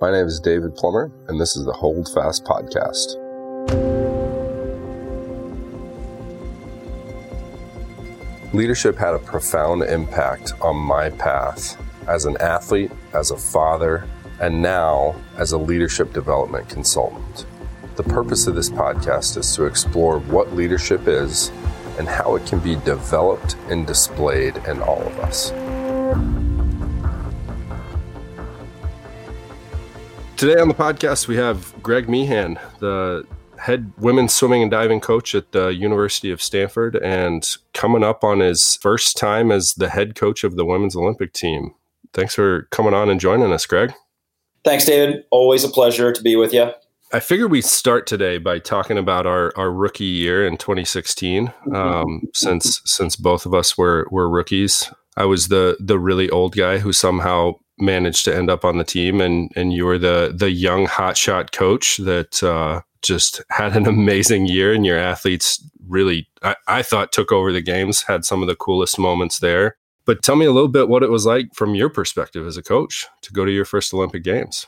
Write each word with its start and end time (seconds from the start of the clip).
My 0.00 0.12
name 0.12 0.26
is 0.26 0.38
David 0.38 0.76
Plummer, 0.76 1.10
and 1.26 1.40
this 1.40 1.56
is 1.56 1.64
the 1.64 1.72
Hold 1.72 2.08
Fast 2.14 2.44
Podcast. 2.44 3.16
Leadership 8.54 8.96
had 8.96 9.14
a 9.14 9.18
profound 9.18 9.82
impact 9.82 10.52
on 10.62 10.76
my 10.76 11.10
path 11.10 11.76
as 12.06 12.26
an 12.26 12.36
athlete, 12.38 12.92
as 13.12 13.32
a 13.32 13.36
father, 13.36 14.08
and 14.40 14.62
now 14.62 15.16
as 15.36 15.50
a 15.50 15.58
leadership 15.58 16.12
development 16.12 16.68
consultant. 16.68 17.44
The 17.96 18.04
purpose 18.04 18.46
of 18.46 18.54
this 18.54 18.70
podcast 18.70 19.36
is 19.36 19.52
to 19.56 19.64
explore 19.64 20.20
what 20.20 20.54
leadership 20.54 21.08
is 21.08 21.50
and 21.98 22.06
how 22.06 22.36
it 22.36 22.46
can 22.46 22.60
be 22.60 22.76
developed 22.76 23.56
and 23.68 23.84
displayed 23.84 24.58
in 24.58 24.80
all 24.80 25.02
of 25.02 25.18
us. 25.18 25.50
Today 30.38 30.60
on 30.60 30.68
the 30.68 30.74
podcast, 30.74 31.26
we 31.26 31.34
have 31.34 31.74
Greg 31.82 32.08
Meehan, 32.08 32.60
the 32.78 33.26
head 33.58 33.92
women's 33.98 34.32
swimming 34.32 34.62
and 34.62 34.70
diving 34.70 35.00
coach 35.00 35.34
at 35.34 35.50
the 35.50 35.70
University 35.70 36.30
of 36.30 36.40
Stanford, 36.40 36.94
and 36.94 37.56
coming 37.74 38.04
up 38.04 38.22
on 38.22 38.38
his 38.38 38.76
first 38.80 39.16
time 39.16 39.50
as 39.50 39.74
the 39.74 39.88
head 39.88 40.14
coach 40.14 40.44
of 40.44 40.54
the 40.54 40.64
women's 40.64 40.94
Olympic 40.94 41.32
team. 41.32 41.74
Thanks 42.14 42.36
for 42.36 42.68
coming 42.70 42.94
on 42.94 43.10
and 43.10 43.18
joining 43.18 43.52
us, 43.52 43.66
Greg. 43.66 43.92
Thanks, 44.64 44.84
David. 44.84 45.24
Always 45.32 45.64
a 45.64 45.68
pleasure 45.68 46.12
to 46.12 46.22
be 46.22 46.36
with 46.36 46.54
you. 46.54 46.70
I 47.12 47.18
figured 47.18 47.50
we 47.50 47.60
start 47.60 48.06
today 48.06 48.38
by 48.38 48.60
talking 48.60 48.96
about 48.96 49.26
our, 49.26 49.52
our 49.56 49.72
rookie 49.72 50.04
year 50.04 50.46
in 50.46 50.56
2016. 50.56 51.52
Um, 51.74 52.28
since 52.32 52.80
since 52.84 53.16
both 53.16 53.44
of 53.44 53.54
us 53.54 53.76
were 53.76 54.06
were 54.12 54.30
rookies, 54.30 54.88
I 55.16 55.24
was 55.24 55.48
the 55.48 55.76
the 55.80 55.98
really 55.98 56.30
old 56.30 56.54
guy 56.54 56.78
who 56.78 56.92
somehow 56.92 57.54
managed 57.80 58.24
to 58.24 58.36
end 58.36 58.50
up 58.50 58.64
on 58.64 58.78
the 58.78 58.84
team, 58.84 59.20
and 59.20 59.50
and 59.56 59.72
you 59.72 59.84
were 59.84 59.98
the 59.98 60.32
the 60.34 60.50
young 60.50 60.86
hotshot 60.86 61.52
coach 61.52 61.98
that 61.98 62.42
uh, 62.42 62.82
just 63.02 63.42
had 63.50 63.76
an 63.76 63.86
amazing 63.88 64.46
year, 64.46 64.72
and 64.72 64.84
your 64.84 64.98
athletes 64.98 65.62
really, 65.86 66.28
I, 66.42 66.56
I 66.66 66.82
thought, 66.82 67.12
took 67.12 67.32
over 67.32 67.52
the 67.52 67.62
games, 67.62 68.02
had 68.02 68.24
some 68.24 68.42
of 68.42 68.48
the 68.48 68.56
coolest 68.56 68.98
moments 68.98 69.38
there. 69.38 69.76
But 70.04 70.22
tell 70.22 70.36
me 70.36 70.46
a 70.46 70.52
little 70.52 70.68
bit 70.68 70.88
what 70.88 71.02
it 71.02 71.10
was 71.10 71.26
like 71.26 71.54
from 71.54 71.74
your 71.74 71.90
perspective 71.90 72.46
as 72.46 72.56
a 72.56 72.62
coach 72.62 73.06
to 73.22 73.32
go 73.32 73.44
to 73.44 73.52
your 73.52 73.66
first 73.66 73.92
Olympic 73.92 74.24
Games. 74.24 74.66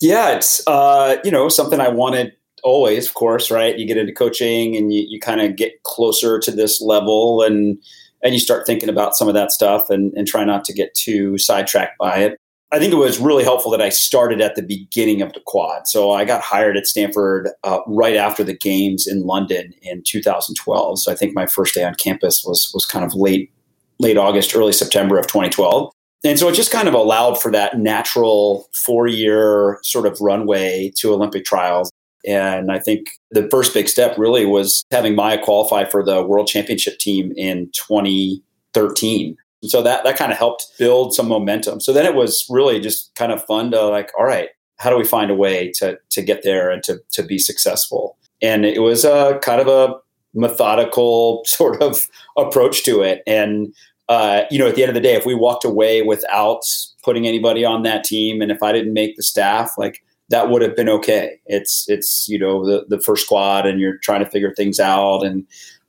Yeah, 0.00 0.36
it's 0.36 0.62
uh, 0.66 1.16
you 1.24 1.30
know 1.30 1.48
something 1.48 1.80
I 1.80 1.88
wanted 1.88 2.32
always, 2.62 3.06
of 3.06 3.14
course, 3.14 3.50
right? 3.50 3.78
You 3.78 3.86
get 3.86 3.96
into 3.96 4.12
coaching 4.12 4.76
and 4.76 4.92
you, 4.92 5.06
you 5.08 5.20
kind 5.20 5.40
of 5.40 5.56
get 5.56 5.82
closer 5.84 6.38
to 6.40 6.50
this 6.50 6.80
level 6.80 7.42
and 7.42 7.78
and 8.22 8.34
you 8.34 8.40
start 8.40 8.66
thinking 8.66 8.88
about 8.88 9.14
some 9.14 9.28
of 9.28 9.34
that 9.34 9.52
stuff 9.52 9.88
and, 9.88 10.12
and 10.14 10.26
try 10.26 10.42
not 10.42 10.64
to 10.64 10.72
get 10.72 10.94
too 10.94 11.38
sidetracked 11.38 11.96
by 11.98 12.18
it. 12.18 12.40
I 12.72 12.80
think 12.80 12.92
it 12.92 12.96
was 12.96 13.18
really 13.18 13.44
helpful 13.44 13.70
that 13.70 13.80
I 13.80 13.90
started 13.90 14.40
at 14.40 14.56
the 14.56 14.62
beginning 14.62 15.22
of 15.22 15.32
the 15.32 15.40
quad. 15.46 15.86
So 15.86 16.10
I 16.10 16.24
got 16.24 16.42
hired 16.42 16.76
at 16.76 16.86
Stanford 16.86 17.48
uh, 17.62 17.78
right 17.86 18.16
after 18.16 18.42
the 18.42 18.56
games 18.56 19.06
in 19.06 19.24
London 19.24 19.72
in 19.82 20.02
2012. 20.02 20.98
So 20.98 21.12
I 21.12 21.14
think 21.14 21.32
my 21.34 21.46
first 21.46 21.74
day 21.74 21.84
on 21.84 21.94
campus 21.94 22.44
was 22.44 22.70
was 22.74 22.84
kind 22.84 23.04
of 23.04 23.14
late 23.14 23.52
late 23.98 24.16
August, 24.16 24.54
early 24.54 24.72
September 24.72 25.18
of 25.18 25.26
2012. 25.26 25.92
And 26.24 26.38
so 26.38 26.48
it 26.48 26.54
just 26.54 26.72
kind 26.72 26.88
of 26.88 26.94
allowed 26.94 27.40
for 27.40 27.52
that 27.52 27.78
natural 27.78 28.68
four 28.74 29.06
year 29.06 29.78
sort 29.82 30.06
of 30.06 30.20
runway 30.20 30.92
to 30.96 31.12
Olympic 31.12 31.44
trials. 31.44 31.90
And 32.26 32.72
I 32.72 32.80
think 32.80 33.10
the 33.30 33.48
first 33.48 33.72
big 33.72 33.88
step 33.88 34.18
really 34.18 34.44
was 34.44 34.84
having 34.90 35.14
Maya 35.14 35.40
qualify 35.40 35.84
for 35.84 36.04
the 36.04 36.24
world 36.24 36.48
championship 36.48 36.98
team 36.98 37.32
in 37.36 37.70
2013. 37.74 39.36
And 39.62 39.70
so 39.70 39.82
that, 39.82 40.04
that 40.04 40.16
kind 40.16 40.32
of 40.32 40.38
helped 40.38 40.66
build 40.78 41.14
some 41.14 41.28
momentum. 41.28 41.80
So 41.80 41.92
then 41.92 42.06
it 42.06 42.14
was 42.14 42.46
really 42.50 42.80
just 42.80 43.14
kind 43.14 43.32
of 43.32 43.44
fun 43.44 43.70
to 43.70 43.82
like, 43.86 44.10
all 44.18 44.24
right, 44.24 44.50
how 44.78 44.90
do 44.90 44.96
we 44.96 45.04
find 45.04 45.30
a 45.30 45.34
way 45.34 45.72
to, 45.76 45.98
to 46.10 46.22
get 46.22 46.42
there 46.42 46.70
and 46.70 46.82
to, 46.84 47.00
to 47.12 47.22
be 47.22 47.38
successful? 47.38 48.16
And 48.42 48.64
it 48.64 48.82
was 48.82 49.04
a 49.04 49.38
kind 49.42 49.60
of 49.60 49.68
a 49.68 49.94
methodical 50.34 51.42
sort 51.46 51.82
of 51.82 52.06
approach 52.36 52.84
to 52.84 53.02
it. 53.02 53.22
And 53.26 53.74
uh, 54.08 54.44
you 54.50 54.58
know, 54.58 54.68
at 54.68 54.76
the 54.76 54.82
end 54.82 54.90
of 54.90 54.94
the 54.94 55.00
day, 55.00 55.14
if 55.14 55.26
we 55.26 55.34
walked 55.34 55.64
away 55.64 56.02
without 56.02 56.62
putting 57.02 57.26
anybody 57.26 57.64
on 57.64 57.82
that 57.82 58.04
team, 58.04 58.40
and 58.40 58.52
if 58.52 58.62
I 58.62 58.72
didn't 58.72 58.92
make 58.92 59.16
the 59.16 59.22
staff, 59.22 59.72
like 59.76 60.00
that 60.28 60.48
would 60.48 60.62
have 60.62 60.76
been 60.76 60.88
okay. 60.88 61.40
It's 61.46 61.86
it's 61.88 62.28
you 62.28 62.38
know 62.38 62.64
the 62.64 62.84
the 62.88 63.00
first 63.00 63.24
squad, 63.24 63.66
and 63.66 63.80
you're 63.80 63.98
trying 63.98 64.24
to 64.24 64.30
figure 64.30 64.54
things 64.54 64.78
out, 64.78 65.22
and 65.22 65.44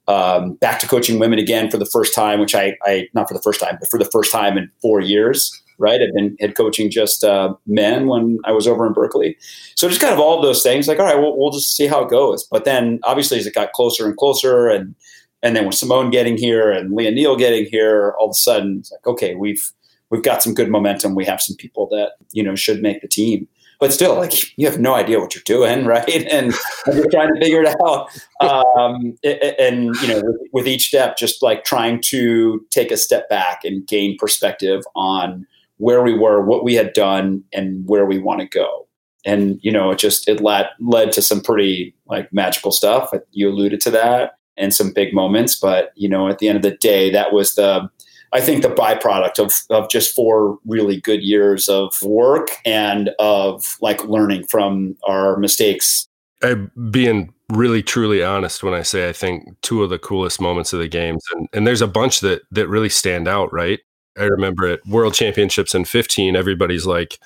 um, 0.07 0.53
back 0.55 0.79
to 0.79 0.87
coaching 0.87 1.19
women 1.19 1.39
again 1.39 1.69
for 1.69 1.77
the 1.77 1.85
first 1.85 2.13
time, 2.13 2.39
which 2.39 2.55
I 2.55 2.77
I 2.83 3.07
not 3.13 3.27
for 3.27 3.33
the 3.33 3.41
first 3.41 3.59
time, 3.59 3.77
but 3.79 3.89
for 3.89 3.99
the 3.99 4.09
first 4.11 4.31
time 4.31 4.57
in 4.57 4.69
four 4.81 5.01
years. 5.01 5.51
Right, 5.79 6.01
I've 6.01 6.13
been 6.15 6.35
head 6.39 6.55
coaching 6.55 6.89
just 6.89 7.23
uh, 7.23 7.53
men 7.67 8.07
when 8.07 8.39
I 8.45 8.51
was 8.51 8.67
over 8.67 8.87
in 8.87 8.93
Berkeley, 8.93 9.37
so 9.75 9.87
just 9.87 10.01
kind 10.01 10.11
of 10.11 10.19
all 10.19 10.35
of 10.35 10.41
those 10.41 10.63
things. 10.63 10.87
Like, 10.87 10.97
all 10.97 11.05
right, 11.05 11.19
we'll, 11.19 11.37
we'll 11.37 11.51
just 11.51 11.75
see 11.75 11.85
how 11.85 12.03
it 12.03 12.09
goes. 12.09 12.47
But 12.49 12.65
then, 12.65 12.99
obviously, 13.03 13.37
as 13.37 13.45
it 13.45 13.53
got 13.53 13.73
closer 13.73 14.07
and 14.07 14.17
closer, 14.17 14.69
and 14.69 14.95
and 15.43 15.55
then 15.55 15.67
with 15.67 15.75
Simone 15.75 16.09
getting 16.09 16.35
here 16.35 16.71
and 16.71 16.95
Lia 16.95 17.11
Neal 17.11 17.35
getting 17.35 17.65
here, 17.65 18.15
all 18.19 18.25
of 18.25 18.31
a 18.31 18.33
sudden 18.33 18.79
it's 18.79 18.91
like, 18.91 19.05
okay, 19.05 19.35
we've 19.35 19.71
we've 20.09 20.23
got 20.23 20.41
some 20.41 20.55
good 20.55 20.69
momentum. 20.69 21.13
We 21.13 21.25
have 21.25 21.41
some 21.41 21.55
people 21.55 21.87
that 21.89 22.13
you 22.31 22.41
know 22.41 22.55
should 22.55 22.81
make 22.81 23.01
the 23.01 23.07
team. 23.07 23.47
But 23.79 23.93
still, 23.93 24.15
like 24.15 24.57
you 24.57 24.67
have 24.67 24.79
no 24.79 24.95
idea 24.95 25.19
what 25.19 25.35
you're 25.35 25.43
doing, 25.45 25.85
right? 25.85 26.09
And, 26.09 26.53
you're 26.87 27.09
trying 27.09 27.33
to 27.33 27.39
figure 27.39 27.61
it 27.61 27.75
out. 27.85 28.09
Um, 28.39 29.17
and 29.23 29.95
you 29.95 30.07
know, 30.07 30.21
with, 30.23 30.37
with 30.53 30.67
each 30.67 30.87
step, 30.87 31.17
just 31.17 31.43
like 31.43 31.63
trying 31.63 32.01
to 32.05 32.65
take 32.71 32.91
a 32.91 32.97
step 32.97 33.29
back 33.29 33.63
and 33.63 33.85
gain 33.87 34.17
perspective 34.17 34.83
on 34.95 35.45
where 35.77 36.01
we 36.01 36.17
were, 36.17 36.43
what 36.43 36.63
we 36.63 36.73
had 36.73 36.93
done, 36.93 37.43
and 37.53 37.87
where 37.87 38.05
we 38.05 38.17
want 38.17 38.41
to 38.41 38.47
go. 38.47 38.87
And 39.25 39.59
you 39.61 39.71
know, 39.71 39.91
it 39.91 39.99
just 39.99 40.27
it 40.27 40.41
led 40.41 40.69
led 40.79 41.11
to 41.13 41.21
some 41.21 41.41
pretty 41.41 41.95
like 42.07 42.31
magical 42.33 42.71
stuff. 42.71 43.11
You 43.31 43.49
alluded 43.49 43.81
to 43.81 43.91
that 43.91 44.37
and 44.57 44.73
some 44.73 44.91
big 44.91 45.13
moments. 45.13 45.55
But 45.59 45.91
you 45.95 46.09
know, 46.09 46.27
at 46.27 46.39
the 46.39 46.47
end 46.47 46.55
of 46.55 46.63
the 46.63 46.77
day, 46.77 47.11
that 47.11 47.31
was 47.31 47.55
the 47.55 47.89
I 48.33 48.41
think 48.41 48.61
the 48.61 48.69
byproduct 48.69 49.39
of 49.39 49.53
of 49.69 49.89
just 49.89 50.15
four 50.15 50.59
really 50.65 50.99
good 51.01 51.23
years 51.23 51.69
of 51.69 51.93
work 52.01 52.49
and 52.65 53.11
of 53.19 53.77
like 53.81 54.03
learning 54.05 54.47
from 54.47 54.97
our 55.03 55.37
mistakes. 55.37 56.07
I 56.43 56.55
being 56.91 57.33
really 57.49 57.81
truly 57.81 58.23
honest 58.23 58.63
when 58.63 58.73
I 58.73 58.81
say 58.81 59.09
I 59.09 59.13
think 59.13 59.59
two 59.61 59.83
of 59.83 59.89
the 59.89 59.99
coolest 59.99 60.41
moments 60.41 60.73
of 60.73 60.79
the 60.79 60.87
games, 60.87 61.23
and, 61.33 61.47
and 61.53 61.67
there's 61.67 61.81
a 61.81 61.87
bunch 61.87 62.19
that 62.21 62.41
that 62.51 62.67
really 62.67 62.89
stand 62.89 63.27
out, 63.27 63.51
right? 63.53 63.79
I 64.17 64.23
remember 64.23 64.67
at 64.67 64.85
World 64.87 65.13
Championships 65.13 65.75
in 65.75 65.85
15, 65.85 66.35
everybody's 66.35 66.85
like, 66.87 67.19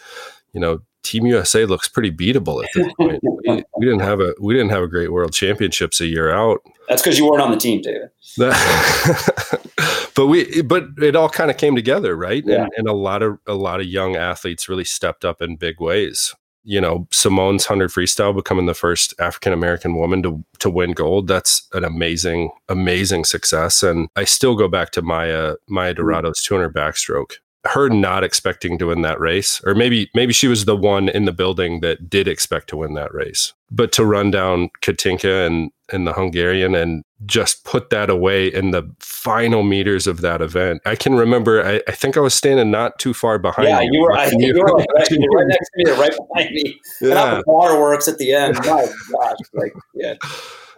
you 0.54 0.60
know, 0.60 0.80
Team 1.04 1.26
USA 1.26 1.66
looks 1.66 1.88
pretty 1.88 2.12
beatable 2.12 2.64
at 2.64 2.70
this 2.76 2.94
point. 2.94 3.20
we, 3.24 3.64
we, 3.78 3.86
didn't 3.86 4.02
have 4.02 4.20
a 4.20 4.34
we 4.40 4.54
didn't 4.54 4.70
have 4.70 4.84
a 4.84 4.88
great 4.88 5.12
World 5.12 5.34
Championships 5.34 6.00
a 6.00 6.06
year 6.06 6.32
out. 6.32 6.62
That's 6.88 7.02
because 7.02 7.18
you 7.18 7.30
weren't 7.30 7.42
on 7.42 7.52
the 7.52 7.58
team, 7.58 7.82
David. 7.82 8.10
but 10.16 10.28
we 10.28 10.62
but 10.62 10.86
it 11.02 11.16
all 11.16 11.30
kind 11.30 11.50
of 11.50 11.58
came 11.58 11.76
together, 11.76 12.16
right? 12.16 12.44
Yeah. 12.46 12.64
And, 12.64 12.72
and 12.78 12.88
a 12.88 12.94
lot 12.94 13.24
of 13.24 13.40
a 13.48 13.56
lot 13.56 13.80
of 13.80 13.88
young 13.88 14.16
athletes 14.16 14.70
really 14.70 14.84
stepped 14.84 15.26
up 15.26 15.42
in 15.42 15.56
big 15.56 15.80
ways. 15.80 16.36
You 16.64 16.80
know, 16.80 17.08
Simone's 17.12 17.66
hundred 17.66 17.90
freestyle 17.90 18.36
becoming 18.36 18.68
the 18.68 18.76
first 18.76 19.16
African 19.20 19.54
American 19.54 19.96
woman 19.96 20.22
to 20.24 20.44
to 20.60 20.70
win 20.70 20.92
gold. 20.92 21.28
That's 21.28 21.68
an 21.74 21.84
amazing, 21.84 22.52
amazing 22.70 23.26
success. 23.26 23.82
And 23.82 24.10
I 24.16 24.26
still 24.26 24.56
go 24.56 24.68
back 24.68 24.92
to 24.92 25.02
Maya 25.02 25.56
Maya 25.68 25.96
mm-hmm. 25.96 26.04
DiRado's 26.04 26.44
two 26.44 26.54
hundred 26.54 26.76
backstroke 26.76 27.34
her 27.66 27.90
not 27.90 28.24
expecting 28.24 28.78
to 28.80 28.88
win 28.88 29.02
that 29.02 29.20
race 29.20 29.62
or 29.66 29.76
maybe 29.76 30.10
maybe 30.16 30.34
she 30.34 30.48
was 30.48 30.66
the 30.66 30.76
one 30.76 31.10
in 31.10 31.26
the 31.26 31.32
building 31.32 31.80
that 31.82 32.10
did 32.10 32.28
expect 32.28 32.68
to 32.70 32.78
win 32.78 32.96
that 32.96 33.14
race. 33.14 33.54
But 33.70 33.92
to 33.94 34.06
run 34.06 34.32
down 34.32 34.70
katinka 34.82 35.46
and 35.46 35.72
and 35.90 36.08
the 36.08 36.14
hungarian 36.14 36.74
and 36.74 37.04
just 37.26 37.64
put 37.64 37.90
that 37.90 38.10
away 38.10 38.48
in 38.48 38.72
the 38.72 38.84
final 39.24 39.62
meters 39.64 40.08
of 40.08 40.22
that 40.22 40.42
event 40.42 40.82
i 40.86 40.96
can 40.96 41.16
remember 41.16 41.64
i, 41.64 41.82
I 41.88 41.92
think 41.92 42.18
i 42.18 42.20
was 42.20 42.34
standing 42.34 42.72
not 42.72 42.98
too 42.98 43.14
far 43.14 43.38
behind 43.38 43.68
yeah 43.68 43.82
you, 43.82 43.90
you 43.94 44.02
were, 44.02 44.14
I, 44.14 44.32
you 44.36 44.54
were 44.54 44.64
right, 44.64 44.88
right, 44.96 45.48
next 45.48 45.70
to 45.70 45.84
me 45.84 45.92
right 45.92 46.12
behind 46.12 46.52
me 46.54 46.80
yeah. 47.02 47.36
and 47.36 47.44
waterworks 47.46 48.08
at 48.08 48.18
the 48.18 48.34
end 48.34 48.56
my 48.58 48.64
gosh 48.64 49.38
like 49.54 49.74
yeah 49.94 50.16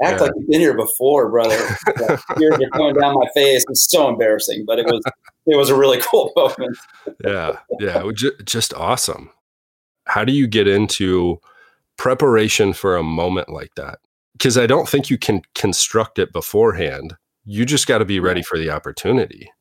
act 0.02 0.20
yeah. 0.20 0.24
like 0.24 0.32
you've 0.36 0.50
been 0.50 0.60
here 0.60 0.76
before, 0.76 1.30
brother. 1.30 1.58
Tears 2.38 2.56
are 2.56 2.70
coming 2.72 2.96
down 2.96 3.16
my 3.16 3.28
face. 3.34 3.64
It's 3.70 3.90
so 3.90 4.10
embarrassing, 4.10 4.66
but 4.66 4.80
it 4.80 4.86
was 4.86 5.02
it 5.46 5.58
was 5.58 5.70
a 5.70 5.76
really 5.76 6.00
cool 6.12 6.32
moment. 6.36 6.78
yeah, 7.24 7.58
yeah, 7.80 8.04
just 8.44 8.74
awesome. 8.74 9.30
How 10.06 10.26
do 10.26 10.34
you 10.34 10.48
get 10.48 10.68
into 10.68 11.40
preparation 11.98 12.74
for 12.74 12.98
a 12.98 13.04
moment 13.04 13.50
like 13.50 13.74
that? 13.76 14.00
Because 14.34 14.58
I 14.58 14.66
don't 14.66 14.90
think 14.90 15.10
you 15.10 15.18
can 15.18 15.42
construct 15.56 16.20
it 16.20 16.34
beforehand. 16.34 17.16
You 17.46 17.66
just 17.66 17.88
got 17.88 18.00
to 18.00 18.06
be 18.06 18.20
ready 18.20 18.42
for 18.42 18.58
the 18.58 18.70
opportunity. 18.70 19.52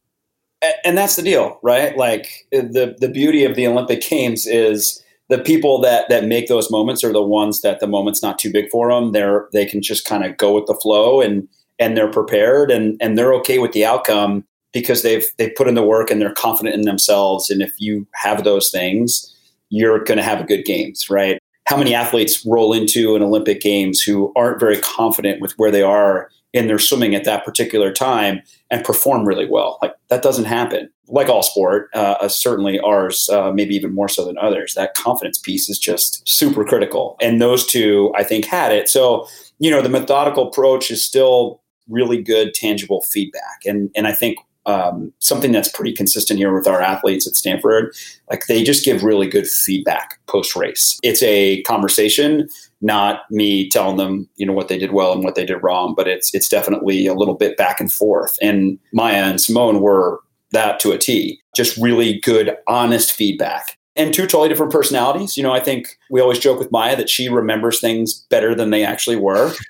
And 0.85 0.97
that's 0.97 1.17
the 1.17 1.23
deal, 1.23 1.59
right? 1.63 1.97
Like 1.97 2.47
uh, 2.55 2.61
the 2.61 2.97
the 2.99 3.09
beauty 3.09 3.45
of 3.45 3.57
the 3.57 3.67
Olympic 3.67 4.03
Games 4.03 4.47
is 4.47 5.03
the 5.29 5.39
people 5.39 5.81
that 5.81 6.09
that 6.09 6.25
make 6.25 6.47
those 6.47 6.71
moments 6.71 7.03
are 7.03 7.13
the 7.13 7.23
ones 7.23 7.63
that 7.63 7.81
the 7.81 7.87
moment's 7.87 8.23
not 8.23 8.39
too 8.39 8.53
big 8.53 8.71
for 8.71 8.93
them. 8.93 9.13
They're 9.13 9.49
they 9.53 9.67
can 9.67 9.83
just 9.83 10.05
kind 10.05 10.25
of 10.25 10.37
go 10.37 10.55
with 10.55 10.67
the 10.67 10.75
flow 10.75 11.21
and 11.21 11.49
and 11.79 11.97
they're 11.97 12.11
prepared 12.11 12.71
and 12.71 12.97
and 13.01 13.19
they're 13.19 13.35
okay 13.35 13.59
with 13.59 13.73
the 13.73 13.85
outcome 13.85 14.45
because 14.73 15.03
they've 15.03 15.27
they've 15.37 15.55
put 15.57 15.69
in 15.69 15.75
the 15.75 15.83
work 15.83 16.11
and 16.11 16.21
they're 16.21 16.33
confident 16.33 16.77
in 16.77 16.83
themselves. 16.83 17.51
And 17.51 17.61
if 17.63 17.73
you 17.79 18.07
have 18.15 18.45
those 18.45 18.71
things, 18.71 19.35
you're 19.71 20.05
going 20.05 20.19
to 20.19 20.25
have 20.25 20.41
a 20.41 20.45
good 20.45 20.65
games, 20.65 21.11
right? 21.11 21.39
How 21.67 21.77
many 21.77 21.95
athletes 21.95 22.45
roll 22.47 22.73
into 22.73 23.17
an 23.17 23.23
Olympic 23.23 23.61
Games 23.61 24.03
who 24.03 24.33
aren't 24.37 24.61
very 24.61 24.79
confident 24.79 25.41
with 25.41 25.53
where 25.53 25.71
they 25.71 25.83
are 25.83 26.29
in 26.53 26.67
their 26.67 26.79
swimming 26.79 27.15
at 27.15 27.25
that 27.25 27.45
particular 27.45 27.93
time 27.93 28.43
and 28.71 28.85
perform 28.85 29.27
really 29.27 29.49
well? 29.49 29.79
Like 29.83 29.95
that 30.09 30.23
doesn't 30.23 30.45
happen. 30.45 30.91
Like 31.09 31.29
all 31.29 31.43
sport, 31.43 31.89
uh, 31.95 32.17
uh, 32.21 32.29
certainly 32.29 32.81
ours, 32.81 33.29
uh, 33.29 33.53
maybe 33.53 33.75
even 33.75 33.95
more 33.95 34.09
so 34.09 34.25
than 34.25 34.39
others. 34.39 34.75
That 34.75 34.95
confidence 34.95 35.39
piece 35.39 35.69
is 35.69 35.79
just 35.79 36.27
super 36.27 36.65
critical, 36.65 37.17
and 37.21 37.41
those 37.41 37.67
two, 37.67 38.13
I 38.17 38.25
think, 38.25 38.45
had 38.47 38.73
it. 38.73 38.89
So 38.89 39.27
you 39.59 39.71
know, 39.71 39.83
the 39.83 39.89
methodical 39.89 40.49
approach 40.49 40.91
is 40.91 41.05
still 41.05 41.61
really 41.89 42.23
good, 42.23 42.55
tangible 42.55 43.03
feedback, 43.03 43.61
and 43.67 43.91
and 43.95 44.07
I 44.07 44.13
think 44.13 44.39
um, 44.67 45.13
something 45.19 45.53
that's 45.53 45.69
pretty 45.69 45.93
consistent 45.93 46.39
here 46.39 46.55
with 46.55 46.67
our 46.67 46.81
athletes 46.81 47.27
at 47.27 47.37
Stanford. 47.37 47.95
Like 48.31 48.47
they 48.47 48.63
just 48.63 48.85
give 48.85 49.03
really 49.03 49.29
good 49.29 49.47
feedback 49.47 50.19
post 50.27 50.55
race. 50.55 50.99
It's 51.03 51.23
a 51.23 51.63
conversation, 51.63 52.49
not 52.81 53.23
me 53.31 53.69
telling 53.69 53.97
them 53.97 54.29
you 54.37 54.47
know 54.47 54.53
what 54.53 54.69
they 54.69 54.79
did 54.79 54.93
well 54.93 55.13
and 55.13 55.25
what 55.25 55.35
they 55.35 55.45
did 55.45 55.63
wrong, 55.63 55.95
but 55.97 56.09
it's 56.09 56.35
it's 56.35 56.49
definitely 56.49 57.07
a 57.07 57.15
little 57.15 57.35
bit 57.35 57.57
back 57.57 57.81
and 57.81 57.93
forth. 57.93 58.37
And 58.41 58.79
Maya 58.93 59.25
and 59.25 59.41
Simone 59.41 59.81
were 59.81 60.21
that 60.53 60.81
to 60.81 60.93
a 60.93 60.99
T. 60.99 61.41
Just 61.57 61.77
really 61.77 62.21
good, 62.21 62.57
honest 62.67 63.13
feedback 63.13 63.79
and 63.95 64.15
two 64.15 64.23
totally 64.23 64.49
different 64.49 64.73
personalities. 64.73 65.37
You 65.37 65.43
know, 65.43 65.53
I 65.53 65.61
think 65.61 65.99
we 66.11 66.21
always 66.21 66.39
joke 66.39 66.59
with 66.59 66.73
Maya 66.73 66.97
that 66.97 67.11
she 67.11 67.29
remembers 67.29 67.81
things 67.81 68.27
better 68.31 68.55
than 68.55 68.71
they 68.71 68.85
actually 68.85 69.17
were. 69.17 69.53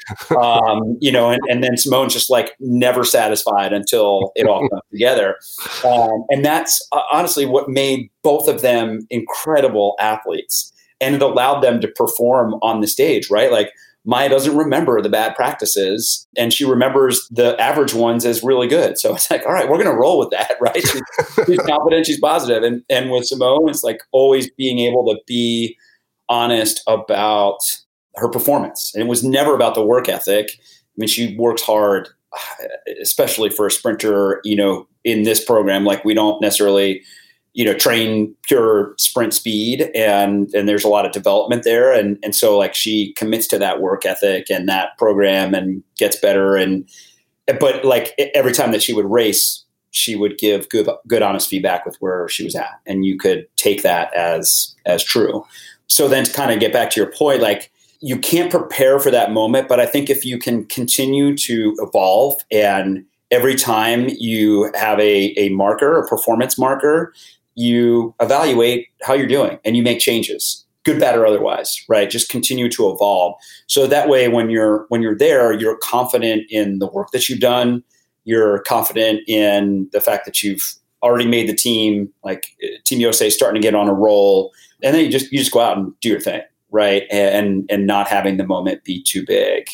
Um, 0.43 0.97
you 1.01 1.13
know, 1.13 1.31
and, 1.31 1.41
and, 1.49 1.63
then 1.63 1.77
Simone's 1.77 2.15
just 2.15 2.31
like 2.31 2.55
never 2.59 3.05
satisfied 3.05 3.73
until 3.73 4.33
it 4.35 4.47
all 4.47 4.67
comes 4.69 4.83
together. 4.91 5.37
Um, 5.85 6.25
and 6.31 6.45
that's 6.45 6.87
uh, 6.93 7.03
honestly 7.13 7.45
what 7.45 7.69
made 7.69 8.11
both 8.23 8.49
of 8.49 8.63
them 8.63 9.07
incredible 9.11 9.95
athletes. 10.01 10.73
And 11.01 11.15
it 11.15 11.23
allowed 11.23 11.61
them 11.61 11.81
to 11.81 11.89
perform 11.89 12.55
on 12.63 12.81
the 12.81 12.87
stage, 12.87 13.31
right? 13.31 13.53
Like 13.53 13.73
Maya 14.05 14.29
doesn't 14.29 14.57
remember 14.57 15.01
the 15.01 15.09
bad 15.09 15.37
practices 15.37 16.27
and 16.37 16.53
she 16.53 16.65
remembers 16.65 17.29
the 17.31 17.59
average 17.61 17.95
ones 17.95 18.25
as 18.25 18.43
really 18.43 18.67
good. 18.67 18.99
So 18.99 19.15
it's 19.15 19.31
like, 19.31 19.47
all 19.47 19.53
right, 19.53 19.69
we're 19.69 19.83
going 19.83 19.95
to 19.95 20.01
roll 20.01 20.19
with 20.19 20.31
that, 20.31 20.57
right? 20.61 20.77
She's, 20.77 21.03
she's 21.47 21.61
confident, 21.61 22.07
she's 22.07 22.21
positive. 22.21 22.63
And, 22.65 22.83
and 22.91 23.11
with 23.11 23.27
Simone, 23.27 23.69
it's 23.69 23.85
like 23.85 24.03
always 24.11 24.51
being 24.53 24.81
able 24.81 25.05
to 25.07 25.21
be 25.27 25.77
honest 26.29 26.83
about 26.87 27.59
her 28.17 28.29
performance. 28.29 28.93
And 28.95 29.05
it 29.05 29.09
was 29.09 29.23
never 29.23 29.55
about 29.55 29.75
the 29.75 29.85
work 29.85 30.09
ethic. 30.09 30.51
I 30.51 30.95
mean, 30.97 31.09
she 31.09 31.37
works 31.37 31.63
hard, 31.63 32.09
especially 33.01 33.51
for 33.51 33.67
a 33.67 33.71
sprinter, 33.71 34.41
you 34.45 34.57
know, 34.57 34.89
in 35.05 35.23
this 35.23 35.45
program. 35.45 35.85
Like, 35.85 36.05
we 36.05 36.15
don't 36.15 36.41
necessarily 36.41 37.03
you 37.55 37.65
know 37.65 37.75
train 37.75 38.35
pure 38.43 38.95
sprint 38.99 39.35
speed 39.35 39.91
and 39.95 40.53
and 40.55 40.69
there's 40.69 40.85
a 40.85 40.89
lot 40.89 41.07
of 41.07 41.13
development 41.13 41.65
there. 41.65 41.93
And 41.93 42.19
and 42.23 42.35
so 42.35 42.57
like 42.57 42.75
she 42.75 43.13
commits 43.15 43.47
to 43.49 43.59
that 43.59 43.81
work 43.81 44.07
ethic 44.07 44.51
and 44.51 44.69
that 44.69 44.97
program 44.99 45.55
and 45.55 45.83
gets 45.99 46.17
better. 46.17 46.57
And 46.57 46.89
but 47.61 47.85
like 47.85 48.15
every 48.35 48.53
time 48.53 48.73
that 48.73 48.83
she 48.83 48.93
would 48.93 49.11
race 49.11 49.65
she 49.95 50.17
would 50.17 50.39
give 50.39 50.69
good 50.71 50.89
good 51.07 51.23
honest 51.23 51.49
feedback 51.49 51.85
with 51.85 51.97
where 51.97 52.27
she 52.29 52.45
was 52.45 52.55
at. 52.55 52.81
And 52.87 53.05
you 53.05 53.19
could 53.19 53.47
take 53.57 53.83
that 53.83 54.13
as 54.15 54.75
as 54.87 55.05
true. 55.05 55.45
So 55.87 56.09
then 56.09 56.25
to 56.25 56.33
kind 56.33 56.51
of 56.51 56.61
get 56.61 56.73
back 56.73 56.91
to 56.91 57.01
your 57.01 57.13
point 57.13 57.43
like 57.43 57.71
you 58.03 58.19
can't 58.19 58.51
prepare 58.51 58.99
for 58.99 59.11
that 59.11 59.33
moment 59.33 59.69
but 59.69 59.81
i 59.81 59.87
think 59.87 60.11
if 60.11 60.25
you 60.25 60.39
can 60.39 60.67
continue 60.67 61.37
to 61.37 61.75
evolve 61.79 62.43
and 62.51 63.05
every 63.31 63.55
time 63.55 64.09
you 64.19 64.71
have 64.75 64.99
a, 64.99 65.33
a 65.39 65.49
marker 65.51 65.99
a 65.99 66.07
performance 66.07 66.59
marker 66.59 67.15
you 67.55 68.15
evaluate 68.21 68.89
how 69.03 69.15
you're 69.15 69.27
doing 69.27 69.59
and 69.65 69.77
you 69.77 69.83
make 69.83 70.01
changes 70.01 70.63
good 70.85 70.99
bad 70.99 71.17
or 71.17 71.27
otherwise 71.27 71.85
right? 71.89 72.11
Just 72.11 72.29
continue 72.29 72.69
to 72.71 72.91
evolve. 72.91 73.35
So 73.67 73.87
that 73.87 74.09
way 74.09 74.29
when 74.29 74.51
you're 74.51 74.87
when 74.89 75.03
you're 75.03 75.17
there 75.17 75.53
you're 75.53 75.79
confident 75.79 76.45
in 76.51 76.79
the 76.79 76.89
work 76.89 77.11
that 77.13 77.29
you've 77.29 77.41
done. 77.41 77.83
You're 78.25 78.61
confident 78.61 79.21
in 79.27 79.89
the 79.93 80.01
fact 80.01 80.27
that 80.27 80.43
you've 80.43 80.75
already 81.03 81.27
made 81.27 81.49
the 81.49 81.55
team 81.55 82.09
like 82.25 82.47
team 82.85 83.01
usa 83.01 83.31
starting 83.31 83.61
to 83.61 83.67
get 83.67 83.75
on 83.75 83.89
a 83.89 83.95
roll. 83.95 84.53
And 84.83 84.95
then 84.95 85.05
you 85.05 85.11
just 85.11 85.31
you 85.33 85.39
just 85.39 85.53
go 85.53 85.61
out 85.61 85.77
and 85.77 85.93
do 86.01 86.09
your 86.09 86.21
thing 86.21 86.43
right? 86.71 87.03
And 87.11 87.69
and 87.71 87.87
not 87.87 88.09
having 88.09 88.37
the 88.39 88.47
moment 88.47 88.85
be 88.85 89.03
too 89.03 89.25
big. 89.27 89.69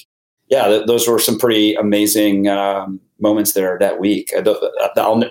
Yeah 0.49 0.67
th- 0.69 0.87
those 0.87 1.07
were 1.07 1.19
some 1.19 1.39
pretty 1.39 1.75
amazing 1.75 2.49
um, 2.49 3.01
moments 3.21 3.53
there 3.53 3.79
that 3.81 4.01
week. 4.01 4.33
I'll, 4.97 5.23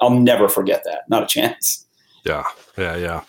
I'll 0.00 0.10
never 0.10 0.48
forget 0.48 0.84
that. 0.84 1.02
Not 1.08 1.24
a 1.24 1.26
chance 1.26 1.87
yeah, 2.28 2.44
yeah, 2.76 2.96
yeah. 2.96 3.20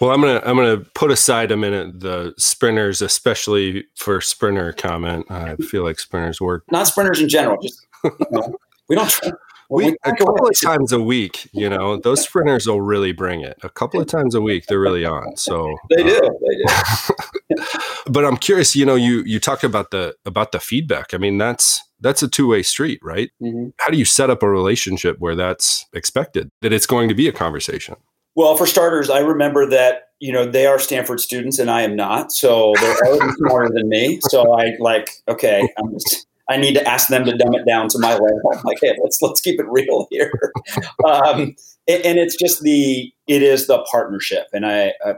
Well, 0.00 0.10
I'm 0.10 0.20
gonna 0.20 0.42
I'm 0.44 0.56
gonna 0.56 0.78
put 0.78 1.10
aside 1.10 1.50
a 1.50 1.56
minute 1.56 2.00
the 2.00 2.34
sprinters, 2.38 3.02
especially 3.02 3.84
for 3.94 4.20
sprinter 4.20 4.72
comment. 4.72 5.26
I 5.30 5.56
feel 5.56 5.84
like 5.84 5.98
sprinters 5.98 6.40
work. 6.40 6.64
Not 6.70 6.86
sprinters 6.86 7.20
in 7.20 7.28
general. 7.28 7.60
Just 7.62 7.86
you 8.04 8.12
know, 8.30 8.56
we 8.88 8.96
don't. 8.96 9.10
Try, 9.10 9.30
we, 9.70 9.84
we 9.84 9.96
a 10.04 10.14
couple 10.14 10.46
of 10.46 10.60
times 10.60 10.92
a 10.92 11.00
week, 11.00 11.48
you 11.52 11.68
know, 11.68 11.98
those 11.98 12.22
sprinters 12.22 12.66
will 12.66 12.80
really 12.80 13.12
bring 13.12 13.42
it. 13.42 13.58
A 13.62 13.68
couple 13.68 14.00
of 14.00 14.06
times 14.06 14.34
a 14.34 14.40
week, 14.40 14.66
they're 14.66 14.80
really 14.80 15.04
on. 15.04 15.36
So 15.36 15.74
they 15.90 16.02
do. 16.02 16.16
Uh, 16.16 16.30
they 16.48 17.54
do. 17.56 17.64
but 18.10 18.24
I'm 18.24 18.36
curious. 18.36 18.74
You 18.74 18.86
know, 18.86 18.94
you 18.94 19.22
you 19.26 19.38
talk 19.38 19.62
about 19.62 19.90
the 19.90 20.14
about 20.24 20.52
the 20.52 20.60
feedback. 20.60 21.12
I 21.12 21.18
mean, 21.18 21.38
that's 21.38 21.82
that's 22.00 22.22
a 22.22 22.28
two 22.28 22.48
way 22.48 22.62
street, 22.62 23.00
right? 23.02 23.30
Mm-hmm. 23.42 23.70
How 23.78 23.90
do 23.90 23.98
you 23.98 24.04
set 24.04 24.30
up 24.30 24.42
a 24.42 24.48
relationship 24.48 25.16
where 25.18 25.34
that's 25.34 25.86
expected 25.92 26.50
that 26.62 26.72
it's 26.72 26.86
going 26.86 27.08
to 27.08 27.14
be 27.14 27.28
a 27.28 27.32
conversation? 27.32 27.96
Well, 28.38 28.56
for 28.56 28.68
starters, 28.68 29.10
I 29.10 29.18
remember 29.18 29.66
that 29.66 30.10
you 30.20 30.32
know 30.32 30.48
they 30.48 30.64
are 30.64 30.78
Stanford 30.78 31.18
students 31.18 31.58
and 31.58 31.68
I 31.68 31.82
am 31.82 31.96
not, 31.96 32.30
so 32.30 32.72
they're 32.80 32.96
already 33.04 33.32
smarter 33.32 33.68
than 33.74 33.88
me. 33.88 34.20
So 34.28 34.56
I 34.56 34.76
like, 34.78 35.10
okay, 35.26 35.68
I'm 35.76 35.92
just, 35.94 36.28
I 36.48 36.56
need 36.56 36.74
to 36.74 36.88
ask 36.88 37.08
them 37.08 37.24
to 37.24 37.36
dumb 37.36 37.56
it 37.56 37.66
down 37.66 37.88
to 37.88 37.98
my 37.98 38.12
level. 38.12 38.52
I'm 38.54 38.62
like, 38.62 38.78
hey, 38.80 38.96
let's 39.02 39.20
let's 39.20 39.40
keep 39.40 39.58
it 39.58 39.66
real 39.68 40.06
here. 40.12 40.30
um, 41.04 41.56
and, 41.88 42.04
and, 42.04 42.18
it's 42.20 42.36
just 42.36 42.62
the 42.62 43.12
it 43.26 43.42
is 43.42 43.66
the 43.66 43.84
partnership, 43.90 44.46
and 44.52 44.64
I, 44.64 44.92
I 45.04 45.14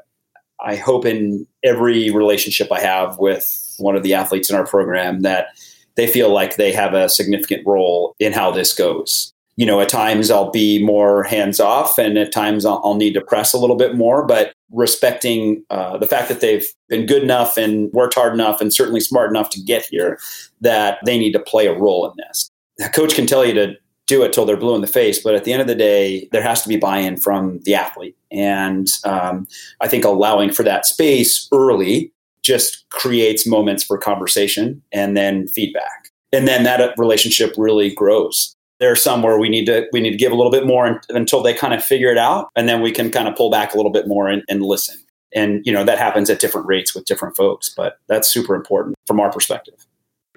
I 0.65 0.77
hope 0.77 1.05
in 1.05 1.47
every 1.63 2.09
relationship 2.09 2.73
I 2.73 2.81
have 2.81 3.19
with 3.19 3.75
one 3.77 3.97
of 3.97 4.03
the 4.03 4.15
athletes 4.15 4.49
in 4.49 4.57
our 4.57 4.67
program 4.67 5.21
that 5.21 5.49
they 5.95 6.07
feel 6.07 6.33
like 6.33 6.57
they 6.57 6.73
have 6.73 6.95
a 6.95 7.11
significant 7.11 7.67
role 7.67 8.15
in 8.19 8.33
how 8.33 8.51
this 8.51 8.73
goes 8.73 9.35
you 9.61 9.67
know, 9.67 9.79
at 9.79 9.91
times 9.91 10.31
I'll 10.31 10.51
be 10.51 10.83
more 10.83 11.23
hands 11.25 11.61
off 11.61 11.99
and 11.99 12.17
at 12.17 12.33
times 12.33 12.65
I'll, 12.65 12.81
I'll, 12.83 12.95
need 12.95 13.13
to 13.13 13.21
press 13.21 13.53
a 13.53 13.59
little 13.59 13.77
bit 13.77 13.95
more, 13.95 14.27
but 14.27 14.55
respecting 14.73 15.63
uh, 15.69 15.99
the 15.99 16.07
fact 16.07 16.31
that 16.31 16.41
they've 16.41 16.67
been 16.89 17.05
good 17.05 17.23
enough 17.23 17.59
and 17.59 17.93
worked 17.93 18.15
hard 18.15 18.33
enough 18.33 18.63
and 18.63 18.73
certainly 18.73 19.01
smart 19.01 19.29
enough 19.29 19.51
to 19.51 19.61
get 19.61 19.85
here 19.85 20.19
that 20.63 20.97
they 21.05 21.19
need 21.19 21.33
to 21.33 21.39
play 21.39 21.67
a 21.67 21.79
role 21.79 22.11
in 22.11 22.17
this. 22.17 22.51
A 22.83 22.89
coach 22.89 23.15
can 23.15 23.27
tell 23.27 23.45
you 23.45 23.53
to 23.53 23.75
do 24.07 24.23
it 24.23 24.33
till 24.33 24.47
they're 24.47 24.57
blue 24.57 24.75
in 24.75 24.81
the 24.81 24.87
face, 24.87 25.23
but 25.23 25.35
at 25.35 25.45
the 25.45 25.53
end 25.53 25.61
of 25.61 25.69
the 25.69 25.75
day, 25.75 26.27
there 26.33 26.43
has 26.43 26.63
to 26.63 26.69
be 26.71 26.79
buy 26.79 26.97
in 26.97 27.19
from 27.19 27.61
the 27.65 27.75
athlete. 27.75 28.17
And 28.31 28.87
um, 29.05 29.47
I 29.83 29.89
think 29.89 30.07
allowing 30.07 30.53
for 30.53 30.63
that 30.63 30.87
space 30.87 31.47
early 31.53 32.15
just 32.41 32.89
creates 32.89 33.47
moments 33.47 33.85
for 33.85 33.99
conversation 33.99 34.81
and 34.91 35.19
then 35.19 35.49
feedback. 35.49 36.09
And 36.33 36.49
then 36.49 36.63
that 36.63 36.95
relationship 36.97 37.53
really 37.59 37.95
grows 37.95 38.57
there 38.81 38.91
are 38.91 38.97
some 38.97 39.23
where 39.23 39.39
we 39.39 39.49
need 39.49 39.67
to 39.67 39.87
we 39.93 40.01
need 40.01 40.11
to 40.11 40.17
give 40.17 40.33
a 40.33 40.35
little 40.35 40.51
bit 40.51 40.67
more 40.67 41.01
until 41.11 41.43
they 41.43 41.55
kind 41.55 41.73
of 41.73 41.85
figure 41.85 42.11
it 42.11 42.19
out 42.19 42.49
and 42.57 42.69
then 42.69 42.81
we 42.81 42.91
can 42.91 43.11
kind 43.11 43.29
of 43.29 43.37
pull 43.37 43.51
back 43.51 43.73
a 43.73 43.77
little 43.77 43.93
bit 43.93 44.09
more 44.09 44.29
and, 44.29 44.43
and 44.49 44.63
listen 44.63 44.99
and 45.35 45.65
you 45.65 45.73
know 45.73 45.85
that 45.85 45.99
happens 45.99 46.29
at 46.29 46.41
different 46.41 46.67
rates 46.67 46.95
with 46.95 47.05
different 47.05 47.37
folks 47.37 47.69
but 47.69 47.99
that's 48.09 48.29
super 48.29 48.55
important 48.55 48.97
from 49.07 49.21
our 49.21 49.31
perspective 49.31 49.87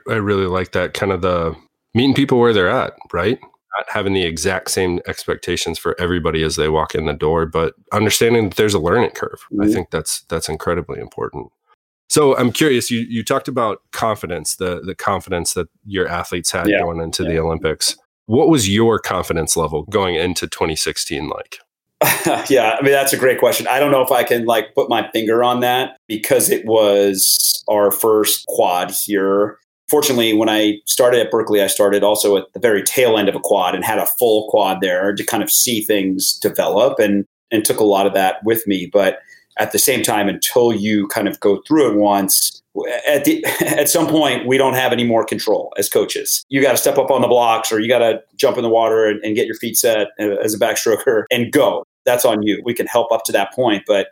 i 0.09 0.15
really 0.15 0.45
like 0.45 0.73
that 0.73 0.93
kind 0.93 1.11
of 1.11 1.21
the 1.21 1.55
meeting 1.95 2.13
people 2.13 2.39
where 2.39 2.53
they're 2.53 2.69
at 2.69 2.93
right 3.11 3.39
not 3.41 3.89
having 3.89 4.13
the 4.13 4.23
exact 4.23 4.69
same 4.69 4.99
expectations 5.07 5.79
for 5.79 5.99
everybody 5.99 6.43
as 6.43 6.57
they 6.57 6.69
walk 6.69 6.93
in 6.93 7.05
the 7.05 7.13
door 7.13 7.45
but 7.45 7.73
understanding 7.91 8.49
that 8.49 8.57
there's 8.57 8.75
a 8.75 8.79
learning 8.79 9.11
curve 9.11 9.45
mm-hmm. 9.51 9.63
i 9.63 9.67
think 9.67 9.89
that's 9.89 10.21
that's 10.23 10.49
incredibly 10.49 10.99
important 10.99 11.51
so 12.09 12.37
I'm 12.37 12.51
curious. 12.51 12.91
You 12.91 12.99
you 13.09 13.23
talked 13.23 13.47
about 13.47 13.79
confidence, 13.91 14.57
the 14.57 14.81
the 14.81 14.93
confidence 14.93 15.55
that 15.55 15.67
your 15.83 16.07
athletes 16.07 16.51
had 16.51 16.67
yeah. 16.67 16.79
going 16.79 17.01
into 17.01 17.23
yeah. 17.23 17.29
the 17.29 17.39
Olympics. 17.39 17.97
What 18.25 18.49
was 18.49 18.69
your 18.69 18.99
confidence 18.99 19.57
level 19.57 19.83
going 19.83 20.15
into 20.15 20.47
2016 20.47 21.29
like? 21.29 21.59
yeah, 22.49 22.75
I 22.77 22.83
mean 22.83 22.91
that's 22.91 23.13
a 23.13 23.17
great 23.17 23.39
question. 23.39 23.67
I 23.67 23.79
don't 23.79 23.91
know 23.91 24.01
if 24.01 24.11
I 24.11 24.23
can 24.23 24.45
like 24.45 24.75
put 24.75 24.89
my 24.89 25.09
finger 25.11 25.43
on 25.43 25.61
that 25.61 25.97
because 26.07 26.49
it 26.49 26.65
was 26.65 27.63
our 27.69 27.91
first 27.91 28.45
quad 28.47 28.91
here. 29.05 29.57
Fortunately, 29.89 30.33
when 30.33 30.49
I 30.49 30.79
started 30.85 31.21
at 31.21 31.31
Berkeley, 31.31 31.61
I 31.61 31.67
started 31.67 32.03
also 32.03 32.37
at 32.37 32.45
the 32.53 32.59
very 32.59 32.83
tail 32.83 33.17
end 33.17 33.29
of 33.29 33.35
a 33.35 33.39
quad 33.39 33.75
and 33.75 33.85
had 33.85 33.99
a 33.99 34.05
full 34.05 34.49
quad 34.49 34.79
there 34.81 35.13
to 35.13 35.25
kind 35.25 35.43
of 35.43 35.51
see 35.51 35.81
things 35.81 36.37
develop 36.39 36.99
and 36.99 37.25
and 37.51 37.63
took 37.63 37.79
a 37.79 37.85
lot 37.85 38.05
of 38.05 38.13
that 38.13 38.43
with 38.43 38.65
me. 38.67 38.89
But 38.91 39.19
at 39.59 39.71
the 39.71 39.79
same 39.79 40.03
time, 40.03 40.27
until 40.27 40.73
you 40.73 41.07
kind 41.07 41.27
of 41.27 41.39
go 41.39 41.61
through 41.67 41.91
it 41.91 41.97
once, 41.97 42.61
at 43.07 43.25
the 43.25 43.45
at 43.61 43.89
some 43.89 44.07
point 44.07 44.47
we 44.47 44.57
don't 44.57 44.73
have 44.73 44.91
any 44.91 45.03
more 45.03 45.23
control 45.25 45.73
as 45.77 45.89
coaches. 45.89 46.45
You 46.49 46.61
got 46.61 46.71
to 46.71 46.77
step 46.77 46.97
up 46.97 47.11
on 47.11 47.21
the 47.21 47.27
blocks 47.27 47.71
or 47.71 47.79
you 47.79 47.87
got 47.87 47.99
to 47.99 48.21
jump 48.35 48.57
in 48.57 48.63
the 48.63 48.69
water 48.69 49.05
and, 49.05 49.23
and, 49.23 49.35
get 49.35 49.45
your 49.45 49.55
feet 49.55 49.77
set 49.77 50.07
uh, 50.19 50.35
as 50.43 50.53
a 50.53 50.59
backstroker 50.59 51.23
and 51.31 51.51
go. 51.51 51.85
That's 52.05 52.25
on 52.25 52.41
you. 52.43 52.61
We 52.65 52.73
can 52.73 52.87
help 52.87 53.11
up 53.11 53.23
to 53.25 53.31
that 53.31 53.53
point, 53.53 53.83
but 53.87 54.07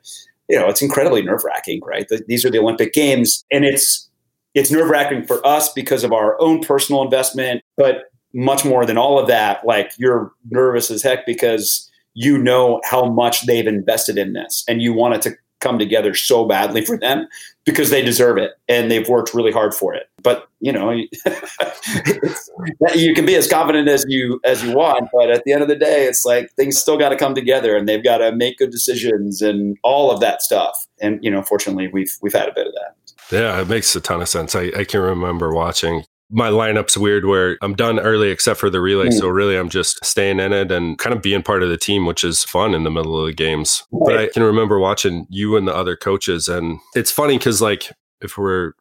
you 0.47 0.59
know, 0.59 0.67
it's 0.67 0.81
incredibly 0.81 1.21
nerve 1.21 1.43
wracking, 1.43 1.81
right? 1.83 2.07
The, 2.07 2.23
these 2.27 2.45
are 2.45 2.49
the 2.49 2.59
Olympic 2.59 2.93
Games, 2.93 3.43
and 3.51 3.65
it's 3.65 4.09
it's 4.53 4.69
nerve 4.69 4.89
wracking 4.89 5.25
for 5.25 5.45
us 5.47 5.71
because 5.71 6.03
of 6.03 6.11
our 6.11 6.39
own 6.41 6.61
personal 6.61 7.01
investment, 7.01 7.63
but 7.77 8.03
much 8.33 8.65
more 8.65 8.85
than 8.85 8.97
all 8.97 9.19
of 9.19 9.27
that, 9.27 9.65
like 9.65 9.91
you're 9.97 10.31
nervous 10.49 10.91
as 10.91 11.01
heck 11.01 11.25
because 11.25 11.90
you 12.13 12.37
know 12.37 12.81
how 12.83 13.05
much 13.05 13.45
they've 13.45 13.67
invested 13.67 14.17
in 14.17 14.33
this, 14.33 14.63
and 14.67 14.81
you 14.81 14.93
want 14.93 15.15
it 15.15 15.21
to 15.23 15.35
come 15.61 15.79
together 15.79 16.13
so 16.13 16.45
badly 16.45 16.83
for 16.83 16.97
them 16.97 17.27
because 17.65 17.91
they 17.91 18.01
deserve 18.01 18.37
it 18.37 18.51
and 18.67 18.91
they've 18.91 19.07
worked 19.07 19.33
really 19.33 19.51
hard 19.51 19.73
for 19.73 19.93
it. 19.93 20.09
But 20.21 20.47
you 20.59 20.71
know, 20.71 20.91
you 22.95 23.13
can 23.13 23.25
be 23.25 23.35
as 23.35 23.47
confident 23.47 23.87
as 23.87 24.03
you 24.07 24.41
as 24.43 24.63
you 24.63 24.75
want, 24.75 25.09
but 25.13 25.29
at 25.29 25.43
the 25.45 25.53
end 25.53 25.61
of 25.61 25.69
the 25.69 25.75
day, 25.75 26.05
it's 26.05 26.25
like 26.25 26.51
things 26.53 26.77
still 26.77 26.97
got 26.97 27.09
to 27.09 27.15
come 27.15 27.33
together 27.33 27.77
and 27.77 27.87
they've 27.87 28.03
got 28.03 28.17
to 28.17 28.31
make 28.31 28.57
good 28.57 28.71
decisions 28.71 29.41
and 29.41 29.77
all 29.83 30.11
of 30.11 30.19
that 30.19 30.41
stuff. 30.41 30.87
And 30.99 31.23
you 31.23 31.31
know, 31.31 31.43
fortunately, 31.43 31.87
we've 31.87 32.11
we've 32.21 32.33
had 32.33 32.49
a 32.49 32.53
bit 32.53 32.67
of 32.67 32.73
that. 32.73 32.95
Yeah, 33.31 33.61
it 33.61 33.69
makes 33.69 33.95
a 33.95 34.01
ton 34.01 34.21
of 34.21 34.27
sense. 34.27 34.55
I, 34.55 34.71
I 34.75 34.83
can 34.83 34.99
remember 34.99 35.53
watching 35.53 36.03
my 36.31 36.49
lineup's 36.49 36.97
weird 36.97 37.25
where 37.25 37.57
I'm 37.61 37.75
done 37.75 37.99
early 37.99 38.29
except 38.29 38.59
for 38.59 38.69
the 38.69 38.81
relay. 38.81 39.07
Mm. 39.07 39.13
So 39.13 39.27
really 39.27 39.57
I'm 39.57 39.69
just 39.69 40.03
staying 40.03 40.39
in 40.39 40.53
it 40.53 40.71
and 40.71 40.97
kind 40.97 41.13
of 41.13 41.21
being 41.21 41.43
part 41.43 41.61
of 41.61 41.69
the 41.69 41.77
team, 41.77 42.05
which 42.05 42.23
is 42.23 42.43
fun 42.43 42.73
in 42.73 42.83
the 42.83 42.91
middle 42.91 43.19
of 43.19 43.27
the 43.27 43.33
games. 43.33 43.83
Right. 43.91 44.05
But 44.05 44.17
I 44.17 44.27
can 44.27 44.43
remember 44.43 44.79
watching 44.79 45.27
you 45.29 45.57
and 45.57 45.67
the 45.67 45.75
other 45.75 45.95
coaches. 45.95 46.47
And 46.47 46.79
it's 46.95 47.11
funny 47.11 47.37
because 47.37 47.61
like 47.61 47.91
if 48.21 48.37
we're 48.37 48.73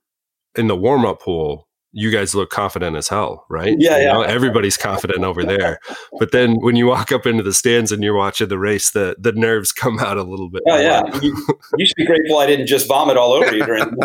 in 0.56 0.68
the 0.68 0.76
warm 0.76 1.04
up 1.04 1.22
pool, 1.22 1.66
you 1.92 2.12
guys 2.12 2.36
look 2.36 2.50
confident 2.50 2.96
as 2.96 3.08
hell, 3.08 3.44
right? 3.48 3.74
Yeah, 3.78 3.96
you 3.96 4.04
yeah. 4.04 4.12
Know, 4.12 4.22
everybody's 4.22 4.76
confident 4.76 5.24
over 5.24 5.42
there. 5.42 5.80
But 6.20 6.30
then 6.30 6.54
when 6.60 6.76
you 6.76 6.86
walk 6.86 7.10
up 7.10 7.26
into 7.26 7.42
the 7.42 7.52
stands 7.52 7.90
and 7.90 8.02
you're 8.04 8.14
watching 8.14 8.48
the 8.48 8.58
race, 8.58 8.90
the 8.90 9.16
the 9.18 9.32
nerves 9.32 9.72
come 9.72 9.98
out 9.98 10.16
a 10.16 10.22
little 10.22 10.48
bit. 10.48 10.62
Oh, 10.68 10.78
yeah. 10.78 11.02
You, 11.20 11.36
you, 11.76 11.86
should 11.86 11.96
be 11.96 12.06
grateful 12.06 12.38
I 12.38 12.46
didn't 12.46 12.68
just 12.68 12.86
vomit 12.86 13.16
all 13.16 13.32
over 13.32 13.52
you 13.52 13.66
during 13.66 13.96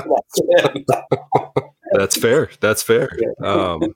That's 1.97 2.17
fair. 2.17 2.49
That's 2.59 2.83
fair. 2.83 3.09
Um, 3.43 3.93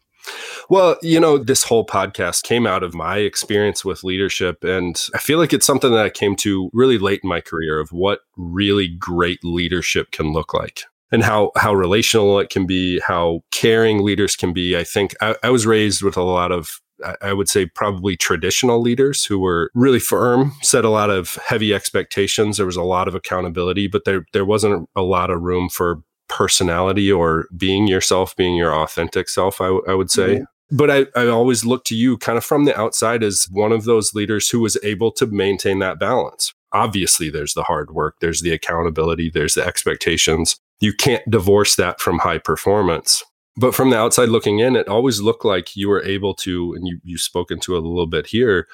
well, 0.69 0.97
you 1.01 1.19
know, 1.19 1.37
this 1.37 1.63
whole 1.63 1.85
podcast 1.85 2.43
came 2.43 2.67
out 2.67 2.83
of 2.83 2.93
my 2.93 3.17
experience 3.17 3.83
with 3.83 4.03
leadership. 4.03 4.63
And 4.63 5.01
I 5.15 5.17
feel 5.17 5.39
like 5.39 5.53
it's 5.53 5.65
something 5.65 5.91
that 5.91 6.05
I 6.05 6.09
came 6.09 6.35
to 6.37 6.69
really 6.73 6.97
late 6.97 7.21
in 7.23 7.29
my 7.29 7.41
career 7.41 7.79
of 7.79 7.91
what 7.91 8.19
really 8.37 8.87
great 8.87 9.39
leadership 9.43 10.11
can 10.11 10.31
look 10.31 10.53
like 10.53 10.83
and 11.11 11.23
how, 11.23 11.51
how 11.55 11.73
relational 11.73 12.39
it 12.39 12.49
can 12.49 12.67
be, 12.67 12.99
how 12.99 13.41
caring 13.51 14.03
leaders 14.03 14.35
can 14.35 14.53
be. 14.53 14.77
I 14.77 14.83
think 14.83 15.15
I, 15.21 15.35
I 15.41 15.49
was 15.49 15.65
raised 15.65 16.03
with 16.03 16.17
a 16.17 16.23
lot 16.23 16.51
of 16.51 16.79
I 17.21 17.33
would 17.33 17.47
say 17.47 17.65
probably 17.65 18.17
traditional 18.17 18.81
leaders 18.81 19.25
who 19.25 19.39
were 19.39 19.71
really 19.73 19.99
firm, 19.99 20.53
set 20.61 20.83
a 20.83 20.89
lot 20.89 21.09
of 21.09 21.35
heavy 21.35 21.73
expectations. 21.73 22.57
There 22.57 22.65
was 22.65 22.75
a 22.75 22.83
lot 22.83 23.07
of 23.07 23.15
accountability, 23.15 23.87
but 23.87 24.05
there 24.05 24.25
there 24.33 24.45
wasn't 24.45 24.89
a 24.95 25.01
lot 25.01 25.29
of 25.29 25.41
room 25.41 25.69
for 25.69 26.01
personality 26.29 27.11
or 27.11 27.47
being 27.57 27.87
yourself, 27.87 28.35
being 28.35 28.55
your 28.55 28.73
authentic 28.73 29.27
self, 29.27 29.59
I, 29.59 29.65
w- 29.65 29.83
I 29.87 29.93
would 29.93 30.09
say. 30.09 30.35
Mm-hmm. 30.35 30.43
But 30.71 30.91
I, 30.91 31.05
I 31.15 31.27
always 31.27 31.65
look 31.65 31.83
to 31.85 31.95
you 31.95 32.17
kind 32.17 32.37
of 32.37 32.45
from 32.45 32.65
the 32.65 32.79
outside 32.79 33.23
as 33.23 33.47
one 33.51 33.71
of 33.71 33.85
those 33.85 34.13
leaders 34.13 34.49
who 34.49 34.59
was 34.59 34.77
able 34.83 35.11
to 35.13 35.25
maintain 35.25 35.79
that 35.79 35.99
balance. 35.99 36.53
Obviously, 36.71 37.31
there's 37.31 37.55
the 37.55 37.63
hard 37.63 37.91
work, 37.91 38.17
there's 38.21 38.41
the 38.41 38.53
accountability, 38.53 39.31
there's 39.31 39.55
the 39.55 39.65
expectations. 39.65 40.57
You 40.79 40.93
can't 40.93 41.27
divorce 41.29 41.75
that 41.75 41.99
from 41.99 42.19
high 42.19 42.37
performance. 42.37 43.23
But 43.57 43.73
from 43.73 43.89
the 43.89 43.97
outside 43.97 44.29
looking 44.29 44.59
in, 44.59 44.75
it 44.75 44.87
always 44.87 45.21
looked 45.21 45.43
like 45.43 45.75
you 45.75 45.89
were 45.89 46.03
able 46.03 46.35
to, 46.35 46.73
and 46.73 46.87
you, 46.87 46.99
you've 47.03 47.21
spoken 47.21 47.59
to 47.61 47.75
it 47.75 47.79
a 47.79 47.87
little 47.87 48.07
bit 48.07 48.27
here, 48.27 48.67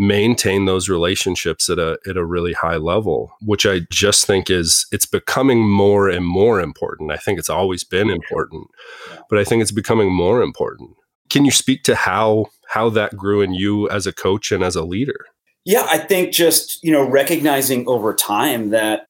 maintain 0.00 0.64
those 0.64 0.88
relationships 0.88 1.68
at 1.68 1.78
a 1.78 1.98
at 2.08 2.16
a 2.16 2.24
really 2.24 2.54
high 2.54 2.78
level 2.78 3.30
which 3.42 3.66
i 3.66 3.80
just 3.90 4.26
think 4.26 4.48
is 4.48 4.86
it's 4.90 5.04
becoming 5.04 5.68
more 5.68 6.08
and 6.08 6.26
more 6.26 6.58
important. 6.58 7.12
I 7.12 7.18
think 7.18 7.38
it's 7.38 7.50
always 7.50 7.84
been 7.84 8.08
important 8.08 8.66
but 9.28 9.38
i 9.38 9.44
think 9.44 9.60
it's 9.60 9.72
becoming 9.72 10.10
more 10.10 10.40
important. 10.40 10.92
Can 11.28 11.44
you 11.44 11.50
speak 11.50 11.82
to 11.84 11.94
how 11.94 12.46
how 12.68 12.88
that 12.90 13.14
grew 13.14 13.42
in 13.42 13.52
you 13.52 13.90
as 13.90 14.06
a 14.06 14.12
coach 14.12 14.50
and 14.50 14.64
as 14.64 14.74
a 14.74 14.84
leader? 14.84 15.26
Yeah 15.66 15.86
i 15.90 15.98
think 15.98 16.32
just 16.32 16.82
you 16.82 16.92
know 16.92 17.06
recognizing 17.06 17.86
over 17.86 18.14
time 18.14 18.70
that 18.70 19.06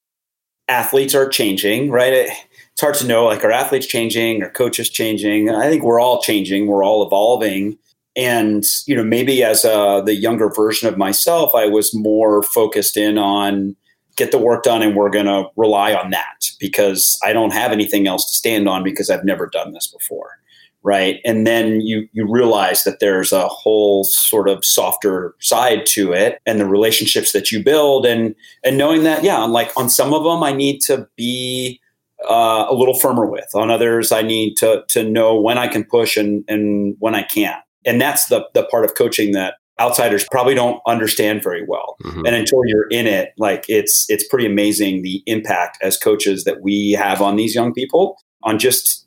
athletes 0.67 1.15
are 1.15 1.29
changing 1.29 1.91
right? 1.91 2.13
It's 2.13 2.81
hard 2.81 2.95
to 2.97 3.07
know 3.07 3.27
like 3.27 3.45
are 3.45 3.53
athletes 3.53 3.87
changing? 3.87 4.43
Are 4.43 4.51
coaches 4.51 4.91
changing? 4.91 5.51
I 5.51 5.69
think 5.69 5.85
we're 5.85 6.01
all 6.01 6.21
changing. 6.21 6.67
We're 6.67 6.83
all 6.83 7.07
evolving 7.07 7.79
and 8.17 8.65
you 8.87 8.95
know 8.95 9.05
maybe 9.05 9.43
as 9.43 9.65
a, 9.65 10.03
the 10.05 10.15
younger 10.15 10.51
version 10.51 10.89
of 10.89 10.99
myself 10.99 11.55
i 11.55 11.67
was 11.67 11.95
more 11.95 12.43
focused 12.43 12.97
in 12.97 13.19
on 13.19 13.77
get 14.17 14.33
the 14.33 14.39
work 14.39 14.63
done 14.63 14.83
and 14.83 14.97
we're 14.97 15.11
going 15.11 15.27
to 15.27 15.45
rely 15.57 15.95
on 15.95 16.11
that 16.11 16.51
because 16.59 17.19
i 17.25 17.33
don't 17.33 17.53
have 17.53 17.73
anything 17.73 18.07
else 18.07 18.29
to 18.29 18.35
stand 18.35 18.69
on 18.69 18.83
because 18.83 19.11
i've 19.11 19.25
never 19.25 19.47
done 19.47 19.73
this 19.73 19.87
before 19.87 20.41
right? 20.83 21.21
And 21.25 21.47
then 21.47 21.81
you 21.81 22.09
you 22.13 22.27
realize 22.31 22.85
that 22.85 23.01
there's 23.01 23.33
a 23.33 23.49
whole 23.49 24.05
sort 24.05 24.49
of 24.49 24.65
softer 24.65 25.35
side 25.41 25.87
to 25.87 26.13
it 26.13 26.41
and 26.47 26.61
the 26.61 26.67
relationships 26.67 27.33
that 27.33 27.53
you 27.53 27.63
build 27.63 28.07
and 28.07 28.35
and 28.65 28.79
knowing 28.79 29.03
that 29.05 29.23
yeah 29.23 29.39
like 29.45 29.71
on 29.77 29.91
some 29.91 30.15
of 30.15 30.25
them 30.25 30.43
i 30.43 30.53
need 30.53 30.81
to 30.81 31.09
be 31.17 31.81
uh, 32.29 32.67
a 32.69 32.75
little 32.75 32.99
firmer 32.99 33.27
with. 33.27 33.49
On 33.55 33.71
others 33.71 34.13
i 34.13 34.23
need 34.23 34.57
to 34.57 34.85
to 34.89 35.03
know 35.03 35.39
when 35.39 35.59
i 35.59 35.69
can 35.69 35.85
push 35.85 36.17
and 36.17 36.45
and 36.49 36.97
when 36.99 37.15
i 37.15 37.23
can't 37.23 37.63
and 37.85 38.01
that's 38.01 38.27
the 38.27 38.47
the 38.55 38.65
part 38.65 38.85
of 38.85 38.95
coaching 38.95 39.33
that 39.33 39.55
outsiders 39.81 40.27
probably 40.31 40.55
don't 40.55 40.81
understand 40.87 41.43
very 41.43 41.65
well. 41.67 41.97
Mm-hmm. 42.05 42.27
And 42.27 42.37
until 42.37 42.61
you're 42.67 42.89
in 42.89 43.07
it, 43.07 43.33
like 43.39 43.65
it's 43.69 44.07
it's 44.09 44.27
pretty 44.29 44.47
amazing 44.47 45.03
the 45.03 45.23
impact 45.27 45.79
as 45.83 45.97
coaches 45.97 46.45
that 46.45 46.63
we 46.63 46.93
have 46.93 47.23
on 47.23 47.37
these 47.37 47.55
young 47.55 47.73
people 47.73 48.17
on 48.43 48.59
just 48.59 49.07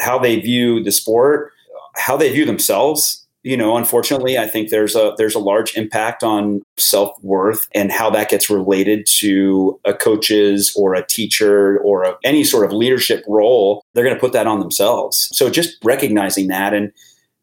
how 0.00 0.18
they 0.18 0.40
view 0.40 0.82
the 0.82 0.92
sport, 0.92 1.52
how 1.96 2.16
they 2.16 2.32
view 2.32 2.44
themselves. 2.44 3.18
You 3.44 3.56
know, 3.56 3.76
unfortunately, 3.76 4.38
I 4.38 4.46
think 4.46 4.68
there's 4.68 4.94
a 4.94 5.14
there's 5.16 5.34
a 5.34 5.40
large 5.40 5.76
impact 5.76 6.22
on 6.22 6.62
self 6.76 7.10
worth 7.22 7.66
and 7.74 7.90
how 7.90 8.08
that 8.10 8.30
gets 8.30 8.48
related 8.48 9.04
to 9.18 9.80
a 9.84 9.92
coach's 9.92 10.72
or 10.76 10.94
a 10.94 11.04
teacher 11.04 11.80
or 11.80 12.04
a, 12.04 12.16
any 12.22 12.44
sort 12.44 12.64
of 12.64 12.72
leadership 12.72 13.24
role. 13.26 13.84
They're 13.94 14.04
going 14.04 14.14
to 14.14 14.20
put 14.20 14.32
that 14.32 14.46
on 14.46 14.60
themselves. 14.60 15.28
So 15.32 15.50
just 15.50 15.76
recognizing 15.82 16.46
that 16.48 16.72
and 16.72 16.92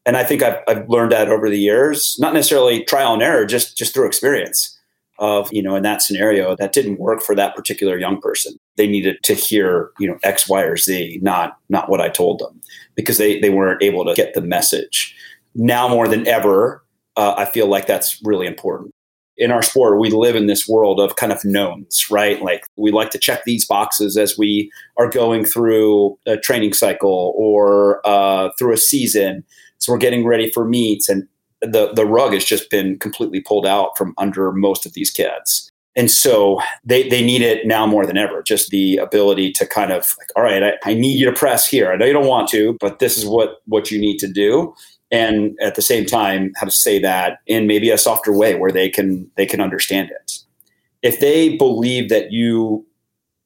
and 0.06 0.18
I 0.18 0.24
think 0.24 0.42
I've, 0.42 0.58
I've 0.68 0.90
learned 0.90 1.12
that 1.12 1.30
over 1.30 1.50
the 1.50 1.60
years, 1.60 2.16
not 2.20 2.34
necessarily 2.34 2.84
trial 2.84 3.14
and 3.14 3.22
error, 3.22 3.46
just 3.46 3.78
just 3.78 3.94
through 3.94 4.08
experience 4.08 4.76
of 5.20 5.52
you 5.52 5.62
know 5.62 5.76
in 5.76 5.84
that 5.84 6.02
scenario 6.02 6.56
that 6.56 6.74
didn't 6.74 7.00
work 7.00 7.22
for 7.22 7.36
that 7.36 7.56
particular 7.56 7.98
young 7.98 8.20
person. 8.20 8.58
They 8.78 8.88
needed 8.88 9.18
to 9.24 9.34
hear 9.34 9.92
you 10.00 10.08
know 10.08 10.18
x 10.24 10.48
y 10.50 10.62
or 10.64 10.78
z 10.78 11.20
not 11.22 11.58
not 11.68 11.90
what 11.90 12.02
i 12.02 12.10
told 12.10 12.40
them 12.40 12.60
because 12.96 13.18
they 13.18 13.40
they 13.40 13.50
weren't 13.50 13.84
able 13.84 14.06
to 14.06 14.14
get 14.14 14.34
the 14.34 14.42
message. 14.42 15.16
Now 15.56 15.88
more 15.88 16.08
than 16.08 16.28
ever 16.28 16.84
uh, 17.18 17.36
i 17.38 17.46
feel 17.46 17.68
like 17.68 17.86
that's 17.86 18.22
really 18.24 18.48
important. 18.48 18.92
In 19.38 19.52
our 19.52 19.62
sport 19.62 20.00
we 20.00 20.10
live 20.10 20.36
in 20.36 20.48
this 20.48 20.68
world 20.68 21.02
of 21.02 21.18
kind 21.18 21.34
of 21.34 21.44
knowns 21.44 22.10
right? 22.10 22.42
Like 22.42 22.66
we 22.78 22.92
like 22.92 23.12
to 23.12 23.20
check 23.20 23.44
these 23.44 23.66
boxes 23.66 24.16
as 24.16 24.38
we 24.38 24.72
are 24.98 25.10
going 25.10 25.44
through 25.44 26.18
a 26.26 26.38
training 26.38 26.74
cycle 26.74 27.34
or 27.36 28.02
uh, 28.06 28.50
through 28.58 28.74
a 28.74 28.78
season 28.78 29.44
so 29.80 29.92
we're 29.92 29.98
getting 29.98 30.26
ready 30.26 30.52
for 30.52 30.66
meets, 30.66 31.10
and 31.10 31.28
the 31.62 31.92
the 31.94 32.06
rug 32.06 32.34
has 32.34 32.46
just 32.46 32.70
been 32.70 33.00
completely 33.00 33.42
pulled 33.42 33.66
out 33.66 33.98
from 33.98 34.14
under 34.18 34.52
most 34.52 34.86
of 34.86 34.94
these 34.94 35.10
kids. 35.10 35.70
And 35.96 36.10
so 36.10 36.62
they, 36.86 37.10
they 37.10 37.26
need 37.26 37.42
it 37.42 37.66
now 37.66 37.86
more 37.86 38.06
than 38.06 38.16
ever. 38.16 38.44
Just 38.44 38.70
the 38.70 38.98
ability 38.98 39.52
to 39.54 39.66
kind 39.66 39.92
of 39.92 40.16
like, 40.18 40.30
all 40.36 40.44
right, 40.44 40.64
I, 40.64 40.74
I 40.86 40.94
need 40.94 41.20
you 41.20 41.26
to 41.26 41.34
press 41.34 41.68
here. 41.68 41.92
I 41.92 41.98
know 41.98 42.06
you 42.06 42.14
don't 42.14 42.28
want 42.28 42.48
to, 42.50 42.78
but 42.80 43.00
this 43.00 43.18
is 43.18 43.26
what 43.26 43.62
what 43.66 43.92
you 43.92 44.00
need 44.00 44.18
to 44.20 44.28
do. 44.28 44.74
And 45.12 45.58
at 45.60 45.76
the 45.76 45.82
same 45.82 46.06
time, 46.06 46.54
how 46.56 46.66
to 46.66 46.72
say 46.72 47.00
that 47.00 47.40
in 47.48 47.66
maybe 47.66 47.90
a 47.90 47.98
softer 47.98 48.32
way 48.32 48.56
where 48.56 48.72
they 48.72 48.90
can 48.90 49.30
they 49.36 49.46
can 49.46 49.60
understand 49.60 50.12
it. 50.12 50.38
If 51.02 51.20
they 51.20 51.58
believe 51.58 52.10
that 52.10 52.32
you 52.32 52.86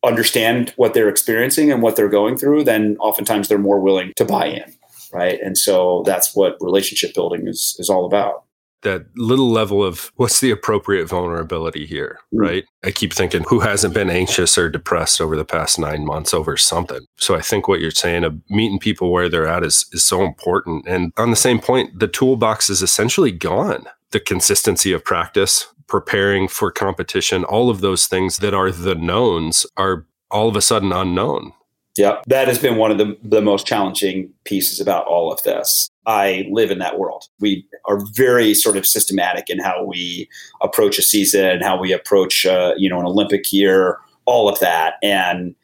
understand 0.03 0.73
what 0.75 0.93
they're 0.93 1.07
experiencing 1.07 1.71
and 1.71 1.81
what 1.81 1.95
they're 1.95 2.09
going 2.09 2.37
through, 2.37 2.65
then 2.65 2.97
oftentimes 2.99 3.47
they're 3.47 3.57
more 3.57 3.79
willing 3.79 4.11
to 4.17 4.25
buy 4.25 4.47
in 4.47 4.72
right? 5.13 5.39
And 5.41 5.57
so 5.57 6.03
that's 6.05 6.35
what 6.35 6.57
relationship 6.59 7.13
building 7.13 7.47
is 7.47 7.75
is 7.79 7.89
all 7.89 8.05
about. 8.05 8.43
That 8.81 9.05
little 9.15 9.49
level 9.49 9.81
of 9.81 10.11
what's 10.17 10.41
the 10.41 10.51
appropriate 10.51 11.07
vulnerability 11.07 11.85
here, 11.85 12.19
mm-hmm. 12.33 12.41
right? 12.41 12.65
I 12.83 12.91
keep 12.91 13.13
thinking 13.13 13.45
who 13.47 13.61
hasn't 13.61 13.93
been 13.93 14.09
anxious 14.09 14.57
or 14.57 14.69
depressed 14.69 15.21
over 15.21 15.37
the 15.37 15.45
past 15.45 15.79
nine 15.79 16.03
months 16.05 16.33
over 16.33 16.57
something. 16.57 17.05
So 17.17 17.35
I 17.35 17.41
think 17.41 17.67
what 17.67 17.79
you're 17.79 17.91
saying 17.91 18.25
of 18.25 18.37
meeting 18.49 18.79
people 18.79 19.11
where 19.11 19.29
they're 19.29 19.47
at 19.47 19.63
is 19.63 19.85
is 19.93 20.03
so 20.03 20.23
important. 20.23 20.85
And 20.87 21.13
on 21.17 21.29
the 21.29 21.37
same 21.37 21.59
point, 21.59 21.99
the 21.99 22.09
toolbox 22.09 22.69
is 22.69 22.81
essentially 22.81 23.31
gone. 23.31 23.85
The 24.11 24.19
consistency 24.19 24.91
of 24.91 25.05
practice, 25.05 25.67
preparing 25.87 26.47
for 26.47 26.71
competition, 26.71 27.43
all 27.43 27.69
of 27.69 27.81
those 27.81 28.07
things 28.07 28.37
that 28.37 28.53
are 28.53 28.71
the 28.71 28.95
knowns 28.95 29.65
are 29.77 30.05
all 30.29 30.49
of 30.49 30.55
a 30.55 30.61
sudden 30.61 30.91
unknown. 30.91 31.53
Yeah, 31.97 32.21
that 32.27 32.47
has 32.47 32.57
been 32.57 32.77
one 32.77 32.89
of 32.89 32.97
the, 32.97 33.15
the 33.21 33.41
most 33.41 33.67
challenging 33.67 34.33
pieces 34.45 34.79
about 34.79 35.05
all 35.05 35.31
of 35.31 35.43
this. 35.43 35.89
I 36.07 36.47
live 36.51 36.71
in 36.71 36.79
that 36.79 36.97
world. 36.97 37.27
We 37.39 37.67
are 37.85 37.99
very 38.13 38.55
sort 38.55 38.77
of 38.77 38.87
systematic 38.87 39.49
in 39.49 39.59
how 39.59 39.83
we 39.83 40.27
approach 40.61 40.97
a 40.97 41.03
season, 41.03 41.45
and 41.45 41.63
how 41.63 41.79
we 41.79 41.93
approach, 41.93 42.45
uh, 42.45 42.73
you 42.77 42.89
know, 42.89 42.99
an 42.99 43.05
Olympic 43.05 43.53
year, 43.53 43.99
all 44.25 44.49
of 44.49 44.59
that. 44.59 44.95
And, 45.03 45.55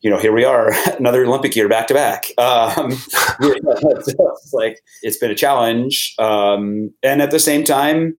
you 0.00 0.10
know, 0.10 0.18
here 0.18 0.32
we 0.32 0.44
are, 0.44 0.72
another 0.98 1.24
Olympic 1.24 1.56
year 1.56 1.68
back 1.68 1.88
to 1.88 1.94
back. 1.94 2.26
Um, 2.38 2.92
like 4.52 4.80
it's 5.02 5.16
been 5.16 5.32
a 5.32 5.36
challenge. 5.36 6.14
Um, 6.20 6.92
and 7.02 7.20
at 7.20 7.32
the 7.32 7.40
same 7.40 7.64
time, 7.64 8.16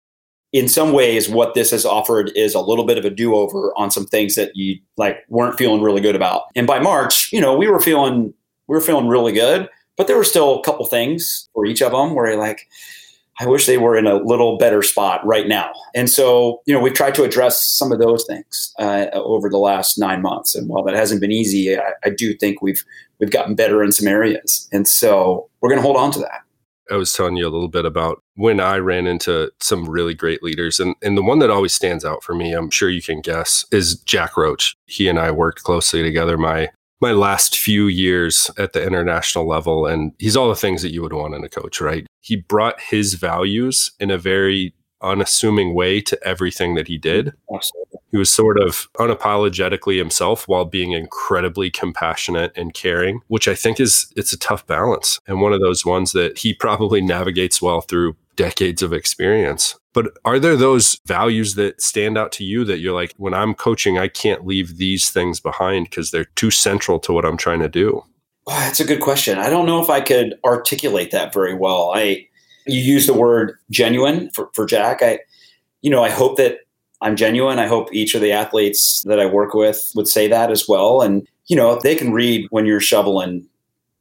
in 0.56 0.68
some 0.68 0.92
ways, 0.94 1.28
what 1.28 1.52
this 1.52 1.70
has 1.70 1.84
offered 1.84 2.32
is 2.34 2.54
a 2.54 2.60
little 2.60 2.86
bit 2.86 2.96
of 2.96 3.04
a 3.04 3.10
do 3.10 3.34
over 3.34 3.74
on 3.76 3.90
some 3.90 4.06
things 4.06 4.36
that 4.36 4.52
you 4.54 4.78
like 4.96 5.18
weren't 5.28 5.58
feeling 5.58 5.82
really 5.82 6.00
good 6.00 6.16
about. 6.16 6.44
And 6.56 6.66
by 6.66 6.78
March, 6.78 7.30
you 7.30 7.42
know, 7.42 7.54
we 7.54 7.68
were 7.68 7.78
feeling 7.78 8.32
we 8.66 8.74
were 8.74 8.80
feeling 8.80 9.06
really 9.06 9.32
good, 9.32 9.68
but 9.98 10.06
there 10.06 10.16
were 10.16 10.24
still 10.24 10.58
a 10.58 10.62
couple 10.62 10.86
things 10.86 11.46
for 11.52 11.66
each 11.66 11.82
of 11.82 11.92
them 11.92 12.14
where 12.14 12.38
like, 12.38 12.66
I 13.38 13.46
wish 13.46 13.66
they 13.66 13.76
were 13.76 13.98
in 13.98 14.06
a 14.06 14.14
little 14.14 14.56
better 14.56 14.82
spot 14.82 15.20
right 15.26 15.46
now. 15.46 15.72
And 15.94 16.08
so, 16.08 16.62
you 16.64 16.72
know, 16.72 16.80
we've 16.80 16.94
tried 16.94 17.14
to 17.16 17.22
address 17.22 17.62
some 17.62 17.92
of 17.92 17.98
those 17.98 18.24
things 18.24 18.72
uh, 18.78 19.08
over 19.12 19.50
the 19.50 19.58
last 19.58 19.98
nine 19.98 20.22
months. 20.22 20.54
And 20.54 20.70
while 20.70 20.82
that 20.84 20.94
hasn't 20.94 21.20
been 21.20 21.32
easy, 21.32 21.76
I, 21.76 21.92
I 22.02 22.08
do 22.08 22.32
think 22.32 22.62
we've 22.62 22.82
we've 23.20 23.30
gotten 23.30 23.54
better 23.54 23.82
in 23.82 23.92
some 23.92 24.08
areas. 24.08 24.70
And 24.72 24.88
so, 24.88 25.50
we're 25.60 25.68
going 25.68 25.82
to 25.82 25.86
hold 25.86 25.98
on 25.98 26.12
to 26.12 26.20
that. 26.20 26.45
I 26.90 26.96
was 26.96 27.12
telling 27.12 27.36
you 27.36 27.46
a 27.46 27.50
little 27.50 27.68
bit 27.68 27.84
about 27.84 28.22
when 28.34 28.60
I 28.60 28.76
ran 28.76 29.06
into 29.06 29.50
some 29.60 29.88
really 29.88 30.14
great 30.14 30.42
leaders. 30.42 30.78
And, 30.78 30.94
and 31.02 31.16
the 31.16 31.22
one 31.22 31.38
that 31.40 31.50
always 31.50 31.74
stands 31.74 32.04
out 32.04 32.22
for 32.22 32.34
me, 32.34 32.52
I'm 32.52 32.70
sure 32.70 32.88
you 32.88 33.02
can 33.02 33.20
guess, 33.20 33.64
is 33.72 33.98
Jack 34.00 34.36
Roach. 34.36 34.76
He 34.86 35.08
and 35.08 35.18
I 35.18 35.30
worked 35.30 35.62
closely 35.62 36.02
together 36.02 36.38
my 36.38 36.70
my 37.00 37.12
last 37.12 37.58
few 37.58 37.88
years 37.88 38.50
at 38.56 38.72
the 38.72 38.82
international 38.82 39.46
level. 39.46 39.86
And 39.86 40.12
he's 40.18 40.36
all 40.36 40.48
the 40.48 40.54
things 40.54 40.80
that 40.80 40.92
you 40.92 41.02
would 41.02 41.12
want 41.12 41.34
in 41.34 41.44
a 41.44 41.48
coach, 41.48 41.78
right? 41.78 42.06
He 42.20 42.36
brought 42.36 42.80
his 42.80 43.14
values 43.14 43.92
in 44.00 44.10
a 44.10 44.16
very 44.16 44.74
unassuming 45.02 45.74
way 45.74 46.00
to 46.00 46.18
everything 46.26 46.74
that 46.74 46.88
he 46.88 46.96
did. 46.96 47.34
He 48.10 48.16
was 48.16 48.30
sort 48.30 48.60
of 48.60 48.88
unapologetically 48.94 49.98
himself 49.98 50.46
while 50.48 50.64
being 50.64 50.92
incredibly 50.92 51.70
compassionate 51.70 52.52
and 52.56 52.72
caring, 52.72 53.20
which 53.28 53.48
I 53.48 53.54
think 53.54 53.80
is 53.80 54.12
it's 54.16 54.32
a 54.32 54.38
tough 54.38 54.66
balance 54.66 55.20
and 55.26 55.40
one 55.40 55.52
of 55.52 55.60
those 55.60 55.84
ones 55.84 56.12
that 56.12 56.38
he 56.38 56.54
probably 56.54 57.00
navigates 57.00 57.60
well 57.60 57.80
through 57.80 58.16
decades 58.36 58.82
of 58.82 58.92
experience. 58.92 59.74
But 59.92 60.12
are 60.24 60.38
there 60.38 60.56
those 60.56 61.00
values 61.06 61.54
that 61.54 61.80
stand 61.80 62.18
out 62.18 62.30
to 62.32 62.44
you 62.44 62.64
that 62.64 62.78
you're 62.78 62.94
like, 62.94 63.14
when 63.16 63.32
I'm 63.32 63.54
coaching, 63.54 63.98
I 63.98 64.08
can't 64.08 64.46
leave 64.46 64.76
these 64.76 65.10
things 65.10 65.40
behind 65.40 65.88
because 65.88 66.10
they're 66.10 66.26
too 66.36 66.50
central 66.50 66.98
to 67.00 67.12
what 67.12 67.24
I'm 67.24 67.38
trying 67.38 67.60
to 67.60 67.68
do? 67.68 68.04
Well, 68.46 68.58
that's 68.60 68.78
a 68.78 68.84
good 68.84 69.00
question. 69.00 69.38
I 69.38 69.48
don't 69.48 69.66
know 69.66 69.82
if 69.82 69.90
I 69.90 70.00
could 70.00 70.34
articulate 70.44 71.10
that 71.12 71.32
very 71.32 71.54
well. 71.54 71.92
I 71.94 72.28
you 72.66 72.80
use 72.80 73.06
the 73.06 73.14
word 73.14 73.56
genuine 73.70 74.30
for, 74.30 74.50
for 74.52 74.66
Jack. 74.66 75.02
I, 75.02 75.20
you 75.82 75.90
know, 75.90 76.02
I 76.02 76.10
hope 76.10 76.36
that 76.36 76.58
I'm 77.02 77.16
genuine. 77.16 77.58
I 77.58 77.66
hope 77.66 77.92
each 77.92 78.14
of 78.14 78.20
the 78.20 78.32
athletes 78.32 79.02
that 79.06 79.20
I 79.20 79.26
work 79.26 79.54
with 79.54 79.92
would 79.94 80.08
say 80.08 80.28
that 80.28 80.50
as 80.50 80.66
well. 80.68 81.02
And, 81.02 81.26
you 81.46 81.56
know, 81.56 81.78
they 81.82 81.94
can 81.94 82.12
read 82.12 82.46
when 82.50 82.66
you're 82.66 82.80
shoveling, 82.80 83.46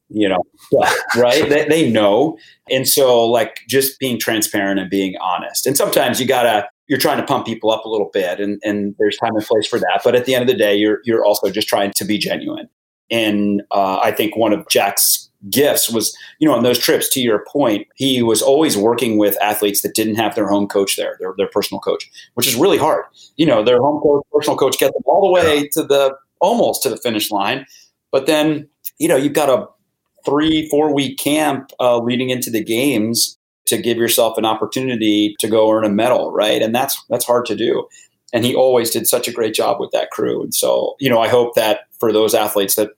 you 0.10 0.30
know, 0.30 0.44
right? 1.16 1.48
they, 1.50 1.68
they 1.68 1.90
know. 1.90 2.38
And 2.70 2.88
so, 2.88 3.26
like, 3.26 3.60
just 3.68 4.00
being 4.00 4.20
transparent 4.20 4.80
and 4.80 4.90
being 4.90 5.16
honest. 5.22 5.66
And 5.66 5.76
sometimes 5.76 6.20
you 6.20 6.28
got 6.28 6.44
to, 6.44 6.68
you're 6.88 7.00
trying 7.00 7.18
to 7.18 7.26
pump 7.26 7.46
people 7.46 7.72
up 7.72 7.84
a 7.84 7.90
little 7.90 8.10
bit 8.14 8.40
and, 8.40 8.60
and 8.64 8.96
there's 9.00 9.18
time 9.18 9.36
and 9.36 9.46
place 9.46 9.68
for 9.68 9.80
that. 9.80 10.02
But 10.04 10.16
at 10.16 10.26
the 10.26 10.36
end 10.36 10.44
of 10.44 10.48
the 10.48 10.58
day, 10.58 10.76
you're, 10.76 11.00
you're 11.04 11.26
also 11.26 11.50
just 11.50 11.68
trying 11.68 11.92
to 11.96 12.06
be 12.06 12.18
genuine. 12.18 12.70
And 13.12 13.62
uh, 13.72 14.00
I 14.02 14.12
think 14.12 14.36
one 14.36 14.54
of 14.54 14.68
Jack's 14.70 15.25
gifts 15.50 15.90
was, 15.90 16.16
you 16.40 16.48
know, 16.48 16.56
on 16.56 16.64
those 16.64 16.80
trips, 16.80 17.10
to 17.10 17.22
your 17.22 17.44
point, 17.52 17.88
he 17.96 18.22
was 18.22 18.42
always 18.42 18.78
working 18.78 19.18
with 19.18 19.42
athletes 19.42 19.82
that 19.82 19.96
didn't 19.96 20.16
have 20.16 20.36
their 20.36 20.48
home 20.48 20.68
coach 20.68 20.96
there, 20.96 21.18
their, 21.20 21.34
their 21.38 21.48
personal 21.48 21.80
coach, 21.80 22.10
which 22.34 22.48
is 22.48 22.56
really 22.56 22.78
hard. 22.78 23.06
You 23.38 23.46
know, 23.46 23.64
their 23.64 23.80
home 23.80 24.02
coach, 24.02 24.24
personal 24.32 24.58
coach 24.58 24.78
get 24.78 24.94
them 24.94 25.04
all 25.06 25.22
the 25.22 25.32
way 25.32 25.68
to 25.70 25.84
the 25.84 26.16
almost 26.40 26.84
to 26.84 26.90
the 26.90 26.98
finish 26.98 27.32
line. 27.32 27.66
But 28.12 28.26
then, 28.28 28.68
you 28.98 29.08
know, 29.08 29.16
you've 29.16 29.34
got 29.34 29.50
a 29.50 29.68
three, 30.26 30.68
four 30.70 30.94
week 30.94 31.18
camp 31.20 31.72
uh, 31.80 32.00
leading 32.00 32.30
into 32.30 32.50
the 32.50 32.64
games 32.64 33.38
to 33.66 33.78
give 33.78 33.98
yourself 33.98 34.38
an 34.38 34.46
opportunity 34.46 35.36
to 35.40 35.48
go 35.48 35.72
earn 35.72 35.86
a 35.86 35.90
medal, 35.90 36.32
right? 36.32 36.62
And 36.62 36.74
that's 36.74 37.02
that's 37.10 37.26
hard 37.26 37.46
to 37.48 37.56
do. 37.56 37.88
And 38.34 38.44
he 38.44 38.56
always 38.56 38.90
did 38.90 39.08
such 39.08 39.28
a 39.28 39.32
great 39.32 39.54
job 39.54 39.80
with 39.80 39.92
that 39.92 40.12
crew. 40.12 40.44
And 40.44 40.54
so, 40.54 40.96
you 41.00 41.10
know, 41.10 41.20
I 41.22 41.28
hope 41.28 41.56
that 41.56 41.82
for 42.00 42.12
those 42.12 42.34
athletes 42.34 42.76
that 42.76 42.92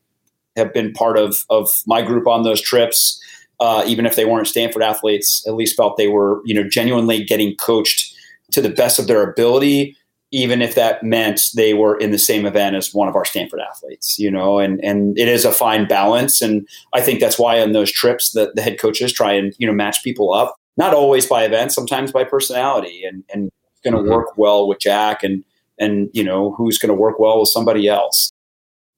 have 0.57 0.73
been 0.73 0.91
part 0.93 1.17
of 1.17 1.45
of 1.49 1.69
my 1.85 2.01
group 2.01 2.27
on 2.27 2.43
those 2.43 2.61
trips, 2.61 3.21
uh, 3.59 3.83
even 3.87 4.05
if 4.05 4.15
they 4.15 4.25
weren't 4.25 4.47
Stanford 4.47 4.83
athletes, 4.83 5.45
at 5.47 5.55
least 5.55 5.77
felt 5.77 5.97
they 5.97 6.07
were 6.07 6.41
you 6.45 6.53
know 6.53 6.67
genuinely 6.67 7.23
getting 7.23 7.55
coached 7.55 8.13
to 8.51 8.61
the 8.61 8.69
best 8.69 8.99
of 8.99 9.07
their 9.07 9.29
ability, 9.29 9.95
even 10.31 10.61
if 10.61 10.75
that 10.75 11.03
meant 11.03 11.41
they 11.55 11.73
were 11.73 11.97
in 11.97 12.11
the 12.11 12.17
same 12.17 12.45
event 12.45 12.75
as 12.75 12.93
one 12.93 13.07
of 13.07 13.15
our 13.15 13.25
Stanford 13.25 13.59
athletes. 13.59 14.17
You 14.19 14.31
know, 14.31 14.59
and 14.59 14.83
and 14.83 15.17
it 15.17 15.27
is 15.27 15.45
a 15.45 15.51
fine 15.51 15.87
balance, 15.87 16.41
and 16.41 16.67
I 16.93 17.01
think 17.01 17.19
that's 17.19 17.39
why 17.39 17.61
on 17.61 17.71
those 17.71 17.91
trips 17.91 18.31
that 18.31 18.55
the 18.55 18.61
head 18.61 18.79
coaches 18.79 19.13
try 19.13 19.33
and 19.33 19.53
you 19.57 19.67
know 19.67 19.73
match 19.73 20.03
people 20.03 20.33
up, 20.33 20.55
not 20.75 20.93
always 20.93 21.25
by 21.25 21.43
event, 21.43 21.71
sometimes 21.71 22.11
by 22.11 22.23
personality, 22.23 23.03
and 23.03 23.23
and 23.33 23.51
going 23.83 23.93
to 23.93 24.01
mm-hmm. 24.01 24.11
work 24.11 24.37
well 24.37 24.67
with 24.67 24.79
Jack 24.79 25.23
and 25.23 25.43
and 25.79 26.09
you 26.13 26.23
know 26.23 26.51
who's 26.53 26.77
going 26.77 26.89
to 26.89 26.95
work 26.95 27.19
well 27.19 27.39
with 27.39 27.49
somebody 27.49 27.87
else 27.87 28.31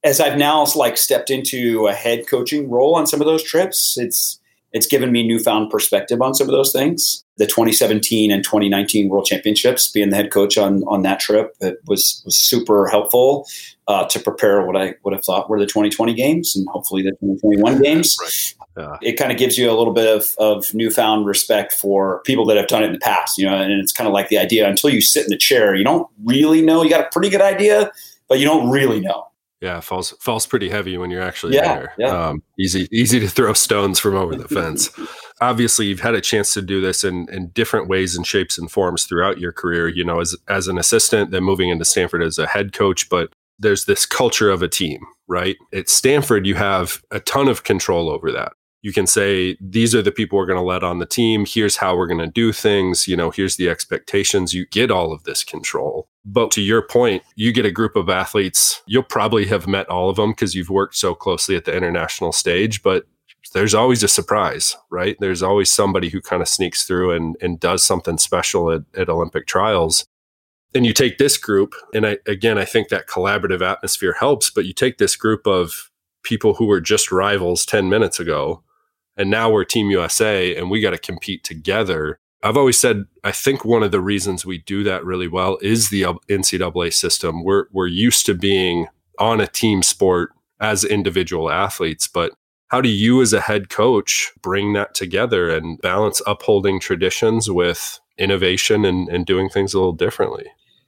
as 0.04 0.20
I've 0.20 0.38
now 0.38 0.66
like 0.76 0.98
stepped 0.98 1.30
into 1.30 1.88
a 1.88 1.94
head 1.94 2.28
coaching 2.28 2.70
role 2.70 2.96
on 2.96 3.08
some 3.08 3.22
of 3.22 3.28
those 3.28 3.44
trips, 3.44 3.98
it's 3.98 4.40
it's 4.72 4.86
given 4.86 5.12
me 5.12 5.28
newfound 5.28 5.72
perspective 5.72 6.22
on 6.22 6.36
some 6.36 6.48
of 6.48 6.54
those 6.54 6.72
things. 6.72 7.24
The 7.38 7.48
2017 7.48 8.32
and 8.32 8.44
2019 8.44 9.10
World 9.10 9.26
Championships, 9.26 9.90
being 9.90 10.12
the 10.12 10.16
head 10.16 10.32
coach 10.32 10.58
on 10.58 10.84
on 10.84 11.02
that 11.04 11.20
trip, 11.20 11.56
it 11.60 11.80
was 11.88 12.22
was 12.26 12.38
super 12.38 12.88
helpful 12.88 13.48
uh, 13.88 14.06
to 14.06 14.20
prepare 14.20 14.66
what 14.66 14.78
I 14.78 14.96
would 15.04 15.14
have 15.14 15.24
thought 15.24 15.50
were 15.50 15.60
the 15.60 15.66
2020 15.66 16.14
games 16.14 16.56
and 16.56 16.68
hopefully 16.70 17.02
the 17.02 17.12
2021 17.12 17.82
games. 17.82 18.16
Right. 18.22 18.56
Yeah. 18.78 18.98
It 19.02 19.14
kind 19.14 19.32
of 19.32 19.38
gives 19.38 19.58
you 19.58 19.70
a 19.70 19.74
little 19.74 19.94
bit 19.94 20.08
of, 20.08 20.36
of 20.38 20.74
newfound 20.74 21.26
respect 21.26 21.74
for 21.74 22.22
people 22.24 22.46
that 22.46 22.56
have 22.56 22.68
done 22.68 22.84
it 22.84 22.88
in 22.88 22.94
the 22.94 23.00
past, 23.00 23.38
you 23.38 23.46
know. 23.46 23.56
And 23.56 23.72
it's 23.74 23.92
kind 23.92 24.08
of 24.08 24.14
like 24.14 24.30
the 24.30 24.38
idea 24.38 24.70
until 24.70 24.92
you 24.92 25.02
sit 25.02 25.24
in 25.24 25.30
the 25.30 25.38
chair, 25.38 25.76
you 25.76 25.84
don't 25.84 26.08
really 26.24 26.62
know. 26.62 26.84
You 26.84 26.90
got 26.90 27.02
a 27.02 27.10
pretty 27.12 27.30
good 27.30 27.42
idea, 27.42 27.92
but 28.30 28.40
you 28.40 28.46
don't 28.46 28.70
really 28.70 29.02
know. 29.02 29.29
Yeah, 29.62 29.82
falls 29.82 30.12
falls 30.22 30.48
pretty 30.48 30.70
heavy 30.70 30.98
when 30.98 31.12
you're 31.12 31.22
actually 31.22 31.56
yeah, 31.56 31.76
there. 31.76 31.94
Yeah. 31.98 32.28
Um, 32.28 32.44
easy 32.58 32.88
easy 32.94 33.20
to 33.20 33.28
throw 33.28 33.54
stones 33.54 34.00
from 34.00 34.16
over 34.16 34.36
the 34.36 34.48
fence. 34.56 34.90
Obviously, 35.42 35.88
you've 35.88 36.00
had 36.00 36.16
a 36.16 36.22
chance 36.22 36.54
to 36.54 36.62
do 36.62 36.80
this 36.80 37.04
in, 37.04 37.28
in 37.30 37.50
different 37.50 37.90
ways 37.90 38.16
and 38.16 38.26
shapes 38.26 38.58
and 38.58 38.72
forms 38.72 39.04
throughout 39.04 39.40
your 39.40 39.52
career. 39.52 39.90
You 39.90 40.06
know, 40.06 40.22
as 40.22 40.36
as 40.48 40.68
an 40.68 40.78
assistant, 40.78 41.32
then 41.32 41.44
moving 41.44 41.70
into 41.70 41.84
Stanford 41.84 42.24
as 42.24 42.38
a 42.38 42.48
head 42.48 42.72
coach, 42.72 43.10
but 43.10 43.34
there's 43.60 43.84
this 43.84 44.06
culture 44.06 44.50
of 44.50 44.64
a 44.64 44.70
team, 44.70 45.02
right? 45.28 45.58
At 45.74 45.90
Stanford, 45.90 46.46
you 46.48 46.56
have 46.56 47.02
a 47.12 47.20
ton 47.20 47.50
of 47.50 47.66
control 47.66 48.10
over 48.10 48.32
that 48.32 48.54
you 48.82 48.94
can 48.94 49.08
say 49.08 49.58
these 49.60 49.94
are 49.94 50.02
the 50.02 50.12
people 50.12 50.38
we're 50.38 50.46
going 50.46 50.58
to 50.58 50.64
let 50.64 50.84
on 50.84 51.00
the 51.00 51.06
team. 51.06 51.46
Here's 51.46 51.78
how 51.78 51.98
we're 51.98 52.08
going 52.08 52.20
to 52.20 52.28
do 52.28 52.52
things. 52.52 53.08
You 53.08 53.18
know 53.18 53.30
here's 53.30 53.58
the 53.58 53.70
expectations. 53.70 54.54
You 54.54 54.66
get 54.68 54.92
all 54.92 55.12
of 55.12 55.24
this 55.24 55.44
control. 55.44 56.08
But 56.26 56.52
to 56.52 56.62
your 56.62 56.82
point 56.82 57.24
you 57.36 57.52
get 57.52 57.66
a 57.66 57.72
group 57.72 57.96
of 57.96 58.10
athletes. 58.10 58.82
You'll 58.88 59.04
probably 59.04 59.46
have 59.46 59.68
met 59.68 59.90
all 59.90 60.10
of 60.10 60.16
them 60.16 60.32
because 60.32 60.56
you've 60.56 60.70
worked 60.70 60.96
so 60.96 61.14
closely 61.14 61.56
at 61.56 61.66
the 61.66 61.76
international 61.76 62.32
stage 62.32 62.82
but 62.84 63.06
there's 63.54 63.74
always 63.74 64.04
a 64.04 64.08
surprise 64.08 64.76
right? 64.90 65.18
There's 65.20 65.44
always 65.44 65.72
somebody 65.72 66.10
who 66.10 66.22
kind 66.22 66.42
of 66.42 66.48
sneaks 66.48 66.86
through 66.86 67.12
and, 67.12 67.36
and 67.42 67.60
does 67.60 67.84
something 67.84 68.18
special 68.18 68.72
at, 68.72 68.84
at 68.96 69.10
olympic 69.10 69.48
trials. 69.48 70.06
And 70.74 70.86
you 70.86 70.94
take 70.94 71.18
this 71.18 71.38
group 71.38 71.74
and 71.94 72.06
I, 72.06 72.18
again 72.28 72.58
i 72.58 72.66
think 72.66 72.90
that 72.90 73.08
collaborative 73.08 73.62
atmosphere 73.62 74.14
helps 74.14 74.50
but 74.50 74.66
you 74.66 74.74
take 74.74 75.00
this 75.00 75.16
group 75.16 75.48
of 75.48 75.90
people 76.24 76.54
who 76.54 76.66
were 76.66 76.82
just 76.82 77.12
rivals 77.12 77.66
10 77.66 77.90
minutes 77.90 78.20
ago 78.20 78.64
and 79.20 79.30
now 79.30 79.52
we're 79.52 79.66
Team 79.66 79.92
USA 79.92 80.56
and 80.56 80.72
we 80.72 80.82
got 80.82 80.92
to 80.92 80.98
compete 80.98 81.44
together. 81.44 82.18
I've 82.42 82.58
always 82.58 82.80
said 82.80 83.04
I 83.24 83.32
think 83.32 83.66
one 83.66 83.84
of 83.84 83.92
the 83.92 84.02
reasons 84.02 84.46
we 84.46 84.60
do 84.60 84.82
that 84.86 85.04
really 85.04 85.28
well 85.28 85.60
is 85.62 85.90
the 85.90 86.04
NCAA 86.04 86.94
system. 86.94 87.44
We're 87.44 87.66
we're 87.72 87.88
used 87.88 88.26
to 88.28 88.34
being 88.34 88.88
on 89.20 89.42
a 89.42 89.48
team 89.48 89.84
sport 89.84 90.32
as 90.62 90.86
individual 90.86 91.52
athletes, 91.52 92.08
but 92.08 92.34
how 92.70 92.80
do 92.80 92.90
you 92.90 93.22
as 93.22 93.34
a 93.34 93.42
head 93.42 93.70
coach 93.70 94.32
bring 94.42 94.74
that 94.74 94.94
together 94.96 95.50
and 95.50 95.82
balance 95.82 96.22
upholding 96.26 96.80
traditions 96.80 97.50
with 97.50 98.00
innovation 98.18 98.86
and, 98.86 99.10
and 99.10 99.26
doing 99.26 99.50
things 99.50 99.74
a 99.74 99.78
little 99.78 99.92
differently? 99.92 100.46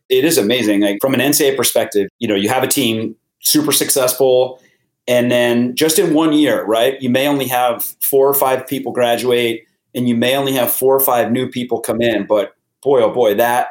It 0.07 0.23
is 0.23 0.37
amazing. 0.37 0.81
Like 0.81 0.99
from 1.01 1.13
an 1.13 1.19
NCAA 1.19 1.57
perspective, 1.57 2.07
you 2.19 2.27
know, 2.27 2.35
you 2.35 2.49
have 2.49 2.63
a 2.63 2.67
team 2.67 3.15
super 3.41 3.71
successful 3.71 4.61
and 5.07 5.31
then 5.31 5.75
just 5.75 5.99
in 5.99 6.13
one 6.13 6.33
year, 6.33 6.63
right, 6.65 7.01
you 7.01 7.09
may 7.09 7.27
only 7.27 7.47
have 7.47 7.83
four 8.01 8.27
or 8.27 8.33
five 8.33 8.67
people 8.67 8.91
graduate 8.91 9.65
and 9.93 10.07
you 10.07 10.15
may 10.15 10.35
only 10.35 10.53
have 10.53 10.71
four 10.71 10.95
or 10.95 10.99
five 10.99 11.31
new 11.31 11.49
people 11.49 11.79
come 11.79 12.01
in. 12.01 12.25
But 12.25 12.55
boy, 12.81 13.01
oh 13.01 13.11
boy, 13.11 13.35
that 13.35 13.69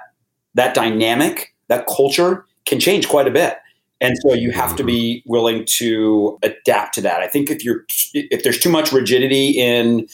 that 0.55 0.75
dynamic, 0.75 1.55
that 1.69 1.87
culture 1.87 2.45
can 2.67 2.81
change 2.81 3.09
quite 3.09 3.29
a 3.29 3.31
bit. 3.31 3.57
And 4.01 4.17
so 4.23 4.35
you 4.35 4.51
have 4.51 4.77
to 4.77 4.85
be 4.85 5.23
willing 5.27 5.65
to 5.77 6.39
adapt 6.43 6.95
to 6.95 7.01
that. 7.03 7.21
I 7.21 7.27
think 7.27 7.51
if 7.51 7.65
you're 7.65 7.85
if 8.15 8.43
there's 8.43 8.59
too 8.59 8.71
much 8.71 8.93
rigidity 8.93 9.51
in 9.51 10.09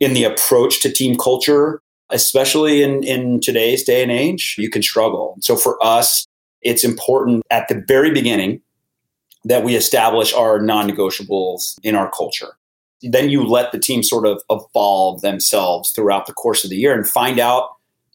in 0.00 0.14
the 0.14 0.24
approach 0.24 0.80
to 0.82 0.90
team 0.90 1.16
culture, 1.16 1.80
especially 2.10 2.82
in, 2.82 3.04
in 3.04 3.40
today's 3.40 3.84
day 3.84 4.02
and 4.02 4.10
age, 4.10 4.56
you 4.58 4.68
can 4.68 4.82
struggle. 4.82 5.36
So 5.40 5.56
for 5.56 5.78
us, 5.84 6.26
it's 6.62 6.84
important 6.84 7.44
at 7.50 7.68
the 7.68 7.84
very 7.86 8.10
beginning 8.10 8.60
that 9.44 9.64
we 9.64 9.74
establish 9.74 10.32
our 10.32 10.60
non-negotiables 10.60 11.78
in 11.82 11.94
our 11.94 12.10
culture. 12.10 12.56
Then 13.02 13.30
you 13.30 13.44
let 13.44 13.72
the 13.72 13.78
team 13.78 14.02
sort 14.02 14.26
of 14.26 14.42
evolve 14.48 15.22
themselves 15.22 15.90
throughout 15.90 16.26
the 16.26 16.32
course 16.32 16.62
of 16.62 16.70
the 16.70 16.76
year 16.76 16.94
and 16.94 17.08
find 17.08 17.40
out 17.40 17.70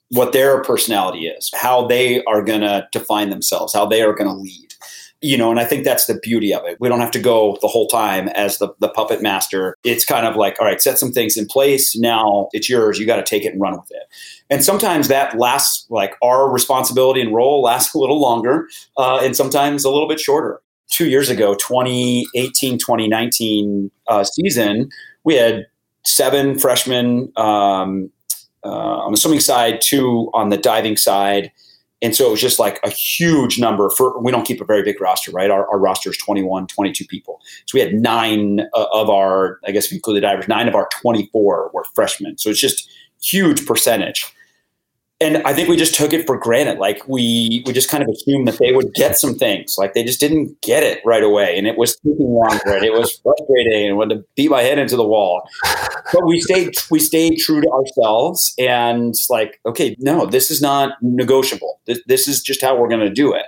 what 0.10 0.32
their 0.32 0.62
personality 0.62 1.28
is, 1.28 1.52
how 1.54 1.86
they 1.86 2.24
are 2.24 2.42
going 2.42 2.62
to 2.62 2.88
define 2.94 3.30
themselves, 3.30 3.74
how 3.74 3.86
they 3.86 4.02
are 4.02 4.14
going 4.14 4.30
to 4.30 4.34
lead. 4.34 4.74
You 5.20 5.36
know, 5.36 5.50
and 5.50 5.60
I 5.60 5.66
think 5.66 5.84
that's 5.84 6.06
the 6.06 6.20
beauty 6.22 6.54
of 6.54 6.64
it. 6.66 6.78
We 6.80 6.88
don't 6.88 7.00
have 7.00 7.12
to 7.12 7.20
go 7.20 7.58
the 7.62 7.68
whole 7.68 7.88
time 7.88 8.28
as 8.30 8.60
the, 8.60 8.70
the 8.80 8.88
puppet 8.88 9.20
master. 9.20 9.76
It's 9.84 10.06
kind 10.06 10.28
of 10.28 10.36
like, 10.36 10.56
all 10.62 10.68
right, 10.68 10.80
set 10.80 11.00
some 11.00 11.12
things 11.12 11.36
in 11.36 11.48
place. 11.48 11.98
Now 11.98 12.50
it's 12.52 12.70
yours. 12.70 13.00
You 13.00 13.08
got 13.08 13.16
to 13.16 13.24
take 13.24 13.44
it 13.44 13.52
and 13.52 13.60
run 13.60 13.74
with 13.74 13.90
it. 13.90 14.04
And 14.52 14.64
sometimes 14.64 15.08
that 15.08 15.36
lasts, 15.38 15.88
like 15.90 16.14
our 16.22 16.50
responsibility 16.50 17.20
and 17.20 17.34
role 17.34 17.64
lasts 17.64 17.96
a 17.96 17.98
little 17.98 18.22
longer, 18.22 18.68
uh, 18.96 19.20
and 19.22 19.36
sometimes 19.36 19.84
a 19.84 19.90
little 19.90 20.08
bit 20.08 20.20
shorter. 20.20 20.62
Two 20.90 21.10
years 21.10 21.30
ago, 21.30 21.54
2018 21.56 22.78
2019 22.78 23.92
uh, 24.08 24.24
season, 24.24 24.90
we 25.24 25.36
had 25.36 25.68
seven 26.06 26.58
freshmen 26.58 27.32
um, 27.36 28.10
uh, 28.64 28.70
on 28.70 29.12
the 29.12 29.18
swimming 29.18 29.40
side, 29.40 29.82
two 29.82 30.30
on 30.34 30.50
the 30.50 30.58
diving 30.58 30.98
side. 30.98 31.52
And 32.02 32.16
so 32.16 32.28
it 32.28 32.32
was 32.32 32.42
just 32.42 32.60
like 32.60 32.80
a 32.84 32.90
huge 32.90 33.60
number 33.60 33.90
for, 33.90 34.22
we 34.22 34.32
don't 34.32 34.46
keep 34.46 34.62
a 34.62 34.66
very 34.66 34.84
big 34.84 35.02
roster, 35.02 35.32
right? 35.32 35.50
Our, 35.50 35.68
our 35.70 35.80
roster 35.80 36.12
is 36.12 36.18
21, 36.18 36.68
22 36.68 37.06
people. 37.06 37.42
So 37.66 37.76
we 37.76 37.80
had 37.80 37.94
nine 37.94 38.62
uh, 38.74 38.86
of 38.94 39.10
our, 39.10 39.60
I 39.66 39.72
guess 39.72 39.86
if 39.86 39.92
you 39.92 39.98
include 39.98 40.18
the 40.18 40.22
divers, 40.22 40.48
nine 40.48 40.68
of 40.68 40.76
our 40.76 40.88
24 41.02 41.72
were 41.74 41.84
freshmen. 41.96 42.38
So 42.38 42.52
it's 42.52 42.62
just 42.62 42.90
huge 43.22 43.66
percentage 43.66 44.26
and 45.20 45.38
I 45.38 45.54
think 45.54 45.68
we 45.68 45.78
just 45.78 45.96
took 45.96 46.14
it 46.14 46.28
for 46.28 46.38
granted. 46.38 46.78
Like 46.78 47.08
we 47.08 47.64
we 47.66 47.74
just 47.74 47.90
kind 47.90 48.04
of 48.04 48.10
assumed 48.10 48.48
that 48.48 48.60
they 48.60 48.72
would 48.72 48.94
get 48.94 49.18
some 49.18 49.34
things. 49.34 49.76
Like 49.78 49.94
they 49.94 50.04
just 50.04 50.20
didn't 50.20 50.62
get 50.62 50.84
it 50.84 51.02
right 51.04 51.24
away, 51.24 51.58
and 51.58 51.66
it 51.66 51.76
was 51.76 51.96
taking 51.98 52.28
longer, 52.28 52.76
and 52.76 52.86
it 52.86 52.94
was 52.94 53.20
frustrating, 53.24 53.88
and 53.88 53.98
wanted 53.98 54.16
to 54.16 54.26
beat 54.36 54.52
my 54.52 54.62
head 54.62 54.78
into 54.78 54.96
the 54.96 55.08
wall. 55.08 55.42
But 56.14 56.26
we 56.26 56.40
stayed 56.40 56.76
we 56.92 57.00
stayed 57.00 57.38
true 57.38 57.62
to 57.62 57.70
ourselves, 57.70 58.54
and 58.60 59.16
like, 59.30 59.60
okay, 59.66 59.96
no, 60.00 60.28
this 60.28 60.52
is 60.52 60.62
not 60.62 60.94
negotiable. 61.02 61.80
This, 61.86 62.00
this 62.06 62.28
is 62.28 62.42
just 62.42 62.62
how 62.62 62.78
we're 62.78 62.90
going 62.90 63.08
to 63.08 63.10
do 63.10 63.34
it. 63.34 63.46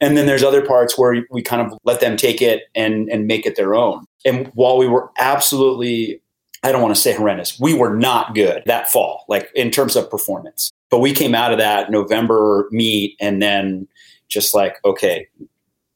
And 0.00 0.16
then 0.16 0.26
there's 0.26 0.42
other 0.42 0.64
parts 0.66 0.98
where 0.98 1.24
we 1.30 1.42
kind 1.42 1.62
of 1.62 1.78
let 1.84 2.00
them 2.00 2.16
take 2.16 2.42
it 2.42 2.64
and 2.74 3.08
and 3.10 3.28
make 3.28 3.46
it 3.46 3.54
their 3.54 3.76
own. 3.76 4.06
And 4.24 4.50
while 4.54 4.76
we 4.76 4.88
were 4.88 5.10
absolutely 5.18 6.20
I 6.62 6.70
don't 6.70 6.82
want 6.82 6.94
to 6.94 7.00
say 7.00 7.14
horrendous. 7.14 7.58
We 7.58 7.74
were 7.74 7.94
not 7.94 8.34
good 8.34 8.62
that 8.66 8.88
fall, 8.88 9.24
like 9.28 9.50
in 9.54 9.70
terms 9.70 9.96
of 9.96 10.08
performance. 10.10 10.70
But 10.90 11.00
we 11.00 11.12
came 11.12 11.34
out 11.34 11.52
of 11.52 11.58
that 11.58 11.90
November 11.90 12.68
meet 12.70 13.16
and 13.20 13.42
then 13.42 13.88
just 14.28 14.54
like, 14.54 14.76
okay, 14.84 15.26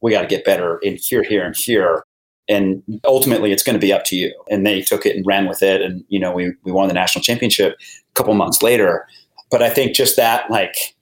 we 0.00 0.12
got 0.12 0.22
to 0.22 0.26
get 0.26 0.44
better 0.44 0.78
in 0.78 0.96
here, 0.96 1.22
here, 1.22 1.44
and 1.44 1.56
here. 1.56 2.02
And 2.48 2.82
ultimately, 3.04 3.52
it's 3.52 3.62
going 3.62 3.74
to 3.74 3.80
be 3.80 3.92
up 3.92 4.04
to 4.06 4.16
you. 4.16 4.32
And 4.50 4.66
they 4.66 4.80
took 4.80 5.04
it 5.04 5.16
and 5.16 5.26
ran 5.26 5.48
with 5.48 5.62
it. 5.62 5.82
And, 5.82 6.04
you 6.08 6.18
know, 6.18 6.32
we, 6.32 6.52
we 6.64 6.72
won 6.72 6.88
the 6.88 6.94
national 6.94 7.22
championship 7.22 7.76
a 7.78 8.14
couple 8.14 8.32
months 8.34 8.62
later. 8.62 9.06
But 9.50 9.62
I 9.62 9.70
think 9.70 9.94
just 9.94 10.16
that, 10.16 10.50
like, 10.50 10.94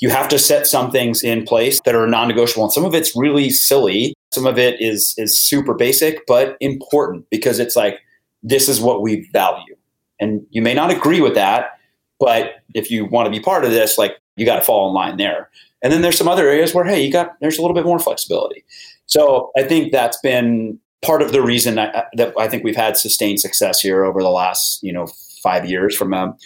you 0.00 0.10
have 0.10 0.28
to 0.28 0.38
set 0.38 0.66
some 0.66 0.90
things 0.90 1.22
in 1.22 1.44
place 1.44 1.80
that 1.84 1.94
are 1.94 2.06
non-negotiable 2.06 2.64
and 2.64 2.72
some 2.72 2.84
of 2.84 2.94
it's 2.94 3.14
really 3.14 3.50
silly 3.50 4.14
some 4.32 4.46
of 4.46 4.58
it 4.58 4.80
is 4.80 5.14
is 5.18 5.38
super 5.38 5.74
basic 5.74 6.26
but 6.26 6.56
important 6.60 7.26
because 7.30 7.58
it's 7.58 7.76
like 7.76 8.00
this 8.42 8.68
is 8.68 8.80
what 8.80 9.02
we 9.02 9.28
value. 9.32 9.76
And 10.20 10.46
you 10.50 10.62
may 10.62 10.74
not 10.74 10.90
agree 10.90 11.20
with 11.20 11.34
that, 11.34 11.78
but 12.18 12.56
if 12.74 12.90
you 12.90 13.06
want 13.06 13.26
to 13.26 13.30
be 13.30 13.40
part 13.40 13.64
of 13.64 13.70
this, 13.70 13.98
like 13.98 14.18
you 14.36 14.44
got 14.44 14.56
to 14.56 14.62
fall 14.62 14.88
in 14.88 14.94
line 14.94 15.16
there. 15.16 15.50
And 15.82 15.92
then 15.92 16.02
there's 16.02 16.18
some 16.18 16.28
other 16.28 16.48
areas 16.48 16.74
where, 16.74 16.84
hey, 16.84 17.02
you 17.02 17.10
got 17.10 17.32
there's 17.40 17.58
a 17.58 17.62
little 17.62 17.74
bit 17.74 17.84
more 17.84 17.98
flexibility. 17.98 18.64
So 19.06 19.50
I 19.56 19.62
think 19.62 19.92
that's 19.92 20.18
been 20.20 20.78
part 21.02 21.22
of 21.22 21.32
the 21.32 21.42
reason 21.42 21.78
I, 21.78 22.04
that 22.14 22.34
I 22.38 22.48
think 22.48 22.62
we've 22.62 22.76
had 22.76 22.96
sustained 22.96 23.40
success 23.40 23.80
here 23.80 24.04
over 24.04 24.22
the 24.22 24.28
last 24.28 24.82
you 24.82 24.92
know 24.92 25.06
five 25.42 25.68
years 25.68 25.96
from 25.96 26.12
a 26.12 26.36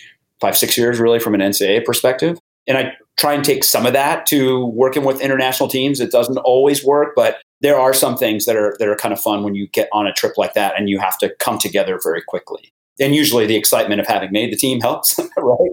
five 0.41 0.57
six 0.57 0.79
years 0.79 1.01
really 1.01 1.19
from 1.19 1.35
an 1.35 1.41
NCAA 1.41 1.85
perspective. 1.85 2.39
And 2.67 2.79
I 2.79 2.93
try 3.19 3.35
and 3.35 3.45
take 3.45 3.65
some 3.65 3.87
of 3.87 3.93
that 3.93 4.27
to 4.27 4.67
working 4.67 5.05
with 5.05 5.21
international 5.21 5.69
teams. 5.69 6.01
It 6.01 6.11
doesn't 6.11 6.39
always 6.39 6.85
work, 6.85 7.13
but 7.15 7.39
there 7.65 7.81
are 7.81 7.95
some 7.95 8.15
things 8.15 8.45
that 8.45 8.57
are 8.57 8.77
that 8.79 8.87
are 8.87 8.95
kind 8.95 9.15
of 9.15 9.19
fun 9.19 9.43
when 9.43 9.55
you 9.55 9.67
get 9.69 9.89
on 9.91 10.07
a 10.07 10.13
trip 10.13 10.35
like 10.37 10.53
that 10.53 10.79
and 10.79 10.91
you 10.91 11.01
have 11.01 11.17
to 11.17 11.35
come 11.41 11.59
together 11.59 11.99
very 12.01 12.21
quickly. 12.21 12.71
And 13.01 13.15
usually 13.15 13.47
the 13.47 13.57
excitement 13.57 14.01
of 14.01 14.07
having 14.07 14.31
made 14.33 14.53
the 14.53 14.57
team 14.57 14.81
helps, 14.81 15.19
right? 15.37 15.59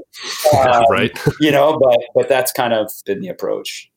Um, 0.53 0.83
right. 0.89 1.17
you 1.39 1.51
know, 1.51 1.79
but 1.79 1.99
but 2.15 2.29
that's 2.29 2.51
kind 2.51 2.73
of 2.73 2.91
been 3.05 3.21
the 3.21 3.27
approach. 3.27 3.89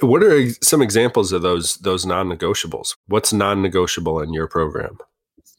What 0.00 0.22
are 0.22 0.50
some 0.62 0.82
examples 0.82 1.32
of 1.32 1.42
those 1.42 1.76
those 1.78 2.04
non-negotiables? 2.06 2.96
What's 3.08 3.32
non-negotiable 3.32 4.20
in 4.20 4.32
your 4.32 4.46
program? 4.46 4.98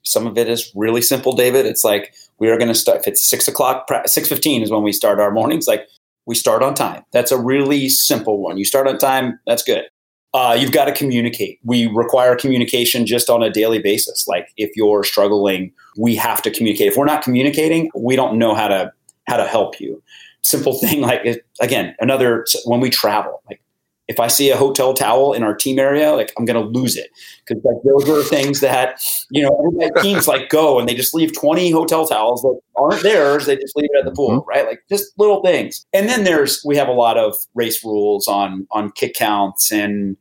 Some 0.04 0.28
of 0.28 0.38
it 0.38 0.48
is 0.50 0.72
really 0.76 1.02
simple, 1.02 1.36
David. 1.36 1.66
It's 1.66 1.84
like 1.84 2.14
we 2.40 2.50
are 2.50 2.58
going 2.58 2.70
to 2.70 2.76
start. 2.76 3.00
If 3.00 3.08
it's 3.08 3.30
six 3.30 3.48
o'clock, 3.48 3.88
six 4.06 4.28
fifteen 4.28 4.62
is 4.62 4.72
when 4.72 4.84
we 4.84 4.92
start 4.92 5.20
our 5.20 5.32
mornings. 5.32 5.68
Like 5.68 5.88
we 6.26 6.36
start 6.36 6.64
on 6.64 6.74
time. 6.74 7.04
That's 7.12 7.32
a 7.32 7.40
really 7.40 7.90
simple 7.90 8.40
one. 8.40 8.58
You 8.58 8.66
start 8.66 8.88
on 8.88 8.98
time. 8.98 9.40
That's 9.46 9.64
good 9.64 9.86
uh, 10.34 10.56
you've 10.60 10.72
got 10.72 10.86
to 10.86 10.92
communicate. 10.92 11.60
We 11.64 11.88
require 11.88 12.36
communication 12.36 13.06
just 13.06 13.30
on 13.30 13.42
a 13.42 13.50
daily 13.50 13.80
basis. 13.80 14.28
Like 14.28 14.50
if 14.58 14.72
you're 14.76 15.04
struggling, 15.04 15.72
we 15.98 16.16
have 16.16 16.42
to 16.44 16.52
communicate. 16.52 16.88
If 16.88 16.98
we're 16.98 17.06
not 17.06 17.24
communicating, 17.24 17.90
we 17.96 18.16
don't 18.16 18.38
know 18.38 18.54
how 18.54 18.68
to 18.68 18.92
how 19.28 19.38
to 19.38 19.46
help 19.46 19.80
you. 19.80 20.02
Simple 20.44 20.74
thing 20.80 21.02
like 21.02 21.44
again, 21.62 21.96
another 22.00 22.46
when 22.66 22.80
we 22.80 22.90
travel, 22.90 23.42
like 23.48 23.62
if 24.08 24.20
I 24.20 24.28
see 24.28 24.50
a 24.50 24.58
hotel 24.58 24.94
towel 24.94 25.34
in 25.34 25.44
our 25.44 25.54
team 25.54 25.80
area, 25.80 26.14
like 26.14 26.32
I'm 26.38 26.46
going 26.46 26.62
to 26.62 26.80
lose 26.80 26.96
it 26.96 27.10
because 27.46 27.64
like 27.64 27.76
those 27.84 28.10
are 28.10 28.24
things 28.24 28.62
that 28.62 29.02
you 29.30 29.42
know 29.42 29.58
everybody 29.60 30.02
teams 30.08 30.28
like 30.28 30.50
go 30.50 30.80
and 30.80 30.88
they 30.88 30.96
just 30.96 31.14
leave 31.14 31.38
20 31.38 31.72
hotel 31.72 32.08
towels 32.08 32.42
that 32.42 32.60
aren't 32.76 33.04
theirs. 33.04 33.46
They 33.46 33.58
just 33.58 33.76
leave 33.76 33.90
it 33.94 34.00
at 34.00 34.06
the 34.06 34.12
pool, 34.12 34.42
mm-hmm. 34.42 34.50
right? 34.50 34.66
Like 34.66 34.84
just 34.90 35.18
little 35.18 35.42
things. 35.42 35.86
And 35.94 36.08
then 36.08 36.24
there's 36.24 36.62
we 36.66 36.78
have 36.78 36.88
a 36.88 36.94
lot 36.94 37.18
of 37.18 37.36
race 37.54 37.84
rules 37.84 38.28
on 38.28 38.68
on 38.72 38.92
kick 38.92 39.14
counts 39.14 39.72
and 39.72 40.16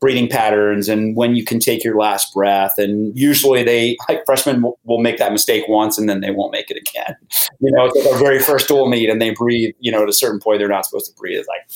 breathing 0.00 0.28
patterns 0.28 0.88
and 0.88 1.16
when 1.16 1.34
you 1.34 1.44
can 1.44 1.58
take 1.58 1.82
your 1.82 1.96
last 1.96 2.32
breath. 2.32 2.74
And 2.78 3.16
usually 3.18 3.62
they, 3.62 3.96
like 4.08 4.24
freshmen 4.24 4.62
will, 4.62 4.78
will, 4.84 4.98
make 4.98 5.18
that 5.18 5.32
mistake 5.32 5.64
once 5.68 5.98
and 5.98 6.08
then 6.08 6.20
they 6.20 6.30
won't 6.30 6.52
make 6.52 6.70
it 6.70 6.76
again. 6.76 7.16
You 7.60 7.72
know, 7.72 7.86
it's 7.86 7.96
like 7.96 8.14
our 8.14 8.18
very 8.20 8.38
first 8.38 8.68
dual 8.68 8.88
meet 8.88 9.10
and 9.10 9.20
they 9.20 9.30
breathe, 9.30 9.74
you 9.80 9.90
know, 9.90 10.00
at 10.00 10.08
a 10.08 10.12
certain 10.12 10.38
point 10.38 10.60
they're 10.60 10.68
not 10.68 10.86
supposed 10.86 11.06
to 11.06 11.12
breathe. 11.18 11.40
It's 11.40 11.48
like, 11.48 11.68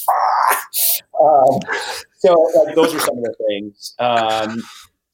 ah. 1.20 1.50
um, 1.50 1.60
so 2.18 2.32
like, 2.64 2.76
those 2.76 2.94
are 2.94 3.00
some 3.00 3.18
of 3.18 3.24
the 3.24 3.34
things. 3.48 3.94
Um, 3.98 4.62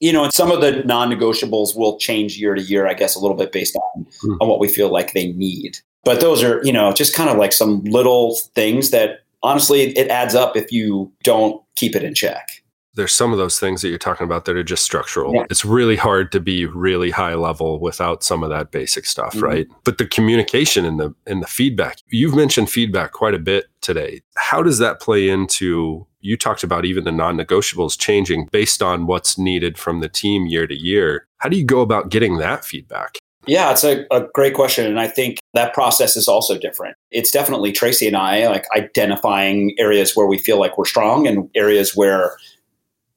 you 0.01 0.13
know, 0.13 0.25
and 0.25 0.33
some 0.33 0.51
of 0.51 0.61
the 0.61 0.83
non-negotiables 0.85 1.75
will 1.75 1.99
change 1.99 2.37
year 2.37 2.55
to 2.55 2.61
year, 2.61 2.87
I 2.87 2.93
guess, 2.93 3.17
a 3.17 3.19
little 3.19 3.37
bit 3.37 3.51
based 3.51 3.77
on, 3.77 4.05
mm. 4.23 4.37
on 4.43 4.49
what 4.49 4.61
we 4.61 4.69
feel 4.69 4.91
like 4.91 5.15
they 5.15 5.33
need. 5.33 5.79
But 6.05 6.21
those 6.21 6.43
are, 6.43 6.61
you 6.65 6.73
know, 6.73 6.93
just 6.93 7.15
kind 7.15 7.31
of 7.31 7.39
like 7.39 7.55
some 7.55 7.83
little 7.85 8.37
things 8.55 8.91
that 8.91 9.21
honestly 9.43 9.97
it 9.97 10.09
adds 10.09 10.35
up 10.35 10.55
if 10.55 10.71
you 10.71 11.11
don't 11.23 11.63
keep 11.77 11.97
it 11.97 12.05
in 12.05 12.15
check 12.15 12.63
there's 12.99 13.15
some 13.15 13.31
of 13.31 13.39
those 13.39 13.61
things 13.61 13.81
that 13.81 13.91
you're 13.91 13.97
talking 13.97 14.25
about 14.25 14.45
that 14.45 14.57
are 14.57 14.65
just 14.65 14.83
structural. 14.83 15.33
Yeah. 15.33 15.45
It's 15.49 15.65
really 15.65 15.95
hard 15.95 16.33
to 16.33 16.41
be 16.41 16.67
really 16.67 17.11
high 17.11 17.35
level 17.35 17.79
without 17.79 18.25
some 18.25 18.43
of 18.43 18.51
that 18.51 18.73
basic 18.73 19.07
stuff, 19.07 19.35
mm-hmm. 19.35 19.45
right? 19.45 19.69
But 19.85 19.99
the 19.99 20.07
communication 20.07 20.85
and 20.85 20.99
the 20.99 21.15
and 21.27 21.41
the 21.41 21.47
feedback. 21.47 21.99
You've 22.09 22.35
mentioned 22.35 22.69
feedback 22.69 23.13
quite 23.13 23.35
a 23.35 23.39
bit 23.39 23.67
today. 23.83 24.21
How 24.37 24.65
does 24.65 24.79
that 24.79 25.01
play 25.01 25.29
into 25.29 26.09
you 26.21 26.37
talked 26.37 26.65
about 26.65 26.85
even 26.85 27.05
the 27.05 27.13
non-negotiables 27.13 27.97
changing 27.97 28.49
based 28.51 28.83
on 28.83 29.07
what's 29.07 29.39
needed 29.39 29.79
from 29.79 30.01
the 30.01 30.09
team 30.09 30.47
year 30.47 30.67
to 30.67 30.75
year. 30.75 31.29
How 31.37 31.49
do 31.49 31.57
you 31.57 31.65
go 31.65 31.81
about 31.81 32.11
getting 32.11 32.39
that 32.39 32.65
feedback? 32.65 33.19
Yeah, 33.47 33.71
it's 33.71 33.85
a, 33.85 34.05
a, 34.11 34.27
great 34.35 34.55
question. 34.55 34.85
And 34.85 34.99
I 34.99 35.07
think 35.07 35.39
that 35.55 35.73
process 35.73 36.17
is 36.17 36.27
also 36.27 36.59
different. 36.59 36.97
It's 37.13 37.31
definitely 37.31 37.71
Tracy 37.71 38.09
and 38.09 38.17
I 38.17 38.49
like 38.49 38.67
identifying 38.77 39.75
areas 39.79 40.17
where 40.17 40.27
we 40.27 40.39
feel 40.39 40.59
like 40.59 40.77
we're 40.77 40.85
strong 40.85 41.27
and 41.29 41.49
areas 41.55 41.95
where 41.95 42.37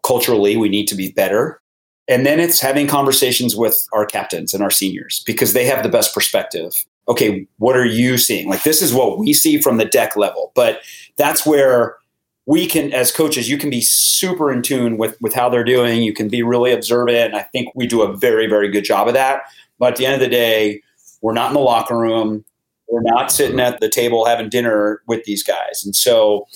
culturally 0.04 0.58
we 0.58 0.70
need 0.70 0.88
to 0.88 0.96
be 0.96 1.12
better. 1.12 1.62
And 2.08 2.26
then 2.26 2.40
it's 2.40 2.60
having 2.60 2.88
conversations 2.88 3.56
with 3.56 3.88
our 3.94 4.06
captains 4.06 4.54
and 4.54 4.64
our 4.64 4.72
seniors 4.72 5.24
because 5.26 5.54
they 5.54 5.66
have 5.66 5.84
the 5.84 5.90
best 5.90 6.14
perspective. 6.14 6.86
Okay 7.08 7.48
what 7.58 7.76
are 7.76 7.86
you 7.86 8.18
seeing? 8.18 8.50
Like 8.50 8.64
this 8.64 8.82
is 8.82 8.94
what 8.94 9.18
we 9.18 9.34
see 9.34 9.60
from 9.62 9.78
the 9.78 9.86
deck 9.86 10.16
level 10.16 10.52
but 10.56 10.82
that's 11.18 11.46
where 11.46 11.96
we 12.48 12.66
can 12.66 12.92
as 12.92 13.12
coaches 13.12 13.50
you 13.50 13.58
can 13.58 13.70
be 13.70 13.82
super 13.82 14.52
in 14.52 14.62
tune 14.62 14.98
with 14.98 15.20
with 15.22 15.34
how 15.34 15.50
they're 15.50 15.64
doing. 15.64 16.02
You 16.04 16.14
can 16.14 16.28
be 16.28 16.44
really 16.44 16.72
observant 16.72 17.18
and 17.18 17.36
i 17.36 17.44
think 17.44 17.70
we 17.76 17.88
do 17.88 18.02
a 18.02 18.16
very 18.16 18.48
very 18.48 18.70
good 18.70 18.84
job 18.84 19.08
of 19.08 19.14
that. 19.14 19.44
But 19.80 19.94
at 19.94 19.96
the 19.98 20.06
end 20.06 20.16
of 20.16 20.22
the 20.22 20.30
day 20.30 20.82
we're 21.22 21.34
not 21.34 21.50
in 21.50 21.54
the 21.54 21.60
locker 21.60 21.98
room. 21.98 22.44
We're 22.90 23.04
not 23.04 23.32
sitting 23.32 23.60
at 23.60 23.80
the 23.80 23.90
table 23.90 24.26
having 24.26 24.50
dinner 24.50 25.02
with 25.08 25.24
these 25.24 25.44
guys. 25.44 25.84
And 25.86 25.96
so 25.96 26.48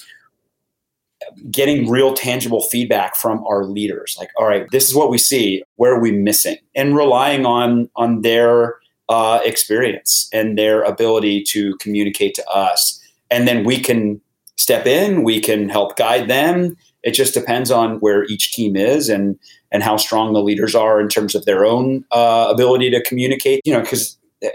getting 1.51 1.89
real 1.89 2.13
tangible 2.13 2.61
feedback 2.61 3.15
from 3.15 3.43
our 3.45 3.65
leaders 3.65 4.15
like 4.19 4.29
all 4.37 4.47
right 4.47 4.67
this 4.71 4.87
is 4.87 4.95
what 4.95 5.09
we 5.09 5.17
see 5.17 5.63
where 5.75 5.93
are 5.93 6.01
we 6.01 6.11
missing 6.11 6.57
and 6.75 6.95
relying 6.95 7.45
on 7.45 7.89
on 7.95 8.21
their 8.21 8.75
uh, 9.07 9.39
experience 9.45 10.27
and 10.33 10.57
their 10.57 10.81
ability 10.81 11.43
to 11.43 11.75
communicate 11.77 12.33
to 12.33 12.47
us 12.49 12.99
and 13.29 13.47
then 13.47 13.63
we 13.63 13.79
can 13.79 14.19
step 14.55 14.87
in 14.87 15.23
we 15.23 15.39
can 15.39 15.69
help 15.69 15.95
guide 15.95 16.27
them 16.27 16.75
It 17.05 17.13
just 17.13 17.35
depends 17.35 17.69
on 17.69 17.99
where 17.99 18.25
each 18.25 18.51
team 18.51 18.75
is 18.75 19.09
and 19.09 19.37
and 19.71 19.83
how 19.83 19.95
strong 19.97 20.33
the 20.33 20.41
leaders 20.41 20.73
are 20.73 20.99
in 20.99 21.07
terms 21.07 21.35
of 21.35 21.45
their 21.45 21.65
own 21.65 22.03
uh, 22.11 22.47
ability 22.49 22.89
to 22.89 23.01
communicate. 23.03 23.61
You 23.63 23.73
know, 23.73 23.81
because 23.81 24.17
uh, 24.43 24.49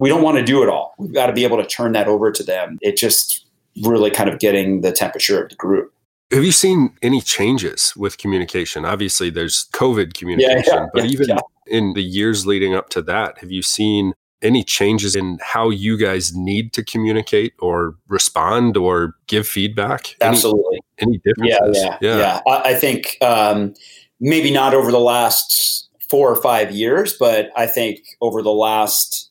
we 0.00 0.08
don't 0.08 0.22
want 0.22 0.38
to 0.38 0.44
do 0.44 0.62
it 0.62 0.68
all. 0.68 0.94
We've 0.98 1.14
got 1.14 1.26
to 1.26 1.32
be 1.32 1.44
able 1.44 1.58
to 1.58 1.66
turn 1.66 1.92
that 1.92 2.08
over 2.08 2.32
to 2.32 2.42
them. 2.42 2.78
It 2.80 2.96
just 2.96 3.46
really 3.82 4.10
kind 4.10 4.28
of 4.28 4.38
getting 4.38 4.80
the 4.80 4.92
temperature 4.92 5.42
of 5.42 5.50
the 5.50 5.56
group. 5.56 5.92
Have 6.30 6.44
you 6.44 6.52
seen 6.52 6.94
any 7.00 7.20
changes 7.20 7.94
with 7.96 8.18
communication? 8.18 8.84
Obviously, 8.84 9.30
there's 9.30 9.66
COVID 9.72 10.14
communication, 10.14 10.62
yeah, 10.66 10.80
yeah, 10.80 10.86
but 10.92 11.04
yeah, 11.04 11.10
even 11.10 11.38
in 11.66 11.94
the 11.94 12.02
years 12.02 12.46
leading 12.46 12.74
up 12.74 12.90
to 12.90 13.02
that, 13.02 13.38
have 13.38 13.50
you 13.50 13.62
seen 13.62 14.12
any 14.42 14.62
changes 14.62 15.16
in 15.16 15.38
how 15.42 15.70
you 15.70 15.96
guys 15.96 16.34
need 16.36 16.72
to 16.72 16.84
communicate 16.84 17.54
or 17.58 17.96
respond 18.08 18.76
or 18.76 19.14
give 19.26 19.48
feedback? 19.48 20.16
Absolutely. 20.20 20.80
Any, 20.98 21.12
any 21.12 21.18
differences? 21.24 21.82
Yeah, 21.82 21.98
yeah, 22.00 22.18
yeah. 22.18 22.40
I, 22.46 22.70
I 22.70 22.74
think 22.74 23.16
um, 23.22 23.74
maybe 24.20 24.50
not 24.50 24.74
over 24.74 24.90
the 24.90 25.00
last 25.00 25.88
four 26.08 26.30
or 26.30 26.36
five 26.36 26.72
years, 26.72 27.14
but 27.18 27.50
I 27.56 27.66
think 27.66 28.00
over 28.20 28.42
the 28.42 28.52
last 28.52 29.30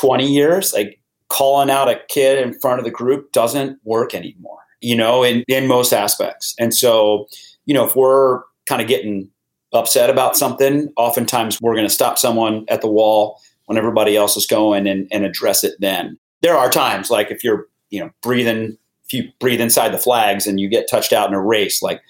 20 0.00 0.26
years, 0.26 0.72
like 0.72 1.00
calling 1.28 1.70
out 1.70 1.88
a 1.88 2.00
kid 2.08 2.38
in 2.38 2.58
front 2.60 2.78
of 2.78 2.84
the 2.84 2.90
group 2.90 3.32
doesn't 3.32 3.78
work 3.84 4.14
anymore, 4.14 4.58
you 4.80 4.96
know, 4.96 5.22
in, 5.22 5.44
in 5.48 5.66
most 5.66 5.92
aspects. 5.92 6.54
And 6.58 6.74
so, 6.74 7.26
you 7.64 7.74
know, 7.74 7.84
if 7.84 7.96
we're 7.96 8.42
kind 8.68 8.80
of 8.80 8.88
getting 8.88 9.28
upset 9.72 10.10
about 10.10 10.36
something, 10.36 10.92
oftentimes 10.96 11.60
we're 11.60 11.74
going 11.74 11.86
to 11.86 11.92
stop 11.92 12.18
someone 12.18 12.64
at 12.68 12.80
the 12.80 12.90
wall 12.90 13.40
when 13.66 13.76
everybody 13.76 14.16
else 14.16 14.36
is 14.36 14.46
going 14.46 14.86
and, 14.86 15.08
and 15.10 15.24
address 15.24 15.64
it 15.64 15.74
then. 15.80 16.18
There 16.42 16.56
are 16.56 16.70
times 16.70 17.10
like 17.10 17.30
if 17.30 17.42
you're, 17.42 17.66
you 17.90 18.00
know, 18.00 18.10
breathing, 18.22 18.78
if 19.04 19.12
you 19.12 19.30
breathe 19.40 19.60
inside 19.60 19.90
the 19.90 19.98
flags 19.98 20.46
and 20.46 20.60
you 20.60 20.68
get 20.68 20.88
touched 20.88 21.12
out 21.12 21.28
in 21.28 21.34
a 21.34 21.42
race, 21.42 21.82
like 21.82 22.00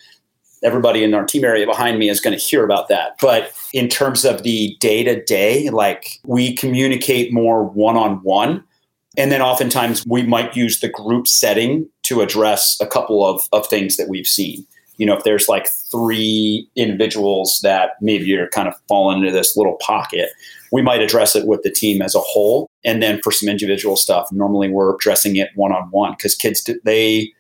everybody 0.63 1.05
in 1.05 1.15
our 1.15 1.25
team 1.25 1.45
area 1.45 1.67
behind 1.67 1.99
me 1.99 2.09
is 2.09 2.21
going 2.21 2.37
to 2.37 2.43
hear 2.43 2.65
about 2.65 2.89
that. 2.89 3.17
But 3.21 3.53
in 3.73 3.89
terms 3.89 4.25
of 4.25 4.43
the 4.43 4.77
day 4.81 5.05
to 5.05 5.23
day, 5.25 5.71
like 5.71 6.21
we 6.25 6.55
communicate 6.55 7.33
more 7.33 7.65
one 7.65 7.97
on 7.97 8.17
one. 8.23 8.65
And 9.17 9.33
then 9.33 9.41
oftentimes 9.43 10.05
we 10.07 10.23
might 10.23 10.57
use 10.57 10.81
the 10.81 10.89
group 10.89 11.27
setting 11.27 11.89
to 12.03 12.21
address 12.21 12.77
a 12.81 12.87
couple 12.87 13.27
of, 13.27 13.43
of 13.53 13.67
things 13.67 13.97
that 13.97 14.09
we've 14.09 14.27
seen. 14.27 14.67
You 14.99 15.07
know, 15.07 15.17
if 15.17 15.25
there's 15.25 15.49
like 15.49 15.69
three 15.69 16.69
individuals 16.77 17.61
that 17.63 17.91
maybe 18.01 18.25
you're 18.25 18.49
kind 18.49 18.69
of 18.69 18.75
falling 18.89 19.19
into 19.19 19.33
this 19.33 19.57
little 19.57 19.77
pocket, 19.81 20.31
we 20.73 20.83
might 20.83 21.01
address 21.01 21.37
it 21.37 21.47
with 21.47 21.63
the 21.63 21.71
team 21.71 22.01
as 22.03 22.15
a 22.15 22.21
whole. 22.21 22.69
And 22.85 23.03
then 23.03 23.21
for 23.23 23.31
some 23.31 23.49
individual 23.49 23.97
stuff, 23.97 24.31
normally 24.33 24.71
we're 24.71 24.95
addressing 24.95 25.37
it 25.37 25.51
one 25.55 25.73
on 25.73 25.89
one 25.91 26.13
because 26.13 26.35
kids, 26.35 26.69
they, 26.85 27.33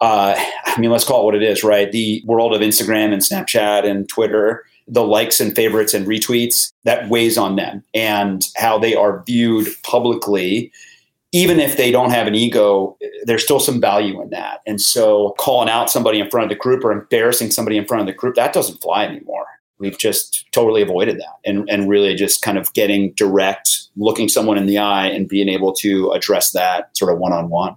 uh, 0.00 0.34
I 0.64 0.80
mean, 0.80 0.90
let's 0.90 1.04
call 1.04 1.22
it 1.22 1.24
what 1.24 1.34
it 1.34 1.42
is, 1.42 1.64
right? 1.64 1.90
The 1.90 2.22
world 2.24 2.54
of 2.54 2.60
Instagram 2.60 3.12
and 3.12 3.22
Snapchat 3.22 3.84
and 3.84 4.08
Twitter, 4.08 4.64
the 4.88 5.04
likes 5.04 5.40
and 5.40 5.54
favorites 5.54 5.94
and 5.94 6.06
retweets, 6.06 6.72
that 6.84 7.08
weighs 7.08 7.38
on 7.38 7.56
them 7.56 7.84
and 7.94 8.44
how 8.56 8.78
they 8.78 8.94
are 8.94 9.22
viewed 9.24 9.68
publicly. 9.82 10.72
Even 11.32 11.58
if 11.58 11.76
they 11.76 11.90
don't 11.90 12.10
have 12.10 12.26
an 12.26 12.34
ego, 12.34 12.96
there's 13.24 13.42
still 13.42 13.60
some 13.60 13.80
value 13.80 14.20
in 14.20 14.30
that. 14.30 14.60
And 14.66 14.80
so 14.80 15.34
calling 15.38 15.68
out 15.68 15.90
somebody 15.90 16.20
in 16.20 16.28
front 16.28 16.44
of 16.44 16.50
the 16.50 16.60
group 16.60 16.84
or 16.84 16.92
embarrassing 16.92 17.50
somebody 17.50 17.78
in 17.78 17.86
front 17.86 18.02
of 18.02 18.06
the 18.06 18.12
group, 18.12 18.34
that 18.34 18.52
doesn't 18.52 18.82
fly 18.82 19.06
anymore. 19.06 19.46
We've 19.78 19.98
just 19.98 20.46
totally 20.52 20.82
avoided 20.82 21.18
that 21.18 21.38
and, 21.44 21.68
and 21.68 21.88
really 21.88 22.14
just 22.14 22.42
kind 22.42 22.58
of 22.58 22.72
getting 22.74 23.14
direct, 23.14 23.88
looking 23.96 24.28
someone 24.28 24.58
in 24.58 24.66
the 24.66 24.78
eye 24.78 25.06
and 25.06 25.26
being 25.26 25.48
able 25.48 25.72
to 25.76 26.10
address 26.12 26.52
that 26.52 26.96
sort 26.96 27.12
of 27.12 27.18
one 27.18 27.32
on 27.32 27.48
one 27.48 27.76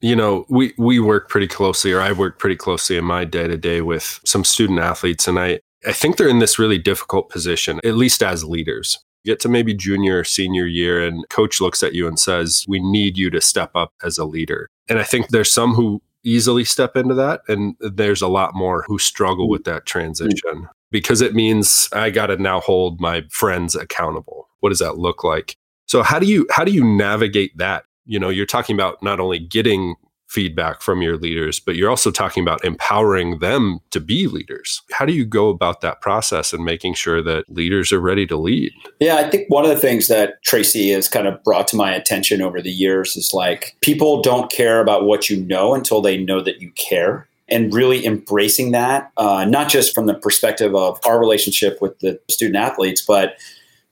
you 0.00 0.14
know 0.14 0.44
we 0.48 0.74
we 0.78 1.00
work 1.00 1.28
pretty 1.28 1.46
closely 1.46 1.92
or 1.92 2.00
i 2.00 2.12
work 2.12 2.38
pretty 2.38 2.56
closely 2.56 2.96
in 2.96 3.04
my 3.04 3.24
day 3.24 3.48
to 3.48 3.56
day 3.56 3.80
with 3.80 4.20
some 4.24 4.44
student 4.44 4.78
athletes 4.78 5.26
and 5.26 5.38
i 5.38 5.58
i 5.86 5.92
think 5.92 6.16
they're 6.16 6.28
in 6.28 6.38
this 6.38 6.58
really 6.58 6.78
difficult 6.78 7.28
position 7.30 7.80
at 7.82 7.94
least 7.94 8.22
as 8.22 8.44
leaders 8.44 8.98
get 9.26 9.40
to 9.40 9.48
maybe 9.48 9.74
junior 9.74 10.20
or 10.20 10.24
senior 10.24 10.66
year 10.66 11.04
and 11.04 11.28
coach 11.28 11.60
looks 11.60 11.82
at 11.82 11.94
you 11.94 12.08
and 12.08 12.18
says 12.18 12.64
we 12.66 12.80
need 12.80 13.18
you 13.18 13.28
to 13.30 13.40
step 13.40 13.70
up 13.74 13.92
as 14.02 14.16
a 14.16 14.24
leader. 14.24 14.70
And 14.88 14.98
i 14.98 15.02
think 15.02 15.28
there's 15.28 15.52
some 15.52 15.74
who 15.74 16.00
easily 16.24 16.64
step 16.64 16.96
into 16.96 17.14
that 17.14 17.42
and 17.48 17.76
there's 17.80 18.22
a 18.22 18.28
lot 18.28 18.54
more 18.54 18.84
who 18.86 18.98
struggle 18.98 19.48
with 19.48 19.64
that 19.64 19.86
transition. 19.86 20.68
Because 20.90 21.20
it 21.20 21.34
means 21.34 21.88
i 21.92 22.08
got 22.10 22.26
to 22.28 22.36
now 22.36 22.60
hold 22.60 23.00
my 23.00 23.24
friends 23.30 23.74
accountable. 23.74 24.48
What 24.60 24.70
does 24.70 24.78
that 24.78 24.96
look 24.96 25.24
like? 25.24 25.56
So 25.86 26.02
how 26.02 26.18
do 26.18 26.26
you 26.26 26.46
how 26.50 26.64
do 26.64 26.72
you 26.72 26.84
navigate 26.84 27.56
that? 27.58 27.84
You 28.06 28.20
know 28.20 28.28
you're 28.28 28.46
talking 28.46 28.74
about 28.74 29.02
not 29.02 29.20
only 29.20 29.40
getting 29.40 29.96
feedback 30.36 30.82
from 30.82 31.00
your 31.00 31.16
leaders 31.16 31.58
but 31.58 31.76
you're 31.76 31.88
also 31.88 32.10
talking 32.10 32.42
about 32.42 32.62
empowering 32.62 33.38
them 33.38 33.78
to 33.90 33.98
be 33.98 34.26
leaders 34.26 34.82
how 34.92 35.06
do 35.06 35.14
you 35.14 35.24
go 35.24 35.48
about 35.48 35.80
that 35.80 36.02
process 36.02 36.52
and 36.52 36.62
making 36.62 36.92
sure 36.92 37.22
that 37.22 37.48
leaders 37.48 37.90
are 37.90 38.00
ready 38.00 38.26
to 38.26 38.36
lead 38.36 38.70
yeah 39.00 39.16
i 39.16 39.30
think 39.30 39.48
one 39.48 39.64
of 39.64 39.70
the 39.70 39.78
things 39.78 40.08
that 40.08 40.42
tracy 40.42 40.90
has 40.90 41.08
kind 41.08 41.26
of 41.26 41.42
brought 41.42 41.66
to 41.66 41.74
my 41.74 41.90
attention 41.90 42.42
over 42.42 42.60
the 42.60 42.70
years 42.70 43.16
is 43.16 43.32
like 43.32 43.74
people 43.80 44.20
don't 44.20 44.52
care 44.52 44.82
about 44.82 45.06
what 45.06 45.30
you 45.30 45.42
know 45.46 45.74
until 45.74 46.02
they 46.02 46.18
know 46.18 46.42
that 46.42 46.60
you 46.60 46.70
care 46.72 47.26
and 47.48 47.72
really 47.72 48.04
embracing 48.04 48.72
that 48.72 49.10
uh, 49.16 49.46
not 49.46 49.70
just 49.70 49.94
from 49.94 50.04
the 50.04 50.14
perspective 50.14 50.74
of 50.74 51.00
our 51.06 51.18
relationship 51.18 51.80
with 51.80 51.98
the 52.00 52.20
student 52.28 52.56
athletes 52.56 53.00
but 53.00 53.38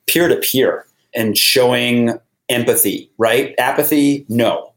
peer 0.05 0.27
to 0.27 0.35
peer 0.35 0.85
and 1.15 1.35
showing 1.35 2.19
empathy, 2.49 3.09
right? 3.17 3.55
Apathy, 3.57 4.25
no. 4.29 4.71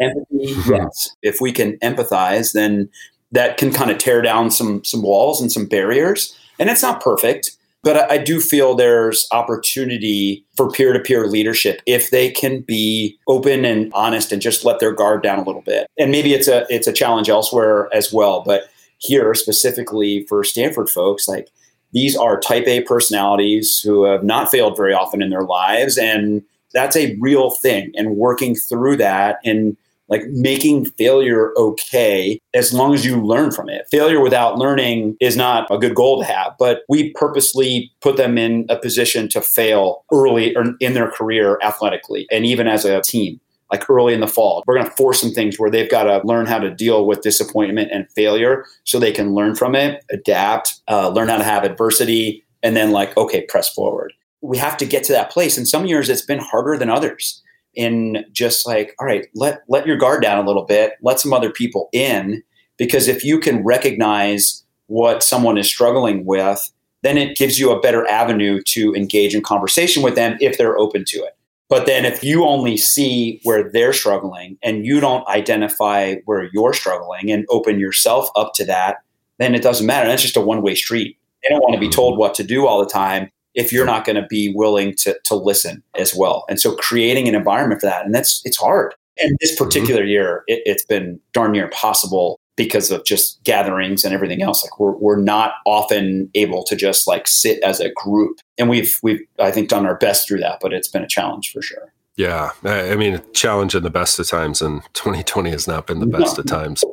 Empathy, 0.00 0.54
yes. 0.68 1.16
If 1.22 1.40
we 1.40 1.52
can 1.52 1.76
empathize, 1.78 2.52
then 2.52 2.88
that 3.32 3.56
can 3.56 3.72
kind 3.72 3.90
of 3.90 3.98
tear 3.98 4.22
down 4.22 4.50
some 4.50 4.82
some 4.84 5.02
walls 5.02 5.40
and 5.40 5.50
some 5.50 5.66
barriers. 5.66 6.36
And 6.58 6.70
it's 6.70 6.82
not 6.82 7.02
perfect, 7.02 7.56
but 7.82 8.10
I, 8.10 8.14
I 8.14 8.18
do 8.18 8.40
feel 8.40 8.74
there's 8.74 9.26
opportunity 9.32 10.44
for 10.56 10.70
peer 10.70 10.92
to 10.92 11.00
peer 11.00 11.26
leadership 11.26 11.82
if 11.86 12.10
they 12.10 12.30
can 12.30 12.62
be 12.62 13.16
open 13.28 13.64
and 13.64 13.92
honest 13.92 14.32
and 14.32 14.42
just 14.42 14.64
let 14.64 14.80
their 14.80 14.92
guard 14.92 15.22
down 15.22 15.38
a 15.38 15.44
little 15.44 15.62
bit. 15.62 15.88
And 15.98 16.10
maybe 16.10 16.34
it's 16.34 16.48
a 16.48 16.66
it's 16.68 16.86
a 16.86 16.92
challenge 16.92 17.28
elsewhere 17.28 17.88
as 17.92 18.12
well, 18.12 18.42
but 18.42 18.64
here 18.98 19.34
specifically 19.34 20.26
for 20.28 20.42
Stanford 20.42 20.88
folks, 20.88 21.28
like 21.28 21.48
these 21.92 22.16
are 22.16 22.40
type 22.40 22.66
A 22.66 22.82
personalities 22.82 23.80
who 23.80 24.04
have 24.04 24.24
not 24.24 24.50
failed 24.50 24.76
very 24.76 24.92
often 24.92 25.22
in 25.22 25.30
their 25.30 25.44
lives 25.44 25.96
and 25.96 26.42
that's 26.74 26.96
a 26.96 27.16
real 27.18 27.50
thing 27.50 27.92
and 27.94 28.16
working 28.16 28.54
through 28.54 28.96
that 28.96 29.38
and 29.44 29.76
like 30.08 30.24
making 30.28 30.86
failure 30.92 31.52
okay 31.56 32.40
as 32.54 32.72
long 32.72 32.94
as 32.94 33.04
you 33.04 33.22
learn 33.22 33.50
from 33.50 33.68
it. 33.68 33.86
Failure 33.90 34.20
without 34.20 34.58
learning 34.58 35.16
is 35.20 35.36
not 35.36 35.66
a 35.70 35.78
good 35.78 35.94
goal 35.94 36.20
to 36.20 36.24
have, 36.24 36.54
but 36.58 36.82
we 36.88 37.12
purposely 37.12 37.92
put 38.00 38.16
them 38.16 38.38
in 38.38 38.66
a 38.68 38.76
position 38.76 39.28
to 39.28 39.40
fail 39.40 40.04
early 40.12 40.56
in 40.80 40.94
their 40.94 41.10
career 41.10 41.58
athletically 41.62 42.26
and 42.30 42.46
even 42.46 42.66
as 42.66 42.84
a 42.84 43.00
team. 43.02 43.40
Like 43.70 43.88
early 43.90 44.14
in 44.14 44.20
the 44.20 44.26
fall, 44.26 44.64
we're 44.66 44.76
going 44.76 44.88
to 44.88 44.96
force 44.96 45.20
some 45.20 45.30
things 45.30 45.58
where 45.58 45.70
they've 45.70 45.90
got 45.90 46.04
to 46.04 46.26
learn 46.26 46.46
how 46.46 46.58
to 46.58 46.74
deal 46.74 47.04
with 47.04 47.20
disappointment 47.20 47.90
and 47.92 48.10
failure 48.12 48.64
so 48.84 48.98
they 48.98 49.12
can 49.12 49.34
learn 49.34 49.54
from 49.54 49.74
it, 49.74 50.02
adapt, 50.10 50.80
uh, 50.88 51.10
learn 51.10 51.28
how 51.28 51.36
to 51.36 51.44
have 51.44 51.64
adversity, 51.64 52.42
and 52.62 52.74
then, 52.74 52.92
like, 52.92 53.14
okay, 53.18 53.42
press 53.42 53.68
forward 53.68 54.14
we 54.40 54.58
have 54.58 54.76
to 54.78 54.86
get 54.86 55.04
to 55.04 55.12
that 55.12 55.30
place. 55.30 55.56
And 55.56 55.66
some 55.66 55.86
years 55.86 56.08
it's 56.08 56.22
been 56.22 56.38
harder 56.38 56.76
than 56.76 56.90
others. 56.90 57.42
In 57.78 58.24
just 58.32 58.66
like, 58.66 58.92
all 58.98 59.06
right, 59.06 59.28
let 59.36 59.60
let 59.68 59.86
your 59.86 59.96
guard 59.96 60.20
down 60.20 60.42
a 60.42 60.46
little 60.46 60.64
bit, 60.64 60.94
let 61.00 61.20
some 61.20 61.32
other 61.32 61.48
people 61.48 61.88
in, 61.92 62.42
because 62.76 63.06
if 63.06 63.22
you 63.22 63.38
can 63.38 63.62
recognize 63.62 64.64
what 64.88 65.22
someone 65.22 65.56
is 65.56 65.68
struggling 65.68 66.26
with, 66.26 66.72
then 67.02 67.16
it 67.16 67.36
gives 67.36 67.60
you 67.60 67.70
a 67.70 67.80
better 67.80 68.04
avenue 68.08 68.60
to 68.66 68.92
engage 68.94 69.32
in 69.32 69.42
conversation 69.42 70.02
with 70.02 70.16
them 70.16 70.36
if 70.40 70.58
they're 70.58 70.76
open 70.76 71.04
to 71.06 71.18
it. 71.18 71.36
But 71.68 71.86
then 71.86 72.04
if 72.04 72.24
you 72.24 72.44
only 72.44 72.76
see 72.76 73.40
where 73.44 73.70
they're 73.70 73.92
struggling 73.92 74.58
and 74.60 74.84
you 74.84 74.98
don't 74.98 75.24
identify 75.28 76.16
where 76.24 76.50
you're 76.52 76.74
struggling 76.74 77.30
and 77.30 77.46
open 77.48 77.78
yourself 77.78 78.28
up 78.34 78.54
to 78.54 78.64
that, 78.64 78.96
then 79.38 79.54
it 79.54 79.62
doesn't 79.62 79.86
matter. 79.86 80.08
That's 80.08 80.22
just 80.22 80.36
a 80.36 80.40
one 80.40 80.62
way 80.62 80.74
street. 80.74 81.16
They 81.44 81.48
don't 81.50 81.62
want 81.62 81.74
to 81.74 81.80
be 81.80 81.88
told 81.88 82.14
mm-hmm. 82.14 82.20
what 82.20 82.34
to 82.34 82.42
do 82.42 82.66
all 82.66 82.80
the 82.80 82.90
time 82.90 83.30
if 83.54 83.72
you're 83.72 83.86
not 83.86 84.04
going 84.04 84.16
to 84.16 84.26
be 84.28 84.52
willing 84.54 84.94
to 84.96 85.18
to 85.24 85.34
listen 85.34 85.82
as 85.96 86.14
well. 86.14 86.44
And 86.48 86.60
so 86.60 86.74
creating 86.76 87.28
an 87.28 87.34
environment 87.34 87.80
for 87.80 87.86
that, 87.86 88.04
and 88.04 88.14
that's 88.14 88.42
it's 88.44 88.56
hard. 88.56 88.94
And 89.20 89.36
this 89.40 89.54
mm-hmm. 89.54 89.64
particular 89.64 90.02
mm-hmm. 90.02 90.10
year, 90.10 90.44
it, 90.46 90.62
it's 90.64 90.84
been 90.84 91.20
darn 91.32 91.52
near 91.52 91.64
impossible 91.64 92.38
because 92.56 92.90
of 92.90 93.04
just 93.04 93.42
gatherings 93.44 94.04
and 94.04 94.12
everything 94.12 94.42
else. 94.42 94.62
Like 94.62 94.78
we're 94.78 94.96
we're 94.96 95.20
not 95.20 95.54
often 95.66 96.30
able 96.34 96.64
to 96.64 96.76
just 96.76 97.06
like 97.06 97.26
sit 97.26 97.62
as 97.62 97.80
a 97.80 97.90
group, 97.92 98.38
and 98.58 98.68
we've 98.68 98.98
we've 99.02 99.20
I 99.38 99.50
think 99.50 99.68
done 99.68 99.86
our 99.86 99.96
best 99.96 100.28
through 100.28 100.40
that, 100.40 100.58
but 100.60 100.72
it's 100.72 100.88
been 100.88 101.02
a 101.02 101.08
challenge 101.08 101.52
for 101.52 101.62
sure. 101.62 101.92
Yeah, 102.16 102.50
I 102.64 102.96
mean, 102.96 103.14
a 103.14 103.18
challenge 103.32 103.76
in 103.76 103.84
the 103.84 103.90
best 103.90 104.18
of 104.18 104.28
times, 104.28 104.60
and 104.60 104.82
2020 104.94 105.50
has 105.50 105.68
not 105.68 105.86
been 105.86 106.00
the 106.00 106.06
best 106.06 106.36
no. 106.36 106.40
of 106.40 106.46
times. 106.46 106.84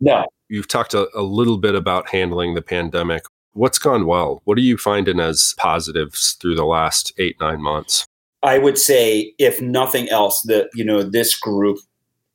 No. 0.00 0.24
You've 0.48 0.68
talked 0.68 0.94
a, 0.94 1.08
a 1.14 1.20
little 1.20 1.58
bit 1.58 1.74
about 1.74 2.08
handling 2.08 2.54
the 2.54 2.62
pandemic. 2.62 3.22
What's 3.52 3.78
gone 3.78 4.06
well? 4.06 4.42
What 4.44 4.58
are 4.58 4.62
you 4.62 4.76
finding 4.76 5.18
as 5.18 5.54
positives 5.58 6.36
through 6.40 6.54
the 6.54 6.64
last 6.64 7.12
eight, 7.18 7.36
nine 7.40 7.60
months? 7.60 8.04
I 8.42 8.58
would 8.58 8.78
say, 8.78 9.34
if 9.38 9.60
nothing 9.60 10.08
else, 10.08 10.42
that, 10.42 10.70
you 10.74 10.84
know, 10.84 11.02
this 11.02 11.38
group, 11.38 11.78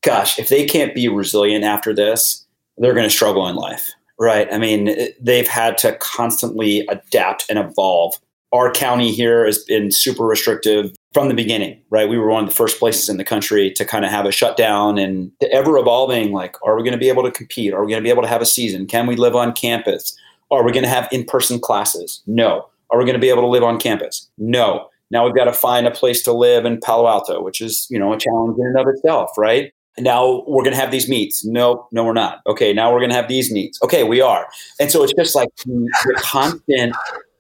gosh, 0.04 0.38
if 0.38 0.50
they 0.50 0.66
can't 0.66 0.94
be 0.94 1.08
resilient 1.08 1.64
after 1.64 1.94
this, 1.94 2.46
they're 2.78 2.94
going 2.94 3.08
to 3.08 3.16
struggle 3.16 3.48
in 3.48 3.56
life. 3.56 3.92
Right. 4.20 4.48
I 4.52 4.58
mean, 4.58 4.96
they've 5.20 5.48
had 5.48 5.78
to 5.80 5.98
constantly 5.98 6.86
adapt 6.90 7.46
and 7.50 7.60
evolve. 7.60 8.14
Our 8.54 8.72
county 8.72 9.12
here 9.12 9.46
has 9.46 9.60
been 9.60 9.92
super 9.92 10.26
restrictive 10.26 10.94
from 11.14 11.28
the 11.28 11.34
beginning, 11.34 11.82
right? 11.90 12.08
We 12.08 12.18
were 12.18 12.30
one 12.30 12.44
of 12.44 12.50
the 12.50 12.56
first 12.56 12.80
places 12.80 13.10
in 13.10 13.18
the 13.18 13.26
country 13.26 13.72
to 13.72 13.84
kind 13.84 14.06
of 14.06 14.12
have 14.12 14.26
a 14.26 14.32
shutdown 14.32 14.98
and 14.98 15.32
the 15.42 15.52
ever 15.52 15.78
evolving 15.78 16.32
like, 16.32 16.56
are 16.64 16.76
we 16.76 16.84
going 16.84 16.94
to 16.94 16.98
be 16.98 17.10
able 17.10 17.24
to 17.24 17.32
compete? 17.32 17.74
Are 17.74 17.84
we 17.84 17.92
going 17.92 18.02
to 18.02 18.08
be 18.08 18.12
able 18.12 18.22
to 18.22 18.30
have 18.30 18.42
a 18.42 18.46
season? 18.46 18.86
Can 18.86 19.08
we 19.08 19.16
live 19.16 19.36
on 19.36 19.52
campus? 19.54 20.18
Are 20.52 20.64
we 20.64 20.72
going 20.72 20.84
to 20.84 20.90
have 20.90 21.08
in 21.12 21.24
person 21.26 21.60
classes? 21.60 22.22
No. 22.28 22.70
Are 22.92 23.00
we 23.00 23.06
going 23.06 23.16
to 23.16 23.20
be 23.20 23.30
able 23.30 23.42
to 23.42 23.48
live 23.48 23.64
on 23.64 23.80
campus? 23.80 24.30
No. 24.38 24.88
Now 25.12 25.26
we've 25.26 25.36
got 25.36 25.46
to 25.46 25.54
find 25.54 25.88
a 25.88 25.92
place 25.92 26.22
to 26.24 26.34
live 26.34 26.66
in 26.66 26.80
Palo 26.80 27.08
Alto, 27.08 27.42
which 27.42 27.62
is, 27.62 27.88
you 27.90 28.00
know, 28.00 28.14
a 28.14 28.18
challenge 28.18 28.58
in 28.60 28.68
and 28.68 28.78
of 28.78 28.88
itself, 28.88 29.32
right? 29.38 29.72
now 29.98 30.44
we're 30.48 30.64
going 30.64 30.74
to 30.74 30.80
have 30.80 30.92
these 30.92 31.08
meets. 31.08 31.46
No, 31.46 31.88
no, 31.92 32.04
we're 32.04 32.14
not. 32.14 32.42
Okay, 32.48 32.74
now 32.74 32.92
we're 32.92 33.00
going 33.00 33.12
to 33.12 33.16
have 33.16 33.28
these 33.28 33.52
meets. 33.52 33.82
Okay, 33.82 34.04
we 34.04 34.22
are. 34.22 34.48
And 34.80 34.92
so 34.92 35.04
it's 35.04 35.14
just 35.14 35.36
like 35.36 35.50
the 35.66 36.20
constant 36.22 36.96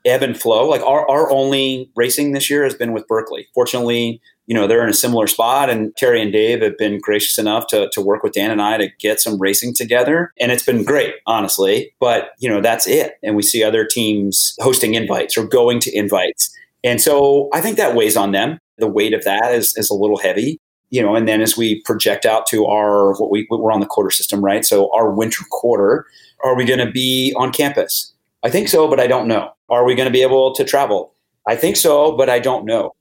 ebb 0.05 0.21
and 0.21 0.39
flow. 0.39 0.67
Like 0.67 0.81
our, 0.81 1.09
our 1.09 1.29
only 1.31 1.89
racing 1.95 2.31
this 2.31 2.49
year 2.49 2.63
has 2.63 2.75
been 2.75 2.93
with 2.93 3.07
Berkeley. 3.07 3.47
Fortunately, 3.53 4.21
you 4.47 4.53
know, 4.53 4.67
they're 4.67 4.83
in 4.83 4.89
a 4.89 4.93
similar 4.93 5.27
spot 5.27 5.69
and 5.69 5.93
Teri 5.95 6.21
and 6.21 6.31
Dave 6.31 6.61
have 6.61 6.77
been 6.77 6.99
gracious 6.99 7.37
enough 7.37 7.67
to, 7.67 7.89
to 7.93 8.01
work 8.01 8.23
with 8.23 8.33
Dan 8.33 8.51
and 8.51 8.61
I 8.61 8.77
to 8.77 8.89
get 8.99 9.19
some 9.19 9.39
racing 9.39 9.73
together. 9.73 10.31
And 10.39 10.51
it's 10.51 10.65
been 10.65 10.83
great, 10.83 11.15
honestly. 11.25 11.93
But, 11.99 12.31
you 12.39 12.49
know, 12.49 12.61
that's 12.61 12.87
it. 12.87 13.17
And 13.23 13.35
we 13.35 13.41
see 13.41 13.63
other 13.63 13.85
teams 13.85 14.55
hosting 14.59 14.93
invites 14.93 15.37
or 15.37 15.47
going 15.47 15.79
to 15.81 15.97
invites. 15.97 16.55
And 16.83 17.01
so 17.01 17.49
I 17.53 17.61
think 17.61 17.77
that 17.77 17.95
weighs 17.95 18.15
on 18.15 18.31
them. 18.31 18.59
The 18.77 18.87
weight 18.87 19.13
of 19.13 19.23
that 19.23 19.53
is, 19.53 19.75
is 19.77 19.89
a 19.89 19.95
little 19.95 20.17
heavy 20.17 20.59
you 20.91 21.01
know, 21.01 21.15
and 21.15 21.27
then 21.27 21.41
as 21.41 21.57
we 21.57 21.81
project 21.81 22.25
out 22.25 22.45
to 22.45 22.67
our 22.67 23.15
what 23.19 23.31
we 23.31 23.47
we're 23.49 23.71
on 23.71 23.79
the 23.79 23.85
quarter 23.85 24.11
system, 24.11 24.45
right? 24.45 24.63
So 24.63 24.93
our 24.95 25.11
winter 25.11 25.43
quarter, 25.49 26.05
are 26.43 26.55
we 26.55 26.63
going 26.63 26.79
to 26.79 26.91
be 26.91 27.33
on 27.35 27.51
campus? 27.51 28.13
I 28.43 28.49
think 28.49 28.67
so, 28.67 28.87
but 28.87 28.99
I 28.99 29.07
don't 29.07 29.27
know. 29.27 29.51
Are 29.69 29.83
we 29.83 29.95
going 29.95 30.05
to 30.05 30.13
be 30.13 30.21
able 30.21 30.53
to 30.53 30.63
travel? 30.63 31.14
I 31.47 31.55
think 31.55 31.75
so, 31.75 32.15
but 32.15 32.29
I 32.29 32.39
don't 32.39 32.65
know. 32.65 32.95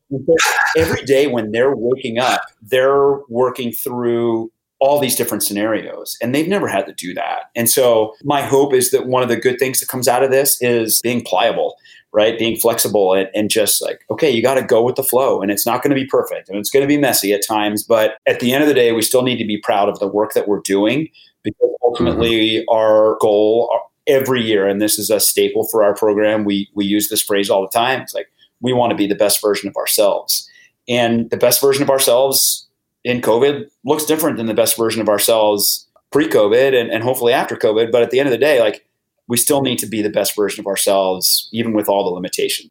Every 0.76 1.02
day 1.04 1.26
when 1.26 1.50
they're 1.50 1.74
waking 1.74 2.18
up, 2.18 2.42
they're 2.62 3.20
working 3.28 3.72
through 3.72 4.52
all 4.80 5.00
these 5.00 5.16
different 5.16 5.42
scenarios 5.42 6.16
and 6.20 6.35
they've 6.35 6.48
never 6.48 6.68
had 6.68 6.87
to 6.87 6.92
do 6.92 7.14
that. 7.14 7.44
And 7.57 7.70
so 7.70 8.14
my 8.22 8.42
hope 8.42 8.74
is 8.74 8.90
that 8.90 9.07
one 9.07 9.22
of 9.22 9.28
the 9.28 9.37
good 9.37 9.59
things 9.59 9.80
that 9.80 9.88
comes 9.88 10.09
out 10.09 10.22
of 10.22 10.30
this 10.30 10.61
is 10.61 11.00
being 11.00 11.22
pliable 11.22 11.76
right? 12.14 12.38
Being 12.38 12.57
flexible 12.57 13.12
and, 13.12 13.28
and 13.35 13.50
just 13.50 13.83
like, 13.83 14.04
okay, 14.09 14.30
you 14.30 14.40
got 14.40 14.54
to 14.54 14.62
go 14.62 14.83
with 14.83 14.94
the 14.94 15.02
flow. 15.02 15.42
And 15.42 15.50
it's 15.50 15.66
not 15.66 15.83
going 15.83 15.90
to 15.90 16.00
be 16.00 16.07
perfect 16.07 16.48
and 16.48 16.57
it's 16.57 16.70
going 16.70 16.85
to 16.85 16.87
be 16.87 16.96
messy 16.96 17.33
at 17.33 17.44
times. 17.44 17.83
But 17.83 18.18
at 18.26 18.38
the 18.38 18.52
end 18.52 18.62
of 18.62 18.68
the 18.68 18.74
day, 18.74 18.92
we 18.92 19.02
still 19.02 19.22
need 19.22 19.37
to 19.38 19.44
be 19.44 19.59
proud 19.59 19.88
of 19.88 19.98
the 19.98 20.07
work 20.07 20.33
that 20.35 20.46
we're 20.46 20.61
doing 20.61 21.09
because 21.42 21.70
ultimately 21.83 22.61
mm-hmm. 22.61 22.74
our 22.74 23.18
goal 23.20 23.68
uh, 23.74 23.80
every 24.07 24.42
year, 24.42 24.66
and 24.66 24.80
this 24.80 24.96
is 24.96 25.11
a 25.11 25.18
staple 25.18 25.66
for 25.66 25.83
our 25.83 25.94
program, 25.94 26.44
we, 26.44 26.70
we 26.74 26.85
use 26.85 27.09
this 27.09 27.20
phrase 27.20 27.50
all 27.50 27.62
the 27.62 27.68
time. 27.68 28.02
It's 28.02 28.14
like, 28.14 28.28
we 28.61 28.73
want 28.73 28.90
to 28.90 28.97
be 28.97 29.07
the 29.07 29.14
best 29.14 29.40
version 29.40 29.69
of 29.69 29.77
ourselves. 29.77 30.49
And 30.88 31.31
the 31.31 31.37
best 31.37 31.61
version 31.61 31.83
of 31.83 31.90
ourselves 31.90 32.69
in 33.05 33.21
COVID 33.21 33.67
looks 33.85 34.05
different 34.05 34.37
than 34.37 34.47
the 34.47 34.55
best 34.55 34.77
version 34.77 35.01
of 35.01 35.09
ourselves 35.09 35.88
pre 36.11 36.29
COVID 36.29 36.79
and, 36.79 36.90
and 36.90 37.03
hopefully 37.03 37.33
after 37.33 37.57
COVID. 37.57 37.90
But 37.90 38.03
at 38.03 38.11
the 38.11 38.19
end 38.19 38.29
of 38.29 38.33
the 38.33 38.38
day, 38.38 38.61
like 38.61 38.87
we 39.29 39.37
still 39.37 39.62
need 39.62 39.79
to 39.79 39.87
be 39.87 40.03
the 40.03 40.11
best 40.11 40.37
version 40.37 40.61
of 40.61 40.67
ourselves, 40.67 41.49
even 41.53 41.73
with 41.73 41.88
all 41.88 42.05
the 42.05 42.11
limitation. 42.11 42.71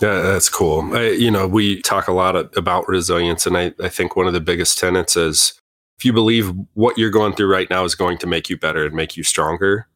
Yeah, 0.00 0.20
that's 0.20 0.48
cool. 0.48 0.96
I, 0.96 1.10
you 1.10 1.30
know, 1.30 1.48
we 1.48 1.82
talk 1.82 2.06
a 2.06 2.12
lot 2.12 2.36
about 2.56 2.86
resilience, 2.86 3.46
and 3.46 3.56
I, 3.56 3.72
I 3.82 3.88
think 3.88 4.14
one 4.14 4.28
of 4.28 4.32
the 4.32 4.40
biggest 4.40 4.78
tenets 4.78 5.16
is 5.16 5.60
if 5.98 6.04
you 6.04 6.12
believe 6.12 6.52
what 6.74 6.96
you're 6.96 7.10
going 7.10 7.34
through 7.34 7.50
right 7.50 7.68
now 7.68 7.84
is 7.84 7.96
going 7.96 8.18
to 8.18 8.26
make 8.26 8.48
you 8.48 8.56
better 8.56 8.86
and 8.86 8.94
make 8.94 9.16
you 9.16 9.24
stronger, 9.24 9.87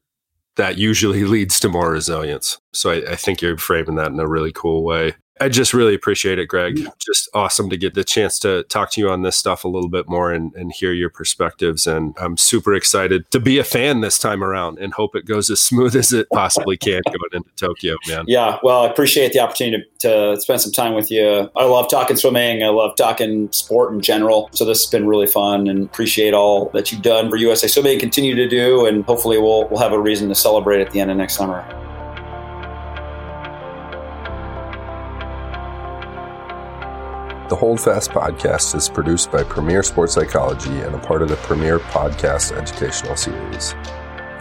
that 0.57 0.79
usually 0.79 1.25
leads 1.37 1.61
to 1.61 1.69
more 1.69 1.91
resilience. 1.91 2.59
So 2.73 2.91
I, 2.91 3.12
I 3.12 3.17
think 3.17 3.43
you're 3.43 3.59
framing 3.59 3.97
that 3.97 4.12
in 4.12 4.21
a 4.21 4.29
really 4.29 4.53
cool 4.53 4.83
way. 4.85 5.15
I 5.43 5.49
just 5.49 5.75
really 5.75 5.97
appreciate 5.97 6.39
it, 6.39 6.47
Greg. 6.47 6.89
Just 7.01 7.29
awesome 7.35 7.69
to 7.71 7.77
get 7.77 7.95
the 7.95 8.05
chance 8.05 8.39
to 8.39 8.63
talk 8.65 8.93
to 8.93 9.01
you 9.01 9.11
on 9.11 9.23
this 9.23 9.35
stuff 9.35 9.65
a 9.65 9.69
little 9.69 9.89
bit 9.89 10.09
more 10.09 10.31
and, 10.31 10.55
and 10.55 10.71
hear 10.71 10.93
your 10.93 11.11
perspectives. 11.11 11.85
And 11.85 12.15
I'm 12.21 12.37
super 12.37 12.75
excited 12.75 13.29
to 13.33 13.41
be 13.41 13.59
a 13.59 13.65
fan 13.65 14.03
this 14.03 14.19
time 14.19 14.45
around 14.45 14.79
and 14.79 14.95
hope 14.95 15.17
it 15.17 15.27
goes 15.27 15.51
as 15.51 15.61
smooth 15.61 15.97
as 16.03 16.13
it 16.13 16.29
possibly 16.33 16.77
can 16.77 17.03
going 17.05 17.17
into 17.33 17.51
Tokyo, 17.57 17.97
man. 18.07 18.25
Yeah, 18.29 18.61
well, 18.63 18.83
I 18.83 18.87
appreciate 18.89 19.33
the 19.33 19.41
opportunity 19.41 19.85
to, 19.99 20.35
to 20.35 20.41
spend 20.41 20.61
some 20.61 20.71
time 20.71 20.95
with 20.95 21.11
you. 21.11 21.51
I 21.57 21.65
love 21.65 21.91
talking 21.91 22.17
swimming. 22.17 22.63
I 22.63 22.69
love 22.69 22.95
talking 22.95 23.51
sport 23.51 23.93
in 23.93 24.01
general. 24.01 24.49
So 24.53 24.65
this 24.65 24.85
has 24.85 24.91
been 24.93 25.09
really 25.09 25.27
fun 25.27 25.67
and 25.67 25.87
appreciate 25.87 26.35
all 26.35 26.67
that 26.67 26.93
you've 26.93 27.03
done 27.03 27.29
for 27.29 27.37
USA 27.37 27.67
Swimming, 27.67 27.99
continue 27.99 28.37
to 28.37 28.47
do, 28.49 28.87
and 28.87 29.05
hopefully 29.07 29.39
we'll, 29.39 29.67
we'll 29.71 29.81
have 29.81 29.93
a 29.93 30.01
reason 30.01 30.29
to 30.29 30.37
celebrate 30.37 30.81
at 30.81 30.93
the 30.93 31.01
end 31.01 31.11
of 31.11 31.17
next 31.17 31.35
summer. 31.35 31.92
The 37.53 37.57
Holdfast 37.57 38.11
podcast 38.12 38.75
is 38.75 38.88
produced 38.88 39.31
by 39.31 39.43
Premier 39.43 39.83
Sports 39.83 40.15
Psychology 40.15 40.71
and 40.71 40.95
a 40.95 40.99
part 40.99 41.21
of 41.21 41.29
the 41.29 41.37
Premier 41.37 41.79
Podcast 41.79 42.57
Educational 42.57 43.15
Series. 43.15 43.75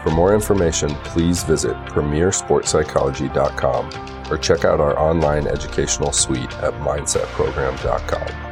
For 0.01 0.11
more 0.11 0.33
information, 0.33 0.91
please 1.03 1.43
visit 1.43 1.75
premiersportspsychology.com 1.87 4.31
or 4.31 4.37
check 4.37 4.63
out 4.63 4.79
our 4.79 4.97
online 4.97 5.45
educational 5.45 6.13
suite 6.13 6.57
at 6.59 6.73
mindsetprogram.com. 6.75 8.50